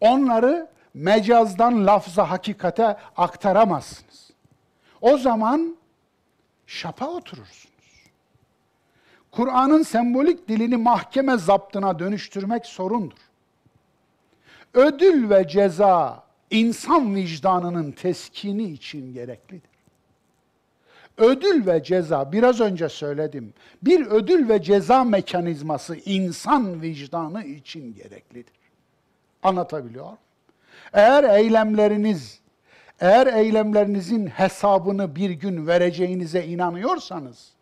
[0.00, 4.25] Onları mecazdan lafza hakikate aktaramazsınız.
[5.00, 5.76] O zaman
[6.66, 7.76] şapa oturursunuz.
[9.30, 13.18] Kur'an'ın sembolik dilini mahkeme zaptına dönüştürmek sorundur.
[14.74, 19.76] Ödül ve ceza insan vicdanının teskini için gereklidir.
[21.18, 28.54] Ödül ve ceza, biraz önce söyledim, bir ödül ve ceza mekanizması insan vicdanı için gereklidir.
[29.42, 30.12] Anlatabiliyor
[30.92, 32.40] Eğer eylemleriniz,
[33.00, 37.52] eğer eylemlerinizin hesabını bir gün vereceğinize inanıyorsanız,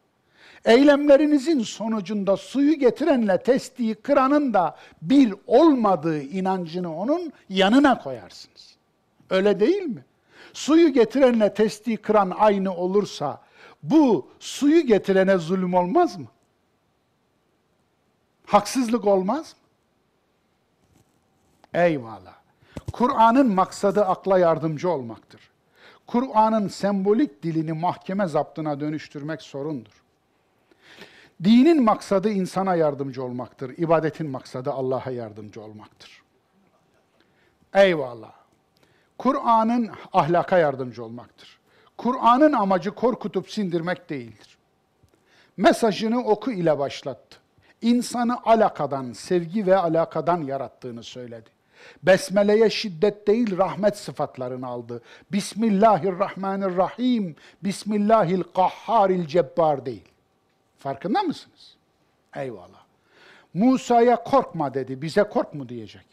[0.64, 8.76] eylemlerinizin sonucunda suyu getirenle testiyi kıranın da bir olmadığı inancını onun yanına koyarsınız.
[9.30, 10.04] Öyle değil mi?
[10.52, 13.40] Suyu getirenle testiyi kıran aynı olursa
[13.82, 16.26] bu suyu getirene zulüm olmaz mı?
[18.46, 19.58] Haksızlık olmaz mı?
[21.80, 22.43] Eyvallah.
[22.94, 25.50] Kur'an'ın maksadı akla yardımcı olmaktır.
[26.06, 30.02] Kur'an'ın sembolik dilini mahkeme zaptına dönüştürmek sorundur.
[31.44, 33.78] Dinin maksadı insana yardımcı olmaktır.
[33.78, 36.22] İbadetin maksadı Allah'a yardımcı olmaktır.
[37.74, 38.32] Eyvallah.
[39.18, 41.58] Kur'an'ın ahlaka yardımcı olmaktır.
[41.98, 44.58] Kur'an'ın amacı korkutup sindirmek değildir.
[45.56, 47.38] Mesajını oku ile başlattı.
[47.82, 51.53] İnsanı alakadan, sevgi ve alakadan yarattığını söyledi.
[52.02, 55.02] Besmele'ye şiddet değil rahmet sıfatlarını aldı.
[55.32, 60.08] Bismillahirrahmanirrahim, Bismillahil kahharil cebbar değil.
[60.78, 61.76] Farkında mısınız?
[62.36, 62.84] Eyvallah.
[63.54, 66.06] Musa'ya korkma dedi, bize kork mu diyecek.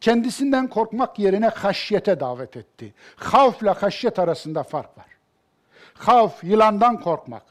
[0.00, 2.94] Kendisinden korkmak yerine haşyete davet etti.
[3.16, 5.06] Havfla haşyet arasında fark var.
[5.94, 7.42] Havf, yılandan korkmak,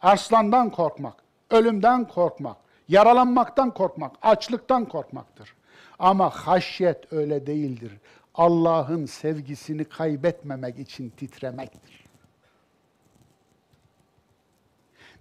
[0.00, 1.14] arslandan korkmak,
[1.50, 2.56] ölümden korkmak,
[2.88, 5.54] yaralanmaktan korkmak, açlıktan korkmaktır.
[5.98, 7.92] Ama haşyet öyle değildir.
[8.34, 12.04] Allah'ın sevgisini kaybetmemek için titremektir.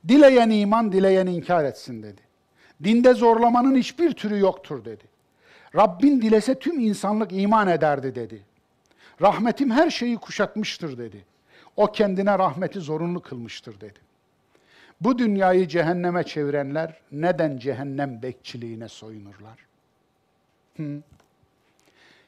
[0.07, 2.21] Dileyen iman, dileyen inkar etsin dedi.
[2.83, 5.03] Dinde zorlamanın hiçbir türü yoktur dedi.
[5.75, 8.41] Rabbin dilese tüm insanlık iman ederdi dedi.
[9.21, 11.25] Rahmetim her şeyi kuşatmıştır dedi.
[11.77, 13.99] O kendine rahmeti zorunlu kılmıştır dedi.
[15.01, 19.70] Bu dünyayı cehenneme çevirenler neden cehennem bekçiliğine soyunurlar?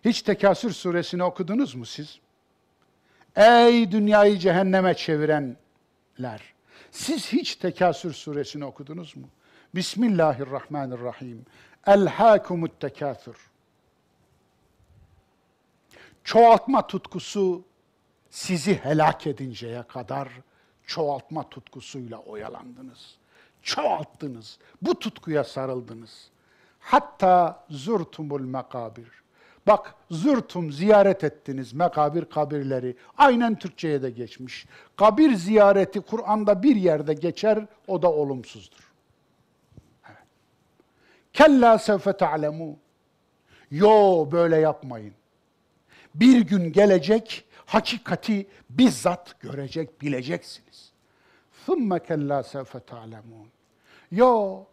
[0.06, 2.20] Hiç Tekasür suresini okudunuz mu siz?
[3.36, 6.54] Ey dünyayı cehenneme çevirenler!
[6.92, 9.28] Siz hiç Tekasür suresini okudunuz mu?
[9.76, 11.46] Bismillahirrahmanirrahim.
[11.88, 13.38] Elhâkumut tekâthür.
[16.24, 17.64] Çoğaltma tutkusu
[18.30, 20.30] sizi helak edinceye kadar
[20.86, 23.16] çoğaltma tutkusuyla oyalandınız.
[23.62, 24.58] Çoğalttınız.
[24.82, 26.30] Bu tutkuya sarıldınız
[26.83, 29.09] Hatta zurtumul mekabir.
[29.67, 32.97] Bak zurtum ziyaret ettiniz mekabir kabirleri.
[33.19, 34.67] Aynen Türkçe'ye de geçmiş.
[34.97, 38.93] Kabir ziyareti Kur'an'da bir yerde geçer o da olumsuzdur.
[40.07, 40.27] Evet.
[41.33, 42.77] Kella sevfe ta'lemu.
[43.71, 45.15] Yo böyle yapmayın.
[46.15, 50.93] Bir gün gelecek hakikati bizzat görecek, bileceksiniz.
[51.67, 53.49] ثُمَّ كَلَّا سَوْفَ تَعْلَمُونَ
[54.11, 54.65] Yo,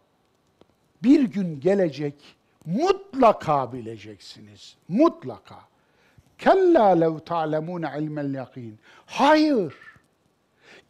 [1.03, 2.15] bir gün gelecek,
[2.65, 4.75] mutlaka bileceksiniz.
[4.87, 5.59] Mutlaka.
[6.37, 8.79] Kella lev ta'lemune ilmel yakin.
[9.05, 9.75] Hayır.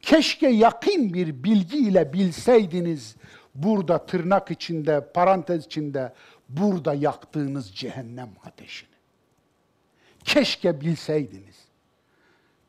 [0.01, 3.15] Keşke yakın bir bilgi ile bilseydiniz
[3.55, 6.13] burada tırnak içinde, parantez içinde
[6.49, 8.89] burada yaktığınız cehennem ateşini.
[10.23, 11.65] Keşke bilseydiniz.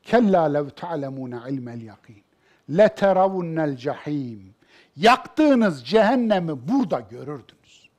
[0.02, 2.23] Kella lev ta'lemune ilmel yakin.
[2.70, 4.55] Leteravunel cahim
[4.95, 7.89] Yaktığınız cehennemi burada görürdünüz.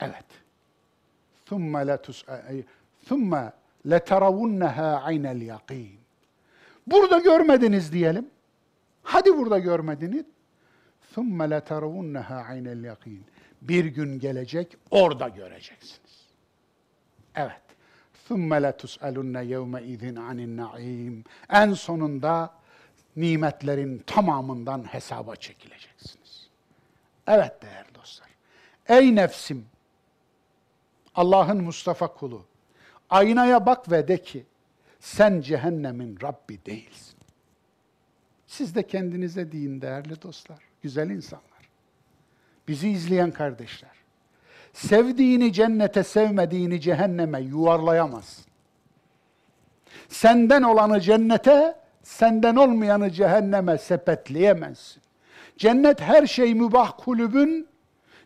[0.00, 0.24] Evet.
[1.50, 1.74] ثُمَّ
[3.08, 3.52] ثُمَّ
[3.86, 5.96] لَتَرَوُنَّهَا عَيْنَ الْيَقِينَ
[6.86, 8.26] Burada görmediniz diyelim.
[9.02, 10.24] Hadi burada görmediniz.
[11.14, 13.20] ثُمَّ لَتَرَوُنَّهَا عَيْنَ الْيَقِينَ
[13.62, 16.26] Bir gün gelecek, orada göreceksiniz.
[17.34, 17.60] Evet.
[18.28, 22.50] ثُمَّ لَتُسْأَلُنَّ يَوْمَ اِذٍ عَنِ النَّعِيمِ En sonunda
[23.15, 26.47] nimetlerin tamamından hesaba çekileceksiniz.
[27.27, 28.29] Evet değerli dostlar.
[28.87, 29.65] Ey nefsim,
[31.15, 32.45] Allah'ın Mustafa kulu,
[33.09, 34.45] aynaya bak ve de ki,
[34.99, 37.15] sen cehennemin Rabbi değilsin.
[38.47, 41.45] Siz de kendinize deyin değerli dostlar, güzel insanlar.
[42.67, 43.95] Bizi izleyen kardeşler.
[44.73, 48.45] Sevdiğini cennete, sevmediğini cehenneme yuvarlayamazsın.
[50.09, 55.03] Senden olanı cennete, senden olmayanı cehenneme sepetleyemezsin.
[55.57, 57.67] Cennet her şey mübah kulübün,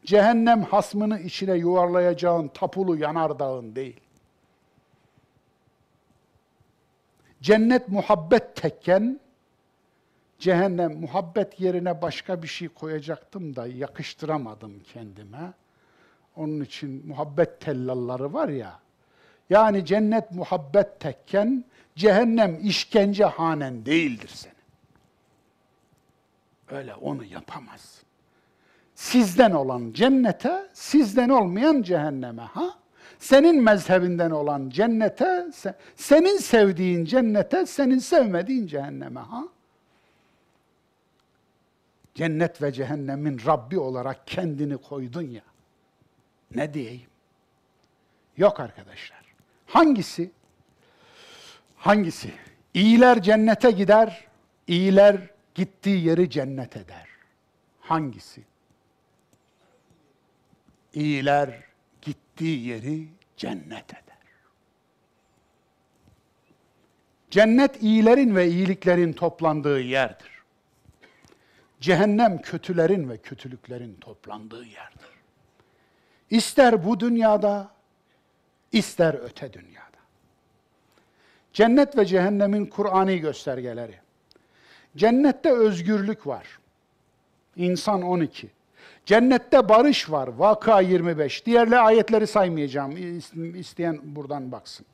[0.05, 3.99] cehennem hasmını içine yuvarlayacağın tapulu yanardağın değil.
[7.41, 9.19] Cennet muhabbet tekken,
[10.39, 15.53] cehennem muhabbet yerine başka bir şey koyacaktım da yakıştıramadım kendime.
[16.35, 18.79] Onun için muhabbet tellalları var ya.
[19.49, 21.65] Yani cennet muhabbet tekken,
[21.99, 24.55] cehennem işkence hanen değildir senin.
[26.69, 28.03] Öyle onu yapamazsın.
[28.95, 32.79] Sizden olan cennete, sizden olmayan cehenneme ha?
[33.19, 35.51] Senin mezhebinden olan cennete,
[35.95, 39.43] senin sevdiğin cennete, senin sevmediğin cehenneme ha?
[42.15, 45.41] Cennet ve cehennemin Rabbi olarak kendini koydun ya.
[46.55, 47.09] Ne diyeyim?
[48.37, 49.19] Yok arkadaşlar.
[49.65, 50.31] Hangisi?
[51.79, 52.33] Hangisi?
[52.73, 54.27] İyiler cennete gider,
[54.67, 55.17] iyiler
[55.55, 57.07] gittiği yeri cennet eder.
[57.81, 58.43] Hangisi?
[60.93, 61.63] İyiler
[62.01, 63.07] gittiği yeri
[63.37, 64.03] cennet eder.
[67.31, 70.31] Cennet iyilerin ve iyiliklerin toplandığı yerdir.
[71.79, 75.09] Cehennem kötülerin ve kötülüklerin toplandığı yerdir.
[76.29, 77.71] İster bu dünyada,
[78.71, 79.88] ister öte dünyada.
[81.53, 83.95] Cennet ve cehennemin Kur'ani göstergeleri.
[84.97, 86.59] Cennette özgürlük var.
[87.55, 88.49] İnsan 12.
[89.05, 90.27] Cennette barış var.
[90.27, 91.45] Vaka 25.
[91.45, 92.97] Diğerli ayetleri saymayacağım.
[93.55, 94.85] İsteyen buradan baksın.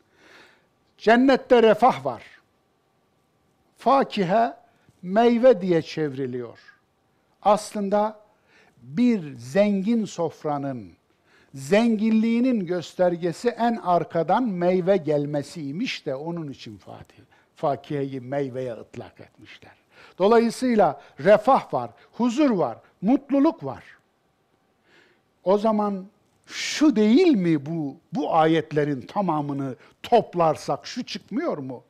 [0.97, 2.23] Cennette refah var.
[3.77, 4.53] Fakihe
[5.01, 6.59] meyve diye çevriliyor.
[7.41, 8.19] Aslında
[8.81, 10.91] bir zengin sofranın
[11.55, 17.23] zenginliğinin göstergesi en arkadan meyve gelmesiymiş de onun için Fatih,
[17.55, 19.71] fakiheyi meyveye ıtlak etmişler.
[20.19, 23.83] Dolayısıyla refah var, huzur var, mutluluk var.
[25.43, 26.05] O zaman
[26.45, 31.83] şu değil mi bu bu ayetlerin tamamını toplarsak şu çıkmıyor mu?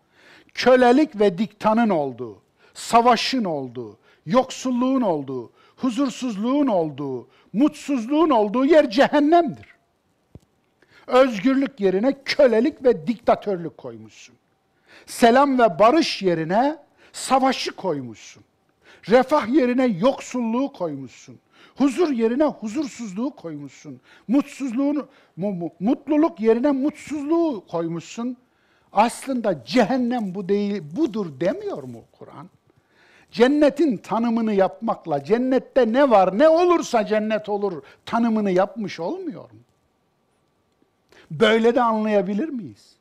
[0.53, 2.41] Kölelik ve diktanın olduğu,
[2.73, 9.75] savaşın olduğu, yoksulluğun olduğu, huzursuzluğun olduğu, mutsuzluğun olduğu yer cehennemdir.
[11.07, 14.35] Özgürlük yerine kölelik ve diktatörlük koymuşsun.
[15.05, 16.77] Selam ve barış yerine
[17.13, 18.43] savaşı koymuşsun.
[19.09, 21.39] Refah yerine yoksulluğu koymuşsun.
[21.75, 24.01] Huzur yerine huzursuzluğu koymuşsun.
[24.27, 25.07] Mutsuzluğunu,
[25.37, 28.37] mu, mu, mutluluk yerine mutsuzluğu koymuşsun.
[28.93, 32.49] Aslında cehennem bu değil, budur demiyor mu Kur'an?
[33.35, 39.59] Cennetin tanımını yapmakla cennette ne var, ne olursa cennet olur tanımını yapmış olmuyor mu?
[41.31, 42.95] Böyle de anlayabilir miyiz?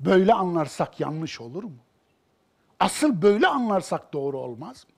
[0.00, 1.76] Böyle anlarsak yanlış olur mu?
[2.80, 4.94] Asıl böyle anlarsak doğru olmaz mı?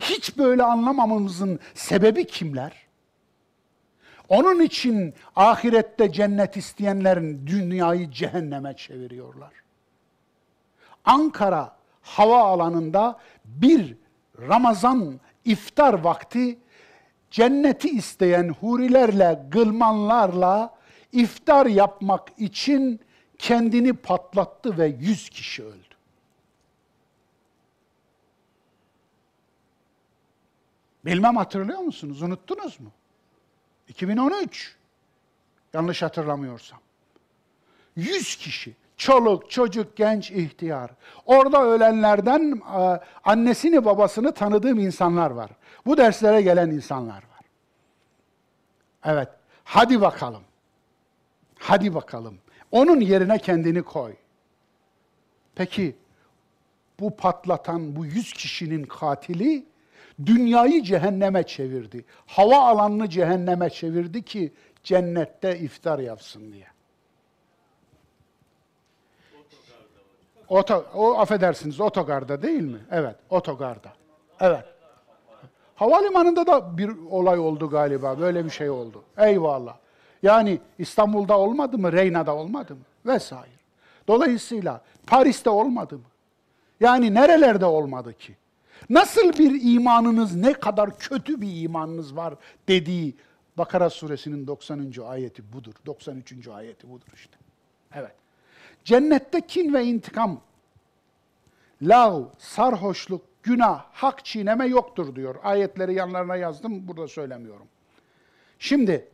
[0.00, 2.86] Hiç böyle anlamamamızın sebebi kimler?
[4.28, 9.52] Onun için ahirette cennet isteyenlerin dünyayı cehenneme çeviriyorlar.
[11.04, 13.96] Ankara hava alanında bir
[14.40, 16.58] Ramazan iftar vakti
[17.30, 20.74] cenneti isteyen hurilerle, gılmanlarla
[21.12, 23.00] iftar yapmak için
[23.38, 25.84] kendini patlattı ve yüz kişi öldü.
[31.04, 32.22] Bilmem hatırlıyor musunuz?
[32.22, 32.90] Unuttunuz mu?
[33.88, 34.76] 2013.
[35.72, 36.78] Yanlış hatırlamıyorsam.
[37.96, 38.76] 100 kişi.
[39.00, 40.90] Çoluk, çocuk, genç, ihtiyar.
[41.26, 45.50] Orada ölenlerden e, annesini, babasını tanıdığım insanlar var.
[45.86, 47.44] Bu derslere gelen insanlar var.
[49.04, 49.28] Evet.
[49.64, 50.42] Hadi bakalım.
[51.58, 52.38] Hadi bakalım.
[52.70, 54.14] Onun yerine kendini koy.
[55.54, 55.96] Peki
[57.00, 59.66] bu patlatan bu yüz kişinin katili
[60.26, 62.04] dünyayı cehenneme çevirdi.
[62.26, 64.52] Hava alanını cehenneme çevirdi ki
[64.84, 66.66] cennette iftar yapsın diye.
[70.50, 72.78] Oto, o affedersiniz otogarda değil mi?
[72.90, 73.92] Evet, otogarda.
[74.40, 74.64] Evet.
[75.74, 78.20] Havalimanında da bir olay oldu galiba.
[78.20, 79.02] Böyle bir şey oldu.
[79.18, 79.76] Eyvallah.
[80.22, 81.92] Yani İstanbul'da olmadı mı?
[81.92, 82.80] Reyna'da olmadı mı?
[83.06, 83.50] Vesaire.
[84.08, 86.04] Dolayısıyla Paris'te olmadı mı?
[86.80, 88.36] Yani nerelerde olmadı ki?
[88.90, 92.34] Nasıl bir imanınız, ne kadar kötü bir imanınız var
[92.68, 93.16] dediği
[93.58, 94.92] Bakara suresinin 90.
[95.06, 95.74] ayeti budur.
[95.86, 96.48] 93.
[96.48, 97.36] ayeti budur işte.
[97.94, 98.19] Evet.
[98.84, 100.40] Cennette kin ve intikam,
[101.82, 105.34] lav, sarhoşluk, günah, hak çiğneme yoktur diyor.
[105.42, 107.66] Ayetleri yanlarına yazdım, burada söylemiyorum.
[108.58, 109.08] Şimdi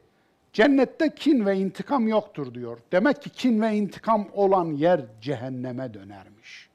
[0.52, 2.78] cennette kin ve intikam yoktur diyor.
[2.92, 6.68] Demek ki kin ve intikam olan yer cehenneme dönermiş.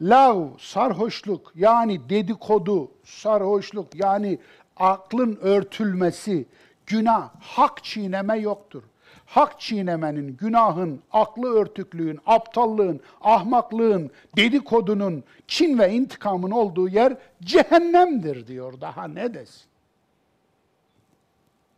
[0.00, 4.38] Lav, sarhoşluk yani dedikodu, sarhoşluk yani
[4.76, 6.46] aklın örtülmesi,
[6.86, 8.82] günah, hak çiğneme yoktur.
[9.28, 18.80] Hak çiğnemenin, günahın, aklı örtüklüğün, aptallığın, ahmaklığın, dedikodunun, kin ve intikamın olduğu yer cehennemdir diyor.
[18.80, 19.62] Daha ne desin?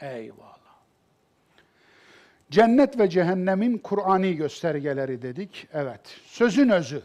[0.01, 0.51] Eyvallah.
[2.51, 5.68] Cennet ve cehennemin Kur'ani göstergeleri dedik.
[5.72, 6.01] Evet.
[6.27, 7.02] Sözün özü.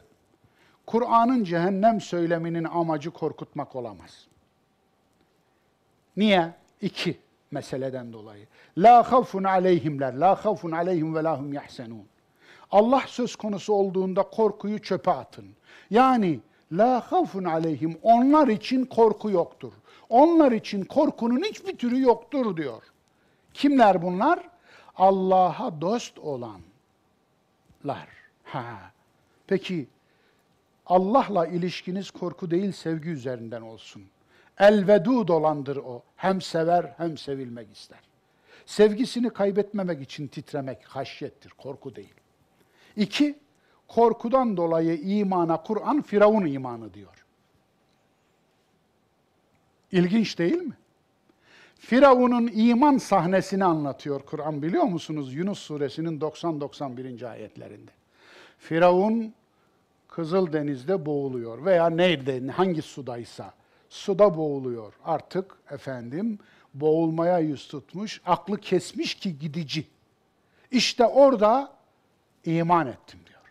[0.86, 4.28] Kur'an'ın cehennem söyleminin amacı korkutmak olamaz.
[6.18, 6.54] Niye?
[6.82, 8.48] İki meseleden dolayı.
[8.78, 12.06] La havfun aleyhimler, la havfun aleyhim ve lahum yahsenun.
[12.72, 15.46] Allah söz konusu olduğunda korkuyu çöpe atın.
[15.90, 16.40] Yani
[16.72, 19.74] la havfun aleyhim, onlar için korku yoktur.
[20.10, 22.84] Onlar için korkunun hiçbir türü yoktur diyor.
[23.54, 24.40] Kimler bunlar?
[24.96, 26.60] Allah'a dost olanlar.
[28.44, 28.92] Ha.
[29.48, 29.88] Peki
[30.86, 34.04] Allah'la ilişkiniz korku değil sevgi üzerinden olsun.
[34.60, 36.04] Elvedud olandır o.
[36.16, 38.00] Hem sever hem sevilmek ister.
[38.66, 42.14] Sevgisini kaybetmemek için titremek haşyettir, korku değil.
[42.96, 43.40] İki,
[43.88, 47.26] korkudan dolayı imana Kur'an Firavun imanı diyor.
[49.92, 50.78] İlginç değil mi?
[51.76, 55.34] Firavun'un iman sahnesini anlatıyor Kur'an biliyor musunuz?
[55.34, 57.30] Yunus suresinin 90-91.
[57.30, 57.92] ayetlerinde.
[58.58, 59.34] Firavun
[60.08, 63.54] Kızıldeniz'de boğuluyor veya neydi, hangi sudaysa
[63.96, 64.94] suda boğuluyor.
[65.06, 66.40] Artık efendim
[66.74, 69.88] boğulmaya yüz tutmuş, aklı kesmiş ki gidici.
[70.72, 71.74] İşte orada
[72.46, 73.42] iman ettim diyor.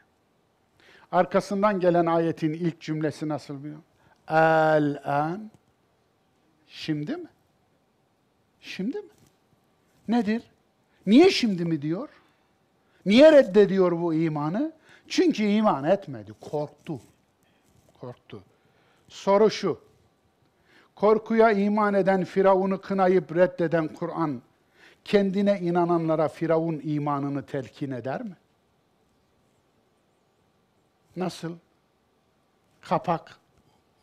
[1.13, 3.81] Arkasından gelen ayetin ilk cümlesi nasıl biliyor?
[4.29, 5.51] El-an
[6.69, 7.29] Şimdi mi?
[8.61, 9.11] Şimdi mi?
[10.09, 10.43] Nedir?
[11.07, 12.09] Niye şimdi mi diyor?
[13.07, 14.73] Niye reddediyor bu imanı?
[15.09, 17.01] Çünkü iman etmedi, korktu.
[18.01, 18.43] Korktu.
[19.09, 19.81] Soru şu.
[20.97, 24.43] Korkuya iman eden Firavun'u kınayıp reddeden Kur'an
[25.05, 28.37] kendine inananlara Firavun imanını telkin eder mi?
[31.17, 31.57] Nasıl?
[32.81, 33.39] Kapak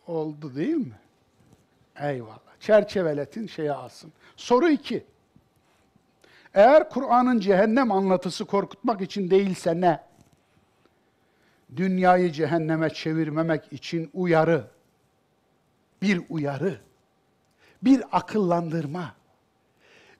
[0.07, 0.99] Oldu değil mi?
[1.99, 2.39] Eyvallah.
[2.59, 4.13] Çerçeveletin şeye alsın.
[4.35, 5.03] Soru iki.
[6.53, 10.03] Eğer Kur'an'ın cehennem anlatısı korkutmak için değilse ne?
[11.76, 14.68] Dünyayı cehenneme çevirmemek için uyarı.
[16.01, 16.81] Bir uyarı.
[17.83, 19.15] Bir akıllandırma.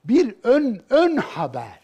[0.05, 1.81] Bir ön ön haber.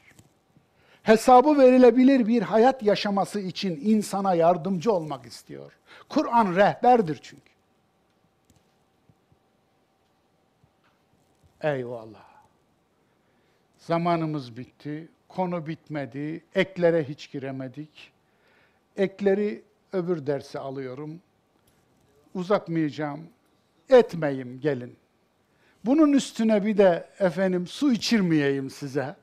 [1.03, 5.77] Hesabı verilebilir bir hayat yaşaması için insana yardımcı olmak istiyor.
[6.09, 7.51] Kur'an rehberdir çünkü.
[11.61, 12.27] Eyvallah.
[13.77, 15.07] Zamanımız bitti.
[15.27, 16.43] Konu bitmedi.
[16.55, 18.11] Eklere hiç giremedik.
[18.97, 19.63] Ekleri
[19.93, 21.21] öbür derse alıyorum.
[22.33, 23.29] Uzatmayacağım.
[23.89, 24.97] Etmeyim gelin.
[25.85, 29.15] Bunun üstüne bir de efendim su içirmeyeyim size.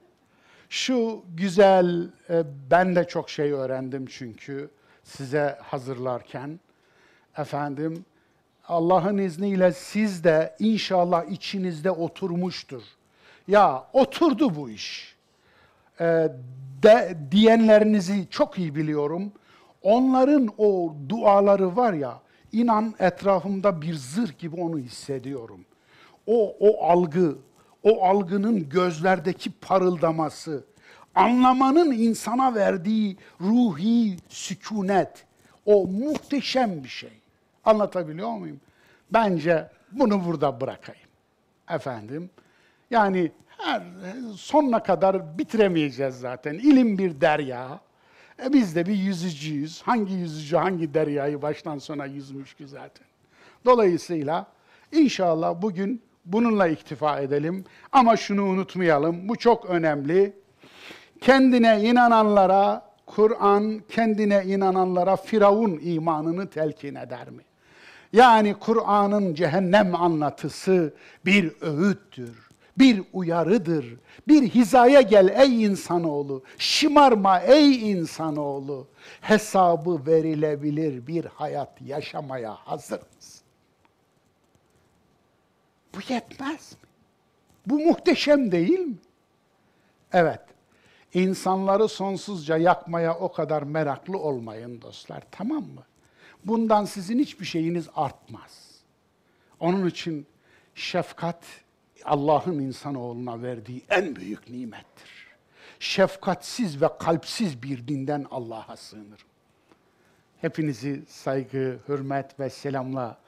[0.69, 4.70] Şu güzel, e, ben de çok şey öğrendim çünkü
[5.03, 6.61] size hazırlarken.
[7.39, 8.05] Efendim,
[8.69, 12.82] Allah'ın izniyle siz de inşallah içinizde oturmuştur.
[13.49, 15.16] Ya oturdu bu iş.
[16.01, 16.28] E,
[16.82, 19.32] de, diyenlerinizi çok iyi biliyorum.
[19.82, 22.20] Onların o duaları var ya,
[22.55, 25.64] inan etrafımda bir zırh gibi onu hissediyorum.
[26.26, 27.39] O, o algı,
[27.82, 30.64] o algının gözlerdeki parıldaması,
[31.14, 35.24] anlamanın insana verdiği ruhi sükunet,
[35.66, 37.12] o muhteşem bir şey.
[37.64, 38.60] Anlatabiliyor muyum?
[39.10, 41.09] Bence bunu burada bırakayım.
[41.70, 42.31] Efendim,
[42.90, 43.82] yani her
[44.36, 46.55] sonuna kadar bitiremeyeceğiz zaten.
[46.55, 47.81] İlim bir derya.
[48.43, 49.82] E biz de bir yüzücüyüz.
[49.82, 53.06] Hangi yüzücü hangi deryayı baştan sona yüzmüş ki zaten.
[53.65, 54.47] Dolayısıyla
[54.93, 57.65] inşallah bugün bununla iktifa edelim.
[57.93, 60.36] Ama şunu unutmayalım, bu çok önemli.
[61.20, 67.43] Kendine inananlara, Kur'an kendine inananlara Firavun imanını telkin eder mi?
[68.12, 70.94] Yani Kur'an'ın cehennem anlatısı
[71.27, 72.44] bir öğüttür,
[72.78, 73.96] bir uyarıdır.
[74.28, 78.86] Bir hizaya gel ey insanoğlu, şımarma ey insanoğlu.
[79.20, 83.44] Hesabı verilebilir bir hayat yaşamaya hazır mısın?
[85.94, 86.88] Bu yetmez mi?
[87.66, 88.96] Bu muhteşem değil mi?
[90.12, 90.40] Evet.
[91.14, 95.82] İnsanları sonsuzca yakmaya o kadar meraklı olmayın dostlar, tamam mı?
[96.44, 98.80] Bundan sizin hiçbir şeyiniz artmaz.
[99.60, 100.26] Onun için
[100.74, 101.44] şefkat
[102.05, 105.26] Allah'ın insanoğluna verdiği en büyük nimettir.
[105.78, 109.28] Şefkatsiz ve kalpsiz bir dinden Allah'a sığınırım.
[110.40, 113.18] Hepinizi saygı, hürmet ve selamla,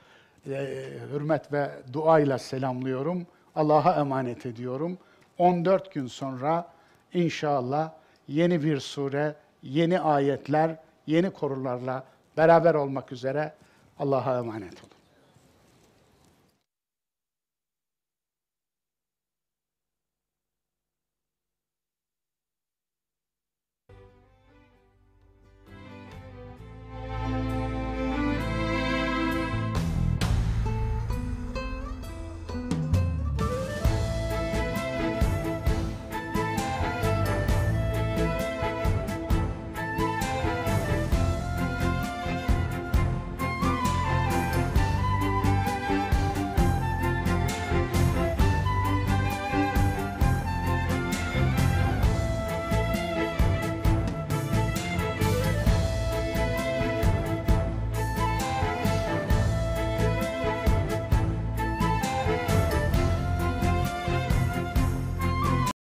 [0.47, 3.27] e, hürmet ve duayla selamlıyorum.
[3.55, 4.99] Allah'a emanet ediyorum.
[5.39, 6.73] 14 gün sonra
[7.15, 7.93] inşallah
[8.29, 10.77] yeni bir sure, yeni ayetler,
[11.07, 12.05] yeni korularla
[12.37, 13.55] beraber olmak üzere
[13.99, 14.96] Allah'a emanet olun.